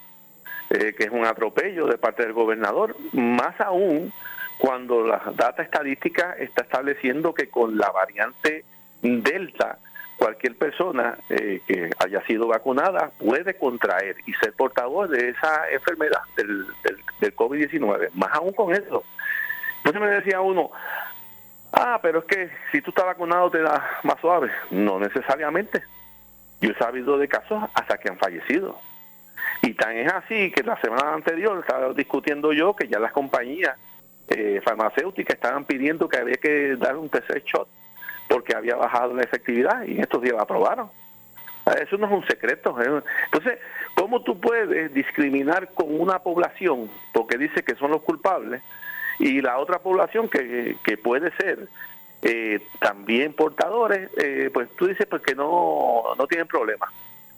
eh, 0.68 0.94
que 0.94 1.04
es 1.04 1.10
un 1.10 1.24
atropello 1.24 1.86
de 1.86 1.96
parte 1.96 2.22
del 2.22 2.34
gobernador, 2.34 2.94
más 3.12 3.58
aún 3.62 4.12
cuando 4.58 5.06
la 5.06 5.22
data 5.34 5.62
estadística 5.62 6.34
está 6.38 6.64
estableciendo 6.64 7.32
que 7.32 7.48
con 7.48 7.78
la 7.78 7.90
variante 7.90 8.66
Delta 9.00 9.78
cualquier 10.22 10.56
persona 10.56 11.18
eh, 11.28 11.60
que 11.66 11.90
haya 11.98 12.24
sido 12.26 12.46
vacunada 12.46 13.10
puede 13.18 13.58
contraer 13.58 14.14
y 14.24 14.32
ser 14.34 14.52
portador 14.52 15.08
de 15.08 15.30
esa 15.30 15.68
enfermedad 15.68 16.20
del, 16.36 16.64
del, 17.18 17.34
COVID-19. 17.34 18.10
Más 18.14 18.30
aún 18.32 18.52
con 18.52 18.72
eso. 18.72 19.02
Entonces 19.78 20.00
me 20.00 20.08
decía 20.10 20.40
uno, 20.40 20.70
ah, 21.72 21.98
pero 22.00 22.20
es 22.20 22.24
que 22.26 22.50
si 22.70 22.80
tú 22.82 22.90
estás 22.90 23.06
vacunado 23.06 23.50
te 23.50 23.62
da 23.62 23.98
más 24.04 24.20
suave. 24.20 24.48
No 24.70 25.00
necesariamente. 25.00 25.82
Yo 26.60 26.70
he 26.70 26.78
sabido 26.78 27.18
de 27.18 27.26
casos 27.26 27.60
hasta 27.74 27.98
que 27.98 28.08
han 28.08 28.18
fallecido. 28.18 28.78
Y 29.60 29.74
tan 29.74 29.96
es 29.96 30.12
así 30.12 30.52
que 30.52 30.62
la 30.62 30.80
semana 30.80 31.14
anterior 31.14 31.58
estaba 31.58 31.92
discutiendo 31.94 32.52
yo 32.52 32.76
que 32.76 32.86
ya 32.86 33.00
las 33.00 33.10
compañías 33.10 33.76
eh, 34.28 34.60
farmacéuticas 34.64 35.34
estaban 35.34 35.64
pidiendo 35.64 36.08
que 36.08 36.18
había 36.18 36.36
que 36.36 36.76
dar 36.76 36.96
un 36.96 37.08
tercer 37.08 37.42
shot 37.42 37.66
porque 38.32 38.56
había 38.56 38.76
bajado 38.76 39.14
la 39.14 39.22
efectividad 39.22 39.84
y 39.84 39.92
en 39.92 40.00
estos 40.00 40.22
días 40.22 40.34
la 40.34 40.44
aprobaron. 40.44 40.88
Ah, 41.66 41.74
eso 41.82 41.98
no 41.98 42.06
es 42.06 42.12
un 42.12 42.26
secreto. 42.26 42.74
Entonces, 42.80 43.58
¿cómo 43.94 44.22
tú 44.22 44.40
puedes 44.40 44.92
discriminar 44.94 45.74
con 45.74 46.00
una 46.00 46.18
población 46.20 46.90
porque 47.12 47.36
dice 47.36 47.62
que 47.62 47.74
son 47.74 47.90
los 47.90 48.00
culpables 48.00 48.62
y 49.18 49.42
la 49.42 49.58
otra 49.58 49.80
población 49.80 50.30
que, 50.30 50.76
que 50.82 50.96
puede 50.96 51.30
ser 51.36 51.68
eh, 52.22 52.60
también 52.80 53.34
portadores, 53.34 54.08
eh, 54.16 54.48
pues 54.52 54.70
tú 54.76 54.86
dices 54.86 55.06
pues 55.06 55.20
que 55.20 55.34
no, 55.34 56.14
no 56.16 56.26
tienen 56.26 56.46
problema? 56.46 56.90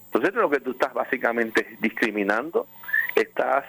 Entonces, 0.05 0.33
lo 0.33 0.49
que 0.49 0.61
tú 0.61 0.71
estás 0.71 0.93
básicamente 0.93 1.75
discriminando, 1.81 2.67
estás 3.15 3.65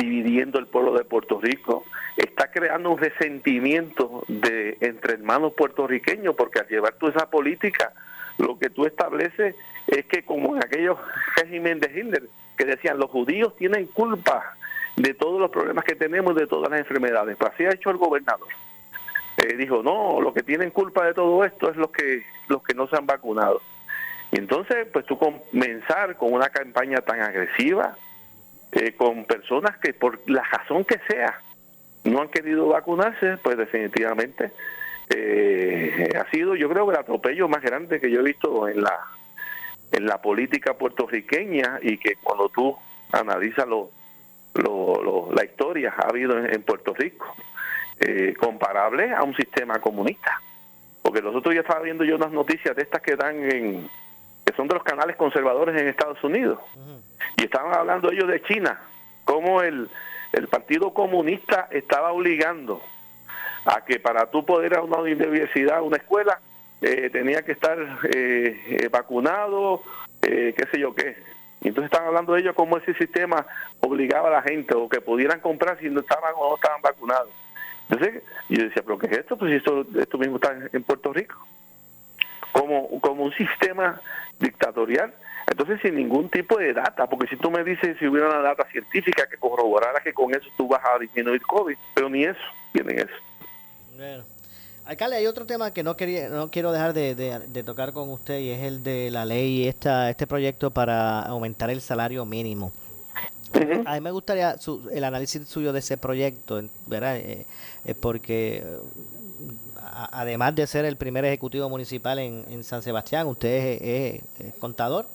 dividiendo 0.00 0.58
el 0.58 0.66
pueblo 0.66 0.94
de 0.94 1.04
Puerto 1.04 1.40
Rico, 1.40 1.84
está 2.16 2.50
creando 2.50 2.90
un 2.90 2.98
resentimiento 2.98 4.24
de 4.28 4.78
entre 4.80 5.14
hermanos 5.14 5.52
puertorriqueños, 5.54 6.34
porque 6.34 6.60
al 6.60 6.68
llevar 6.68 6.94
tú 6.94 7.08
esa 7.08 7.28
política, 7.28 7.92
lo 8.38 8.58
que 8.58 8.70
tú 8.70 8.86
estableces 8.86 9.54
es 9.86 10.06
que 10.06 10.24
como 10.24 10.56
en 10.56 10.64
aquellos 10.64 10.98
régimen 11.36 11.80
de 11.80 11.90
Hitler, 11.94 12.22
que 12.56 12.64
decían 12.64 12.98
los 12.98 13.10
judíos 13.10 13.56
tienen 13.56 13.86
culpa 13.86 14.56
de 14.96 15.14
todos 15.14 15.40
los 15.40 15.50
problemas 15.50 15.84
que 15.84 15.94
tenemos, 15.94 16.34
de 16.34 16.46
todas 16.46 16.70
las 16.70 16.80
enfermedades. 16.80 17.36
Pues 17.36 17.52
así 17.52 17.64
ha 17.64 17.74
hecho 17.74 17.90
el 17.90 17.96
gobernador. 17.96 18.48
Eh, 19.38 19.56
dijo, 19.56 19.82
no, 19.82 20.20
los 20.20 20.34
que 20.34 20.42
tienen 20.42 20.70
culpa 20.70 21.06
de 21.06 21.14
todo 21.14 21.44
esto 21.44 21.70
es 21.70 21.76
los 21.76 21.90
que, 21.90 22.24
los 22.48 22.62
que 22.62 22.74
no 22.74 22.86
se 22.88 22.96
han 22.96 23.06
vacunado. 23.06 23.62
Y 24.32 24.38
entonces, 24.38 24.86
pues 24.92 25.06
tú 25.06 25.18
comenzar 25.18 26.16
con 26.16 26.32
una 26.32 26.50
campaña 26.50 26.98
tan 26.98 27.20
agresiva, 27.20 27.96
eh, 28.72 28.92
con 28.92 29.24
personas 29.24 29.78
que 29.78 29.92
por 29.92 30.20
la 30.30 30.42
razón 30.42 30.84
que 30.84 31.00
sea 31.08 31.40
no 32.04 32.22
han 32.22 32.28
querido 32.28 32.68
vacunarse, 32.68 33.36
pues 33.42 33.56
definitivamente 33.56 34.52
eh, 35.10 36.10
ha 36.18 36.30
sido 36.30 36.54
yo 36.54 36.68
creo 36.68 36.90
el 36.90 36.98
atropello 36.98 37.48
más 37.48 37.62
grande 37.62 38.00
que 38.00 38.10
yo 38.10 38.20
he 38.20 38.24
visto 38.24 38.68
en 38.68 38.82
la 38.82 38.98
en 39.92 40.06
la 40.06 40.22
política 40.22 40.74
puertorriqueña 40.74 41.80
y 41.82 41.98
que 41.98 42.14
cuando 42.22 42.48
tú 42.48 42.76
analizas 43.12 43.66
lo, 43.66 43.90
lo, 44.54 45.30
la 45.32 45.44
historia 45.44 45.94
ha 45.96 46.08
habido 46.08 46.38
en, 46.38 46.62
Puerto 46.62 46.94
Rico 46.94 47.26
eh, 47.98 48.34
comparable 48.38 49.12
a 49.12 49.22
un 49.22 49.34
sistema 49.34 49.80
comunista. 49.80 50.40
Porque 51.02 51.22
nosotros 51.22 51.54
ya 51.54 51.62
estaba 51.62 51.82
viendo 51.82 52.04
yo 52.04 52.16
unas 52.16 52.30
noticias 52.30 52.76
de 52.76 52.82
estas 52.82 53.02
que 53.02 53.16
dan 53.16 53.50
en 53.50 53.88
que 54.44 54.54
son 54.54 54.68
de 54.68 54.74
los 54.74 54.82
canales 54.82 55.16
conservadores 55.16 55.80
en 55.80 55.88
Estados 55.88 56.22
Unidos 56.24 56.58
y 57.36 57.44
estaban 57.44 57.74
hablando 57.74 58.10
ellos 58.10 58.28
de 58.28 58.42
China, 58.42 58.80
cómo 59.24 59.62
el, 59.62 59.88
el 60.32 60.48
Partido 60.48 60.92
Comunista 60.92 61.68
estaba 61.70 62.12
obligando 62.12 62.82
a 63.64 63.84
que 63.84 64.00
para 64.00 64.30
tú 64.30 64.44
poder 64.44 64.72
ir 64.72 64.78
a 64.78 64.82
una 64.82 64.98
universidad, 64.98 65.78
a 65.78 65.82
una 65.82 65.96
escuela, 65.96 66.40
eh, 66.80 67.10
tenía 67.10 67.42
que 67.42 67.52
estar 67.52 67.78
eh, 68.14 68.62
eh, 68.66 68.88
vacunado, 68.88 69.82
qué 70.20 70.66
sé 70.72 70.80
yo 70.80 70.94
qué. 70.94 71.16
Y 71.62 71.68
entonces 71.68 71.90
estaban 71.90 72.08
hablando 72.08 72.32
de 72.32 72.40
ellos 72.40 72.54
cómo 72.54 72.78
ese 72.78 72.94
sistema 72.94 73.46
obligaba 73.80 74.28
a 74.28 74.32
la 74.32 74.42
gente 74.42 74.74
o 74.74 74.88
que 74.88 75.00
pudieran 75.00 75.40
comprar 75.40 75.78
si 75.78 75.90
no 75.90 76.00
estaban 76.00 76.32
o 76.36 76.50
no 76.50 76.54
estaban 76.54 76.80
vacunados. 76.80 77.28
Entonces 77.88 78.22
yo 78.48 78.64
decía, 78.64 78.82
pero 78.82 78.98
¿qué 78.98 79.06
es 79.06 79.18
esto? 79.18 79.36
Pues 79.36 79.52
esto, 79.52 79.84
esto 79.98 80.16
mismo 80.16 80.36
está 80.36 80.56
en 80.72 80.82
Puerto 80.84 81.12
Rico. 81.12 81.46
Como, 82.70 83.00
como 83.00 83.24
un 83.24 83.32
sistema 83.32 84.00
dictatorial 84.38 85.12
entonces, 85.50 85.80
sin 85.82 85.96
ningún 85.96 86.28
tipo 86.28 86.58
de 86.58 86.72
data, 86.72 87.08
porque 87.08 87.26
si 87.26 87.36
tú 87.36 87.50
me 87.50 87.64
dices 87.64 87.96
si 87.98 88.06
hubiera 88.06 88.28
una 88.28 88.38
data 88.38 88.66
científica 88.70 89.26
que 89.28 89.36
corroborara 89.36 90.00
que 90.00 90.12
con 90.12 90.32
eso 90.32 90.46
tú 90.56 90.68
vas 90.68 90.80
a 90.84 90.98
disminuir 90.98 91.42
COVID, 91.42 91.76
pero 91.92 92.08
ni 92.08 92.24
eso, 92.24 92.38
tienen 92.72 93.00
eso. 93.00 93.14
Bueno. 93.96 94.24
Alcalde, 94.84 95.16
hay 95.16 95.26
otro 95.26 95.46
tema 95.46 95.72
que 95.72 95.82
no 95.82 95.96
quería, 95.96 96.28
no 96.28 96.50
quiero 96.50 96.72
dejar 96.72 96.94
de, 96.94 97.62
tocar 97.64 97.92
con 97.92 98.10
usted 98.10 98.38
y 98.38 98.50
es 98.50 98.60
el 98.60 98.82
de 98.82 99.10
la 99.10 99.24
ley, 99.24 99.68
esta, 99.68 100.08
este 100.08 100.26
proyecto 100.26 100.70
para 100.70 101.20
aumentar 101.20 101.70
el 101.70 101.80
salario 101.80 102.24
mínimo. 102.24 102.72
A 103.84 103.94
mí 103.94 104.00
me 104.00 104.10
gustaría 104.10 104.56
el 104.92 105.04
análisis 105.04 105.48
suyo 105.48 105.72
de 105.72 105.80
ese 105.80 105.96
proyecto, 105.96 106.62
¿verdad? 106.86 107.16
Eh, 107.16 107.46
eh, 107.84 107.94
porque 107.94 108.64
además 110.12 110.54
de 110.54 110.66
ser 110.66 110.84
el 110.84 110.96
primer 110.96 111.24
ejecutivo 111.24 111.68
municipal 111.68 112.18
en, 112.18 112.64
San 112.64 112.82
Sebastián, 112.82 113.26
usted 113.26 113.78
es 113.80 114.54
contador. 114.58 115.06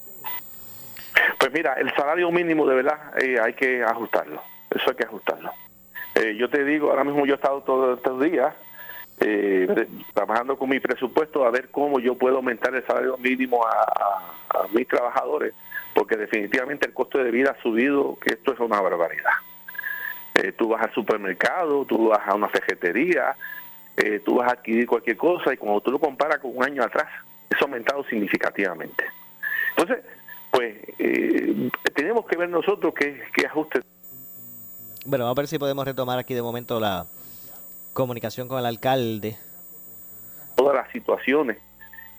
Pues 1.39 1.53
mira, 1.53 1.74
el 1.74 1.93
salario 1.93 2.32
mínimo 2.32 2.66
de 2.66 2.76
verdad 2.76 2.97
eh, 3.22 3.38
hay 3.39 3.53
que 3.53 3.84
ajustarlo, 3.84 4.41
eso 4.70 4.89
hay 4.89 4.95
que 4.95 5.05
ajustarlo. 5.05 5.51
Eh, 6.16 6.36
yo 6.38 6.49
te 6.49 6.63
digo, 6.63 6.89
ahora 6.89 7.03
mismo 7.03 7.26
yo 7.26 7.34
he 7.34 7.36
estado 7.36 7.61
todos 7.61 7.97
estos 7.97 8.20
días 8.22 8.53
eh, 9.20 9.88
trabajando 10.13 10.57
con 10.57 10.70
mi 10.70 10.80
presupuesto 10.80 11.45
a 11.45 11.51
ver 11.51 11.70
cómo 11.70 11.99
yo 11.99 12.16
puedo 12.16 12.38
aumentar 12.38 12.74
el 12.74 12.86
salario 12.86 13.18
mínimo 13.18 13.66
a, 13.66 14.32
mis 14.72 14.88
trabajadores, 14.88 15.53
porque 15.93 16.16
definitivamente 16.16 16.88
el 16.88 16.93
costo 16.93 17.18
de 17.18 17.30
vida 17.30 17.55
ha 17.57 17.61
subido, 17.61 18.18
que 18.20 18.32
esto 18.32 18.53
es 18.53 18.59
una 18.59 18.80
barbaridad. 18.82 19.34
tú 20.57 20.70
vas 20.70 20.82
al 20.82 20.93
supermercado, 20.93 21.86
tú 21.86 22.07
vas 22.07 22.26
a 22.26 22.34
una 22.34 22.49
cejetería, 23.95 24.23
tú 24.23 24.35
vas 24.35 24.49
a 24.49 24.53
adquirir 24.53 24.87
cualquier 24.87 25.17
cosa 25.17 25.53
y 25.53 25.57
cuando 25.57 25.81
tú 25.81 25.91
lo 25.91 25.99
comparas 25.99 26.39
con 26.39 26.55
un 26.55 26.63
año 26.63 26.83
atrás, 26.83 27.07
ha 27.49 27.63
aumentado 27.63 28.03
significativamente. 28.05 29.05
Entonces, 29.77 30.05
pues 30.51 30.75
eh, 30.99 31.69
tenemos 31.93 32.25
que 32.25 32.37
ver 32.37 32.49
nosotros 32.49 32.93
qué, 32.93 33.21
qué 33.33 33.45
ajustes. 33.45 33.83
Bueno, 35.05 35.25
vamos 35.25 35.37
a 35.37 35.41
ver 35.41 35.47
si 35.47 35.59
podemos 35.59 35.85
retomar 35.85 36.17
aquí 36.17 36.33
de 36.33 36.41
momento 36.41 36.79
la 36.79 37.05
comunicación 37.93 38.47
con 38.47 38.59
el 38.59 38.65
alcalde. 38.65 39.37
Todas 40.55 40.75
las 40.75 40.91
situaciones 40.91 41.57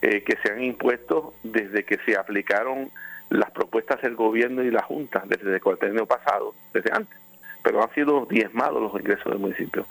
eh, 0.02 0.22
que 0.22 0.36
se 0.42 0.52
han 0.52 0.62
impuesto 0.62 1.34
desde 1.42 1.84
que 1.84 1.98
se 2.04 2.16
aplicaron 2.16 2.90
las 3.30 3.50
propuestas 3.50 4.00
del 4.02 4.14
gobierno 4.14 4.62
y 4.62 4.70
la 4.70 4.82
Junta, 4.82 5.24
desde 5.26 5.54
el 5.54 5.60
cuatrienio 5.60 6.06
pasado, 6.06 6.54
desde 6.72 6.92
antes. 6.92 7.18
Pero 7.62 7.82
han 7.82 7.92
sido 7.94 8.26
diezmados 8.26 8.80
los 8.80 8.94
ingresos 8.94 9.24
del 9.24 9.40
municipio. 9.40 9.86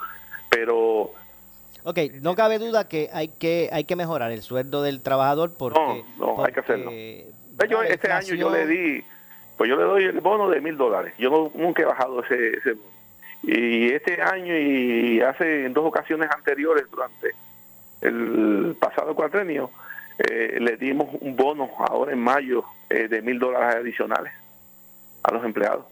Pero 0.49 1.11
Ok, 1.87 1.99
no 2.19 2.33
cabe 2.33 2.57
duda 2.57 2.87
que 2.87 3.09
hay 3.13 3.27
que 3.27 3.69
hay 3.71 3.83
que 3.83 3.95
mejorar 3.95 4.31
el 4.31 4.41
sueldo 4.41 4.81
del 4.81 5.01
trabajador 5.01 5.53
porque... 5.53 6.03
No, 6.17 6.35
no, 6.35 6.43
hay 6.43 6.51
que 6.51 6.59
hacerlo. 6.59 6.89
Pues 6.89 7.69
yo 7.69 7.83
este 7.83 8.11
año 8.11 8.33
yo 8.33 8.49
le 8.49 8.65
di, 8.65 9.05
pues 9.55 9.69
yo 9.69 9.75
le 9.75 9.83
doy 9.83 10.03
el 10.05 10.19
bono 10.19 10.49
de 10.49 10.61
mil 10.61 10.77
dólares. 10.77 11.13
Yo 11.19 11.51
nunca 11.53 11.83
he 11.83 11.85
bajado 11.85 12.23
ese, 12.23 12.57
ese 12.57 12.73
bono. 12.73 12.95
Y 13.43 13.91
este 13.91 14.19
año 14.19 14.57
y 14.57 15.21
hace 15.21 15.65
en 15.65 15.73
dos 15.73 15.85
ocasiones 15.85 16.27
anteriores 16.31 16.89
durante 16.89 17.35
el 18.01 18.75
pasado 18.79 19.13
cuatrenio, 19.13 19.69
eh, 20.17 20.57
le 20.59 20.77
dimos 20.77 21.09
un 21.21 21.35
bono 21.35 21.69
ahora 21.77 22.13
en 22.13 22.19
mayo 22.19 22.65
eh, 22.89 23.07
de 23.07 23.21
mil 23.21 23.37
dólares 23.37 23.75
adicionales 23.75 24.33
a 25.21 25.31
los 25.31 25.45
empleados. 25.45 25.85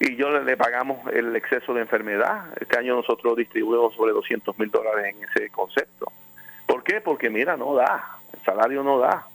Y 0.00 0.16
yo 0.16 0.30
le, 0.30 0.44
le 0.44 0.56
pagamos 0.56 0.98
el 1.12 1.34
exceso 1.34 1.74
de 1.74 1.80
enfermedad. 1.82 2.44
Este 2.60 2.78
año 2.78 2.94
nosotros 2.96 3.36
distribuimos 3.36 3.94
sobre 3.96 4.12
200 4.12 4.58
mil 4.58 4.70
dólares 4.70 5.14
en 5.16 5.24
ese 5.24 5.50
concepto. 5.50 6.12
¿Por 6.66 6.84
qué? 6.84 7.00
Porque 7.00 7.30
mira, 7.30 7.56
no 7.56 7.74
da, 7.74 8.18
el 8.32 8.44
salario 8.44 8.82
no 8.84 8.98
da. 8.98 9.26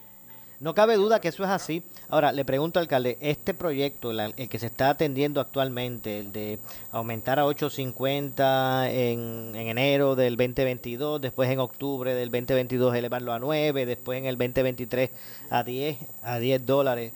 No 0.59 0.73
cabe 0.73 0.95
duda 0.95 1.19
que 1.19 1.27
eso 1.27 1.43
es 1.43 1.49
así. 1.49 1.83
Ahora, 2.07 2.31
le 2.31 2.45
pregunto, 2.45 2.79
alcalde, 2.79 3.17
este 3.19 3.53
proyecto, 3.53 4.13
la- 4.13 4.27
el 4.37 4.47
que 4.47 4.59
se 4.59 4.67
está 4.67 4.91
atendiendo 4.91 5.41
actualmente, 5.41 6.19
el 6.19 6.31
de 6.31 6.59
aumentar 6.93 7.37
a 7.39 7.45
8.50 7.45 8.87
en, 8.89 9.55
en 9.55 9.67
enero 9.67 10.15
del 10.15 10.37
2022, 10.37 11.19
después 11.19 11.49
en 11.49 11.59
octubre 11.59 12.13
del 12.13 12.29
2022 12.31 12.95
elevarlo 12.95 13.33
a 13.33 13.39
9, 13.39 13.85
después 13.85 14.19
en 14.19 14.25
el 14.25 14.37
2023 14.37 15.09
a 15.49 15.63
10, 15.63 15.97
a 16.23 16.39
10 16.39 16.65
dólares. 16.65 17.11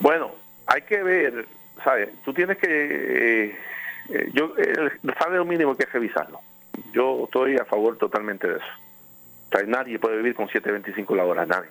Bueno, 0.00 0.30
hay 0.66 0.80
que 0.82 1.02
ver, 1.02 1.46
¿sabes? 1.84 2.10
Tú 2.24 2.32
tienes 2.32 2.58
que... 2.58 2.66
eh, 2.68 3.56
eh, 4.08 4.30
yo 4.32 4.54
El 4.56 5.14
salario 5.18 5.44
mínimo 5.44 5.70
hay 5.72 5.76
que 5.76 5.86
revisarlo. 5.86 6.40
Yo 6.92 7.24
estoy 7.24 7.56
a 7.56 7.64
favor 7.64 7.96
totalmente 7.96 8.48
de 8.48 8.56
eso. 8.56 8.66
O 9.52 9.56
sea, 9.56 9.66
nadie 9.66 9.98
puede 9.98 10.16
vivir 10.16 10.34
con 10.34 10.48
7.25 10.48 11.14
la 11.14 11.24
hora, 11.24 11.46
nadie. 11.46 11.68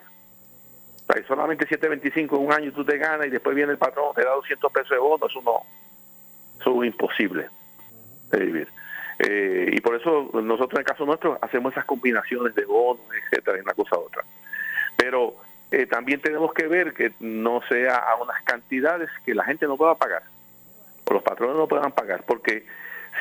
O 1.07 1.13
sea, 1.13 1.27
solamente 1.27 1.67
7.25 1.67 2.37
en 2.37 2.45
un 2.45 2.53
año 2.53 2.71
tú 2.71 2.85
te 2.85 2.97
ganas 2.97 3.27
y 3.27 3.31
después 3.31 3.55
viene 3.55 3.71
el 3.71 3.77
patrón, 3.77 4.13
te 4.15 4.23
da 4.23 4.31
200 4.31 4.71
pesos 4.71 4.91
de 4.91 4.97
bono, 4.99 5.25
eso 5.25 5.41
no, 5.41 5.63
eso 6.59 6.83
es 6.83 6.87
imposible 6.87 7.49
de 8.29 8.39
vivir. 8.39 8.67
Eh, 9.19 9.71
y 9.73 9.81
por 9.81 9.95
eso 9.95 10.29
nosotros 10.33 10.73
en 10.73 10.79
el 10.79 10.85
caso 10.85 11.05
nuestro 11.05 11.37
hacemos 11.41 11.73
esas 11.73 11.85
combinaciones 11.85 12.55
de 12.55 12.65
bonos, 12.65 13.03
etcétera, 13.23 13.57
y 13.57 13.61
una 13.61 13.73
cosa 13.73 13.95
a 13.95 13.99
otra. 13.99 14.23
Pero 14.95 15.35
eh, 15.71 15.85
también 15.85 16.21
tenemos 16.21 16.53
que 16.53 16.67
ver 16.67 16.93
que 16.93 17.13
no 17.19 17.61
sea 17.69 17.95
a 17.95 18.15
unas 18.21 18.41
cantidades 18.43 19.09
que 19.25 19.33
la 19.33 19.45
gente 19.45 19.65
no 19.67 19.77
pueda 19.77 19.95
pagar, 19.95 20.23
o 21.05 21.13
los 21.13 21.23
patrones 21.23 21.55
no 21.55 21.67
puedan 21.67 21.93
pagar, 21.93 22.23
porque 22.25 22.65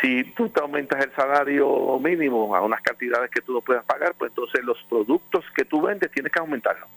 si 0.00 0.24
tú 0.34 0.48
te 0.48 0.60
aumentas 0.60 1.04
el 1.04 1.12
salario 1.14 1.98
mínimo 1.98 2.54
a 2.54 2.60
unas 2.62 2.80
cantidades 2.82 3.30
que 3.30 3.40
tú 3.40 3.52
no 3.52 3.60
puedas 3.60 3.84
pagar, 3.84 4.14
pues 4.18 4.30
entonces 4.30 4.64
los 4.64 4.78
productos 4.88 5.44
que 5.54 5.64
tú 5.64 5.82
vendes 5.82 6.10
tienes 6.10 6.32
que 6.32 6.38
aumentarlos. 6.38 6.88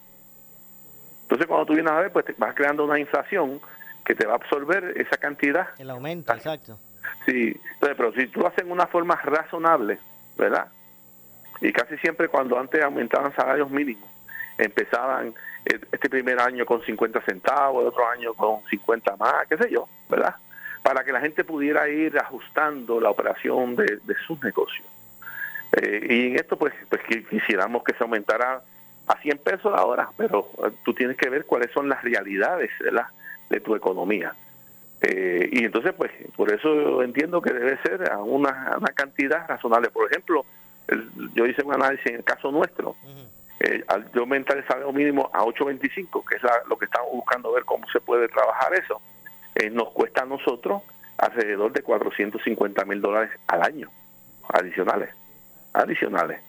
Entonces 1.23 1.47
cuando 1.47 1.65
tú 1.65 1.73
vienes 1.73 1.91
a 1.91 2.01
ver, 2.01 2.11
pues 2.11 2.25
te 2.25 2.33
vas 2.37 2.53
creando 2.53 2.85
una 2.85 2.99
inflación 2.99 3.61
que 4.05 4.15
te 4.15 4.25
va 4.25 4.33
a 4.33 4.35
absorber 4.35 4.93
esa 4.97 5.17
cantidad. 5.17 5.69
El 5.77 5.89
aumento, 5.89 6.33
exacto. 6.33 6.79
Sí, 7.25 7.59
entonces, 7.73 7.97
pero 7.97 8.13
si 8.13 8.27
tú 8.27 8.41
lo 8.41 8.47
haces 8.47 8.63
en 8.63 8.71
una 8.71 8.87
forma 8.87 9.15
razonable, 9.15 9.99
¿verdad? 10.37 10.67
Y 11.61 11.71
casi 11.71 11.97
siempre 11.97 12.27
cuando 12.27 12.59
antes 12.59 12.83
aumentaban 12.83 13.33
salarios 13.35 13.69
mínimos, 13.69 14.09
empezaban 14.57 15.33
eh, 15.65 15.79
este 15.91 16.09
primer 16.09 16.39
año 16.39 16.65
con 16.65 16.81
50 16.83 17.21
centavos, 17.21 17.81
el 17.81 17.87
otro 17.89 18.07
año 18.09 18.33
con 18.33 18.63
50 18.69 19.15
más, 19.17 19.47
qué 19.47 19.57
sé 19.57 19.69
yo, 19.71 19.87
¿verdad? 20.09 20.35
Para 20.81 21.03
que 21.03 21.11
la 21.11 21.21
gente 21.21 21.43
pudiera 21.43 21.87
ir 21.89 22.17
ajustando 22.19 22.99
la 22.99 23.09
operación 23.09 23.75
de, 23.75 23.99
de 24.03 24.15
sus 24.27 24.41
negocios. 24.43 24.87
Eh, 25.73 26.05
y 26.09 26.27
en 26.27 26.35
esto, 26.35 26.57
pues, 26.57 26.73
pues 26.89 27.01
qui- 27.03 27.27
quisiéramos 27.27 27.83
que 27.83 27.93
se 27.93 28.03
aumentara 28.03 28.61
a 29.07 29.17
100 29.21 29.37
pesos 29.39 29.71
la 29.71 29.85
hora, 29.85 30.09
pero 30.17 30.49
eh, 30.65 30.71
tú 30.85 30.93
tienes 30.93 31.17
que 31.17 31.29
ver 31.29 31.45
cuáles 31.45 31.71
son 31.71 31.89
las 31.89 32.03
realidades 32.03 32.69
¿verdad? 32.79 33.07
de 33.49 33.59
tu 33.59 33.75
economía. 33.75 34.35
Eh, 35.01 35.49
y 35.51 35.63
entonces, 35.65 35.93
pues, 35.93 36.11
por 36.35 36.51
eso 36.51 37.01
entiendo 37.03 37.41
que 37.41 37.51
debe 37.51 37.77
ser 37.81 38.11
a 38.11 38.19
una, 38.19 38.75
una 38.77 38.93
cantidad 38.93 39.47
razonable. 39.47 39.89
Por 39.89 40.09
ejemplo, 40.11 40.45
yo 41.33 41.45
hice 41.45 41.63
un 41.63 41.73
análisis 41.73 42.05
en 42.07 42.15
el 42.17 42.23
caso 42.23 42.51
nuestro, 42.51 42.95
eh, 43.59 43.83
al 43.87 44.11
yo 44.11 44.21
aumentar 44.21 44.57
el 44.57 44.67
salario 44.67 44.91
mínimo 44.91 45.29
a 45.33 45.43
8.25, 45.43 46.23
que 46.25 46.35
es 46.35 46.43
la, 46.43 46.61
lo 46.67 46.77
que 46.77 46.85
estamos 46.85 47.11
buscando 47.11 47.51
ver 47.51 47.65
cómo 47.65 47.87
se 47.91 47.99
puede 47.99 48.27
trabajar 48.27 48.73
eso, 48.73 49.01
eh, 49.55 49.69
nos 49.69 49.91
cuesta 49.91 50.23
a 50.23 50.25
nosotros 50.25 50.81
alrededor 51.17 51.71
de 51.71 51.81
450 51.81 52.85
mil 52.85 53.01
dólares 53.01 53.31
al 53.47 53.61
año, 53.61 53.89
adicionales, 54.49 55.13
adicionales. 55.73 56.41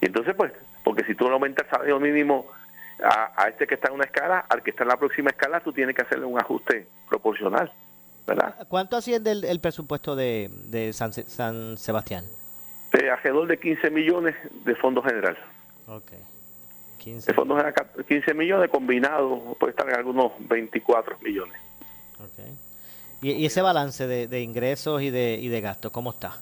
Entonces, 0.00 0.34
pues, 0.34 0.52
porque 0.84 1.04
si 1.04 1.14
tú 1.14 1.26
no 1.26 1.34
aumentas 1.34 1.66
el 1.66 1.70
salario 1.70 2.00
mínimo 2.00 2.46
a, 3.02 3.48
este 3.48 3.66
que 3.66 3.74
está 3.74 3.88
en 3.88 3.94
una 3.94 4.04
escala, 4.04 4.46
al 4.48 4.62
que 4.62 4.70
está 4.70 4.84
en 4.84 4.88
la 4.88 4.96
próxima 4.96 5.30
escala, 5.30 5.60
tú 5.60 5.72
tienes 5.72 5.94
que 5.94 6.02
hacerle 6.02 6.26
un 6.26 6.38
ajuste 6.38 6.86
proporcional, 7.08 7.72
¿verdad? 8.26 8.54
Ah, 8.58 8.64
¿Cuánto 8.66 8.96
asciende 8.96 9.32
el, 9.32 9.60
presupuesto 9.60 10.16
de, 10.16 10.50
de 10.66 10.92
San, 10.92 11.12
San, 11.12 11.76
Sebastián? 11.76 12.24
Eh, 12.92 13.10
alrededor 13.10 13.48
de 13.48 13.58
15 13.58 13.90
millones 13.90 14.34
de 14.64 14.74
fondo 14.76 15.02
general. 15.02 15.36
Okay. 15.86 16.20
15. 17.06 17.30
Esos 17.30 17.46
dos 17.46 17.60
eran 17.60 17.72
15 18.08 18.34
millones 18.34 18.68
combinados, 18.68 19.56
puede 19.58 19.70
estar 19.70 19.88
en 19.88 19.94
algunos 19.94 20.32
24 20.40 21.16
millones. 21.22 21.56
Okay. 22.32 22.52
¿Y, 23.22 23.46
ese 23.46 23.62
balance 23.62 24.08
de, 24.08 24.40
ingresos 24.40 25.00
y 25.02 25.10
de, 25.10 25.38
y 25.40 25.46
de 25.46 25.60
gastos, 25.60 25.92
cómo 25.92 26.10
está? 26.10 26.40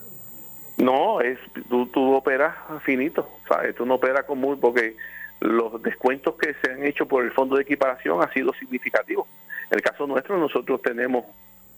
No, 0.78 1.20
es 1.20 1.38
tú, 1.68 1.84
tú 1.88 2.14
operas 2.14 2.56
finito, 2.82 3.28
¿sabes? 3.46 3.74
Tú 3.74 3.84
no 3.84 3.96
operas 3.96 4.24
con 4.24 4.38
muy, 4.38 4.56
porque 4.56 4.96
los 5.40 5.82
descuentos 5.82 6.34
que 6.36 6.54
se 6.54 6.72
han 6.72 6.82
hecho 6.82 7.06
por 7.06 7.24
el 7.24 7.32
fondo 7.32 7.56
de 7.56 7.62
equiparación 7.62 8.22
han 8.22 8.32
sido 8.32 8.54
significativos. 8.54 9.28
En 9.70 9.76
el 9.76 9.82
caso 9.82 10.06
nuestro, 10.06 10.38
nosotros 10.38 10.80
tenemos 10.80 11.26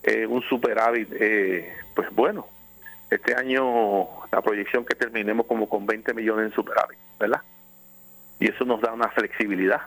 eh, 0.04 0.26
un 0.26 0.42
superávit, 0.42 1.08
eh, 1.12 1.74
pues 1.92 2.08
bueno, 2.12 2.46
este 3.10 3.34
año 3.34 4.06
la 4.30 4.40
proyección 4.42 4.84
que 4.84 4.94
terminemos 4.94 5.46
como 5.46 5.68
con 5.68 5.86
20 5.86 6.14
millones 6.14 6.46
en 6.46 6.52
superávit, 6.52 6.98
¿verdad? 7.18 7.42
Y 8.38 8.50
eso 8.50 8.64
nos 8.64 8.80
da 8.80 8.92
una 8.92 9.08
flexibilidad. 9.08 9.82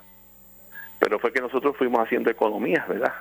Pero 1.00 1.20
fue 1.20 1.32
que 1.32 1.42
nosotros 1.42 1.76
fuimos 1.78 2.02
haciendo 2.02 2.30
economías, 2.30 2.88
¿verdad? 2.88 3.14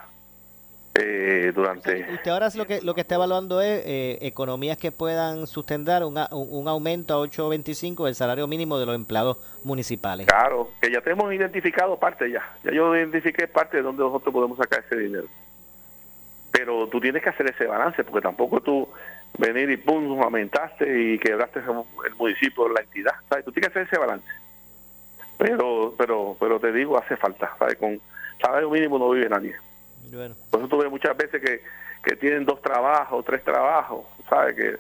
Eh, 1.01 1.53
durante... 1.55 2.07
Usted 2.13 2.31
ahora 2.31 2.49
lo 2.57 2.67
que 2.67 2.81
lo 2.83 2.95
que 2.95 3.03
está 3.03 3.15
evaluando 3.15 3.61
es 3.61 3.83
eh, 3.87 4.19
economías 4.23 4.77
que 4.79 4.91
puedan 4.91 5.47
sustentar 5.47 6.03
un, 6.03 6.19
un 6.33 6.67
aumento 6.67 7.15
a 7.15 7.25
8.25 7.25 8.05
del 8.07 8.17
salario 8.17 8.49
mínimo 8.49 8.79
de 8.79 8.87
los 8.87 8.95
empleados 8.97 9.37
municipales. 9.63 10.27
Claro, 10.27 10.71
que 10.81 10.91
ya 10.91 11.01
tenemos 11.01 11.33
identificado 11.33 11.97
parte 11.99 12.29
ya. 12.31 12.43
Ya 12.65 12.73
yo 12.73 12.97
identifiqué 12.97 13.47
parte 13.47 13.77
de 13.77 13.85
donde 13.85 14.03
nosotros 14.03 14.33
podemos 14.33 14.59
sacar 14.59 14.85
ese 14.85 14.97
dinero. 14.97 15.29
Pero 16.51 16.89
tú 16.89 17.01
tienes 17.01 17.23
que 17.23 17.29
hacer 17.29 17.49
ese 17.49 17.67
balance, 17.67 18.03
porque 18.03 18.23
tampoco 18.23 18.61
tú 18.61 18.89
venir 19.39 19.71
y 19.71 19.77
pum, 19.77 20.21
aumentaste 20.21 21.01
y 21.01 21.19
quebraste 21.19 21.61
el 21.61 22.15
municipio, 22.17 22.69
la 22.69 22.81
entidad. 22.81 23.15
¿sabes? 23.29 23.45
Tú 23.45 23.53
tienes 23.53 23.71
que 23.71 23.79
hacer 23.79 23.87
ese 23.87 24.01
balance. 24.01 24.27
Pero, 25.39 25.95
pero, 25.97 26.37
pero 26.39 26.61
te 26.61 26.73
digo, 26.73 26.99
hace 26.99 27.17
falta. 27.17 27.55
¿sabes? 27.59 27.77
Con 27.77 28.01
salario 28.41 28.71
mínimo 28.71 28.99
no 28.99 29.11
vive 29.11 29.29
nadie. 29.29 29.57
Bueno, 30.13 30.35
Por 30.51 30.61
eso 30.61 30.69
tú 30.69 30.79
ves 30.79 30.91
muchas 30.91 31.17
veces 31.17 31.41
que, 31.41 31.63
que 32.03 32.17
tienen 32.17 32.45
dos 32.45 32.61
trabajos, 32.61 33.25
tres 33.25 33.43
trabajos, 33.45 34.05
¿sabes? 34.29 34.55
Que, 34.57 34.77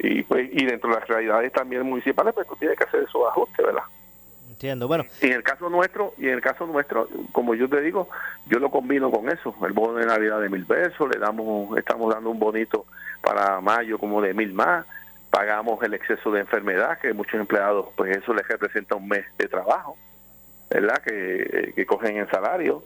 y, 0.00 0.22
pues, 0.22 0.48
y 0.52 0.64
dentro 0.64 0.90
de 0.90 0.96
las 1.00 1.08
realidades 1.08 1.52
también 1.52 1.82
municipales, 1.82 2.32
pues 2.34 2.46
tú 2.46 2.56
tienes 2.56 2.78
que 2.78 2.84
hacer 2.84 3.02
esos 3.02 3.26
ajustes, 3.28 3.66
¿verdad? 3.66 3.82
entiendo. 4.58 4.88
Bueno, 4.88 5.04
Y 5.22 5.26
en 5.26 5.34
el 5.34 5.42
caso 5.44 5.70
nuestro, 5.70 6.14
y 6.18 6.26
en 6.26 6.34
el 6.34 6.40
caso 6.40 6.66
nuestro, 6.66 7.08
como 7.30 7.54
yo 7.54 7.68
te 7.68 7.80
digo, 7.80 8.08
yo 8.46 8.58
lo 8.58 8.70
combino 8.70 9.08
con 9.10 9.28
eso, 9.30 9.54
el 9.64 9.72
bono 9.72 9.94
de 9.94 10.06
Navidad 10.06 10.40
de 10.40 10.48
mil 10.48 10.66
pesos, 10.66 11.08
le 11.08 11.18
damos, 11.20 11.78
estamos 11.78 12.12
dando 12.12 12.30
un 12.30 12.40
bonito 12.40 12.84
para 13.22 13.60
mayo 13.60 13.98
como 13.98 14.20
de 14.20 14.34
mil 14.34 14.52
más, 14.52 14.84
pagamos 15.30 15.82
el 15.82 15.94
exceso 15.94 16.30
de 16.30 16.40
enfermedad, 16.40 16.98
que 16.98 17.12
muchos 17.12 17.34
empleados, 17.40 17.88
pues 17.96 18.16
eso 18.16 18.32
les 18.34 18.46
representa 18.46 18.94
un 18.94 19.08
mes 19.08 19.24
de 19.36 19.48
trabajo, 19.48 19.96
¿verdad? 20.70 20.98
Que, 21.02 21.72
que 21.74 21.86
cogen 21.86 22.16
el 22.16 22.30
salario. 22.30 22.82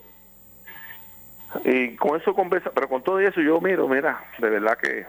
Y 1.65 1.97
con 1.97 2.21
eso 2.21 2.35
conversa, 2.35 2.71
pero 2.75 2.89
con 2.89 3.03
todo 3.03 3.21
eso 3.21 3.41
yo 3.41 3.61
miro, 3.61 3.87
mira, 3.87 4.25
de 4.39 4.49
verdad 4.49 4.79
que 4.79 5.07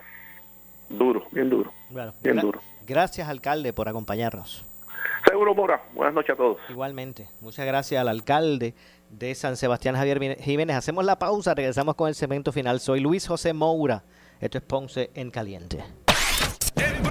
duro, 0.90 1.26
bien 1.32 1.50
duro, 1.50 1.72
bueno. 1.90 2.14
bien 2.22 2.38
duro. 2.38 2.62
Gracias, 2.86 3.30
alcalde, 3.30 3.72
por 3.72 3.88
acompañarnos. 3.88 4.66
Seguro 5.26 5.56
Mora, 5.56 5.82
buenas 5.94 6.14
noches 6.14 6.32
a 6.32 6.36
todos. 6.36 6.58
Igualmente. 6.70 7.30
Muchas 7.40 7.66
gracias 7.66 8.00
al 8.02 8.10
alcalde 8.10 8.74
de 9.10 9.34
San 9.36 9.56
Sebastián, 9.56 9.96
Javier 9.96 10.38
Jiménez. 10.40 10.76
Hacemos 10.76 11.06
la 11.06 11.18
pausa, 11.18 11.54
regresamos 11.54 11.96
con 11.96 12.10
el 12.10 12.16
segmento 12.16 12.52
final. 12.52 12.80
Soy 12.80 13.00
Luis 13.00 13.28
José 13.28 13.54
Moura. 13.54 14.04
Esto 14.42 14.58
es 14.58 14.64
Ponce 14.64 15.12
en 15.14 15.32
Caliente. 15.32 15.84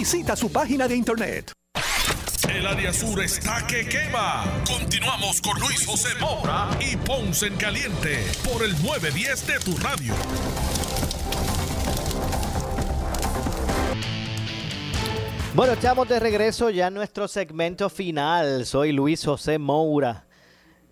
Visita 0.00 0.34
su 0.34 0.50
página 0.50 0.88
de 0.88 0.96
internet. 0.96 1.52
El 2.48 2.66
área 2.66 2.90
sur 2.90 3.22
está 3.22 3.66
que 3.66 3.86
quema. 3.86 4.44
Continuamos 4.66 5.42
con 5.42 5.60
Luis 5.60 5.84
José 5.84 6.08
Moura 6.18 6.70
y 6.80 6.96
Ponce 6.96 7.48
en 7.48 7.56
Caliente 7.56 8.24
por 8.42 8.64
el 8.64 8.72
910 8.82 9.46
de 9.46 9.58
tu 9.58 9.76
radio. 9.76 10.14
Bueno, 15.54 15.74
estamos 15.74 16.08
de 16.08 16.18
regreso 16.18 16.70
ya 16.70 16.86
en 16.86 16.94
nuestro 16.94 17.28
segmento 17.28 17.90
final. 17.90 18.64
Soy 18.64 18.92
Luis 18.92 19.22
José 19.22 19.58
Moura. 19.58 20.24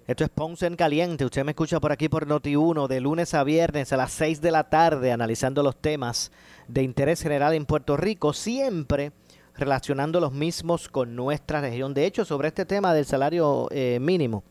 Esto 0.08 0.24
es 0.24 0.30
Ponce 0.30 0.64
en 0.64 0.74
Caliente. 0.74 1.26
Usted 1.26 1.44
me 1.44 1.50
escucha 1.50 1.80
por 1.80 1.92
aquí 1.92 2.08
por 2.08 2.26
Noti1 2.26 2.88
de 2.88 2.98
lunes 2.98 3.34
a 3.34 3.44
viernes 3.44 3.92
a 3.92 3.98
las 3.98 4.10
6 4.12 4.40
de 4.40 4.50
la 4.50 4.70
tarde 4.70 5.12
analizando 5.12 5.62
los 5.62 5.76
temas 5.76 6.32
de 6.66 6.82
interés 6.82 7.20
general 7.20 7.52
en 7.52 7.66
Puerto 7.66 7.94
Rico, 7.94 8.32
siempre 8.32 9.12
relacionando 9.54 10.18
los 10.18 10.32
mismos 10.32 10.88
con 10.88 11.14
nuestra 11.14 11.60
región. 11.60 11.92
De 11.92 12.06
hecho, 12.06 12.24
sobre 12.24 12.48
este 12.48 12.64
tema 12.64 12.94
del 12.94 13.04
salario 13.04 13.68
eh, 13.70 13.98
mínimo, 14.00 14.44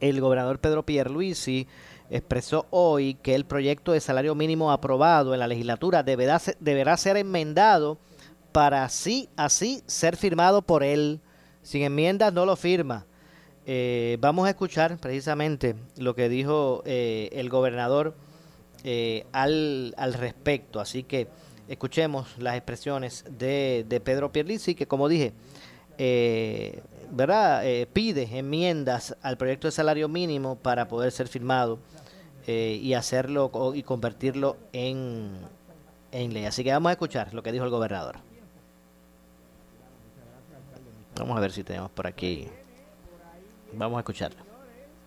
el 0.00 0.20
gobernador 0.20 0.58
Pedro 0.58 0.84
Pierluisi 0.84 1.68
expresó 2.10 2.66
hoy 2.70 3.14
que 3.14 3.36
el 3.36 3.44
proyecto 3.44 3.92
de 3.92 4.00
salario 4.00 4.34
mínimo 4.34 4.72
aprobado 4.72 5.32
en 5.32 5.38
la 5.38 5.46
legislatura 5.46 6.02
deberá 6.02 6.42
deberá 6.58 6.96
ser 6.96 7.16
enmendado 7.18 7.98
para 8.50 8.82
así, 8.82 9.28
así 9.36 9.84
ser 9.86 10.16
firmado 10.16 10.60
por 10.60 10.82
él. 10.82 11.20
Sin 11.62 11.82
enmiendas 11.82 12.32
no 12.32 12.44
lo 12.44 12.56
firma. 12.56 13.06
Eh, 13.66 14.16
vamos 14.20 14.46
a 14.46 14.50
escuchar 14.50 14.98
precisamente 14.98 15.76
lo 15.96 16.14
que 16.14 16.28
dijo 16.28 16.82
eh, 16.84 17.28
el 17.32 17.48
gobernador 17.48 18.14
eh, 18.84 19.26
al, 19.32 19.94
al, 19.96 20.14
respecto. 20.14 20.80
Así 20.80 21.04
que 21.04 21.28
escuchemos 21.68 22.36
las 22.38 22.56
expresiones 22.56 23.24
de, 23.30 23.86
de 23.88 24.00
Pedro 24.00 24.32
Pierlisi, 24.32 24.74
que 24.74 24.86
como 24.88 25.08
dije, 25.08 25.32
eh, 25.98 26.82
¿verdad? 27.12 27.64
Eh, 27.64 27.86
pide 27.92 28.28
enmiendas 28.36 29.16
al 29.22 29.36
proyecto 29.36 29.68
de 29.68 29.72
salario 29.72 30.08
mínimo 30.08 30.56
para 30.56 30.88
poder 30.88 31.12
ser 31.12 31.28
firmado 31.28 31.78
y 32.44 32.94
hacerlo 32.94 33.52
y 33.72 33.84
convertirlo 33.84 34.56
en, 34.72 35.30
en 36.10 36.34
ley. 36.34 36.44
Así 36.44 36.64
que 36.64 36.72
vamos 36.72 36.90
a 36.90 36.92
escuchar 36.94 37.32
lo 37.32 37.40
que 37.44 37.52
dijo 37.52 37.64
el 37.64 37.70
gobernador. 37.70 38.16
Vamos 41.16 41.36
a 41.36 41.40
ver 41.40 41.52
si 41.52 41.62
tenemos 41.62 41.92
por 41.92 42.08
aquí. 42.08 42.48
Vamos 43.74 43.96
a 43.96 44.00
escucharlo. 44.00 44.38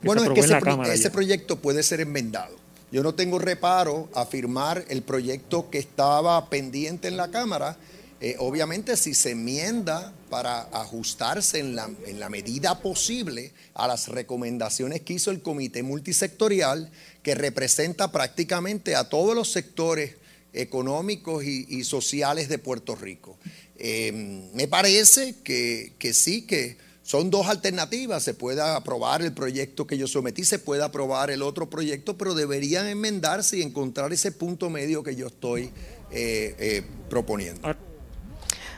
Bueno, 0.01 0.23
es 0.23 0.29
que 0.29 0.39
ese, 0.41 0.57
pro 0.57 0.83
ese 0.83 1.09
proyecto 1.09 1.61
puede 1.61 1.81
ser 1.83 2.01
enmendado. 2.01 2.55
Yo 2.91 3.01
no 3.03 3.15
tengo 3.15 3.39
reparo 3.39 4.09
a 4.13 4.25
firmar 4.25 4.85
el 4.89 5.01
proyecto 5.01 5.69
que 5.69 5.79
estaba 5.79 6.49
pendiente 6.49 7.07
en 7.07 7.17
la 7.17 7.31
Cámara. 7.31 7.77
Eh, 8.21 8.35
obviamente, 8.39 8.95
si 8.95 9.13
se 9.13 9.31
enmienda 9.31 10.13
para 10.29 10.61
ajustarse 10.61 11.59
en 11.59 11.75
la, 11.75 11.89
en 12.05 12.19
la 12.19 12.29
medida 12.29 12.79
posible 12.81 13.51
a 13.73 13.87
las 13.87 14.07
recomendaciones 14.07 15.01
que 15.01 15.13
hizo 15.13 15.31
el 15.31 15.41
Comité 15.41 15.83
Multisectorial, 15.83 16.91
que 17.23 17.35
representa 17.35 18.11
prácticamente 18.11 18.95
a 18.95 19.09
todos 19.09 19.35
los 19.35 19.51
sectores 19.51 20.15
económicos 20.53 21.43
y, 21.43 21.65
y 21.67 21.83
sociales 21.83 22.47
de 22.47 22.59
Puerto 22.59 22.95
Rico. 22.95 23.37
Eh, 23.77 24.49
me 24.53 24.67
parece 24.67 25.35
que, 25.43 25.93
que 25.99 26.13
sí, 26.13 26.43
que 26.43 26.77
son 27.05 27.29
dos 27.29 27.47
alternativas. 27.47 28.23
Se 28.23 28.33
puede 28.33 28.61
aprobar 28.61 29.21
el 29.21 29.31
proyecto 29.31 29.85
que 29.85 29.95
yo 29.97 30.07
sometí, 30.07 30.43
se 30.43 30.57
puede 30.57 30.83
aprobar 30.83 31.29
el 31.29 31.43
otro 31.43 31.69
proyecto, 31.69 32.17
pero 32.17 32.33
deberían 32.33 32.87
enmendarse 32.87 33.59
y 33.59 33.61
encontrar 33.61 34.11
ese 34.11 34.31
punto 34.31 34.71
medio 34.71 35.03
que 35.03 35.15
yo 35.15 35.27
estoy 35.27 35.71
eh, 36.11 36.55
eh, 36.57 36.83
proponiendo. 37.07 37.61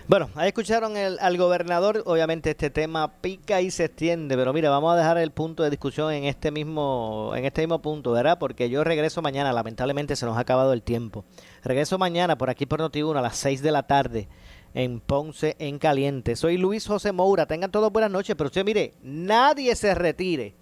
Bueno, 0.10 0.30
ahí 0.36 0.50
escucharon 0.50 0.98
el, 0.98 1.18
al 1.20 1.38
gobernador. 1.38 2.04
Obviamente 2.06 2.50
este 2.50 2.70
tema 2.70 3.14
pica 3.22 3.62
y 3.62 3.72
se 3.72 3.86
extiende, 3.86 4.36
pero 4.36 4.52
mira, 4.52 4.70
vamos 4.70 4.94
a 4.94 4.98
dejar 4.98 5.18
el 5.18 5.32
punto 5.32 5.64
de 5.64 5.70
discusión 5.70 6.12
en 6.12 6.26
este 6.26 6.52
mismo, 6.52 7.32
en 7.34 7.46
este 7.46 7.62
mismo 7.62 7.82
punto, 7.82 8.12
¿verdad? 8.12 8.38
Porque 8.40 8.70
yo 8.70 8.84
regreso 8.84 9.22
mañana. 9.22 9.54
Lamentablemente 9.54 10.18
se 10.18 10.26
nos 10.26 10.36
ha 10.36 10.42
acabado 10.42 10.74
el 10.74 10.84
tiempo. 10.84 11.24
Regreso 11.64 11.98
mañana 11.98 12.38
por 12.38 12.50
aquí 12.50 12.66
por 12.66 12.82
Noti1 12.82 13.18
a 13.18 13.22
las 13.22 13.38
6 13.38 13.62
de 13.62 13.72
la 13.72 13.84
tarde 13.84 14.28
en 14.78 15.00
Ponce 15.00 15.56
en 15.58 15.80
Caliente. 15.80 16.36
Soy 16.36 16.58
Luis 16.58 16.86
José 16.86 17.12
Moura. 17.12 17.48
Tengan 17.48 17.72
todos 17.72 17.92
buenas 17.92 18.12
noches, 18.12 18.36
pero 18.36 18.48
usted 18.48 18.64
mire, 18.64 18.94
nadie 19.02 19.76
se 19.76 19.96
retire 19.96 20.54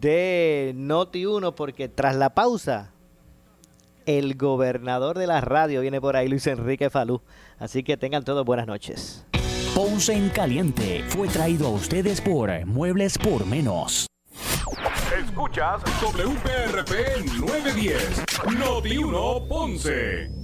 de 0.00 0.72
Noti 0.76 1.26
1 1.26 1.54
porque 1.56 1.88
tras 1.88 2.14
la 2.14 2.32
pausa 2.32 2.92
el 4.06 4.36
gobernador 4.36 5.18
de 5.18 5.26
la 5.26 5.40
radio 5.40 5.80
viene 5.80 6.00
por 6.00 6.14
ahí, 6.14 6.28
Luis 6.28 6.46
Enrique 6.46 6.90
Falú. 6.90 7.22
Así 7.58 7.82
que 7.82 7.96
tengan 7.96 8.22
todos 8.22 8.44
buenas 8.44 8.68
noches. 8.68 9.26
Ponce 9.74 10.12
en 10.12 10.28
Caliente 10.28 11.02
fue 11.08 11.26
traído 11.26 11.66
a 11.66 11.70
ustedes 11.70 12.20
por 12.20 12.64
Muebles 12.66 13.18
por 13.18 13.44
Menos. 13.46 14.06
Escuchas 15.18 15.82
WPRP 16.00 17.26
910, 17.40 18.24
Noti 18.58 18.98
1 18.98 19.48
Ponce. 19.48 20.43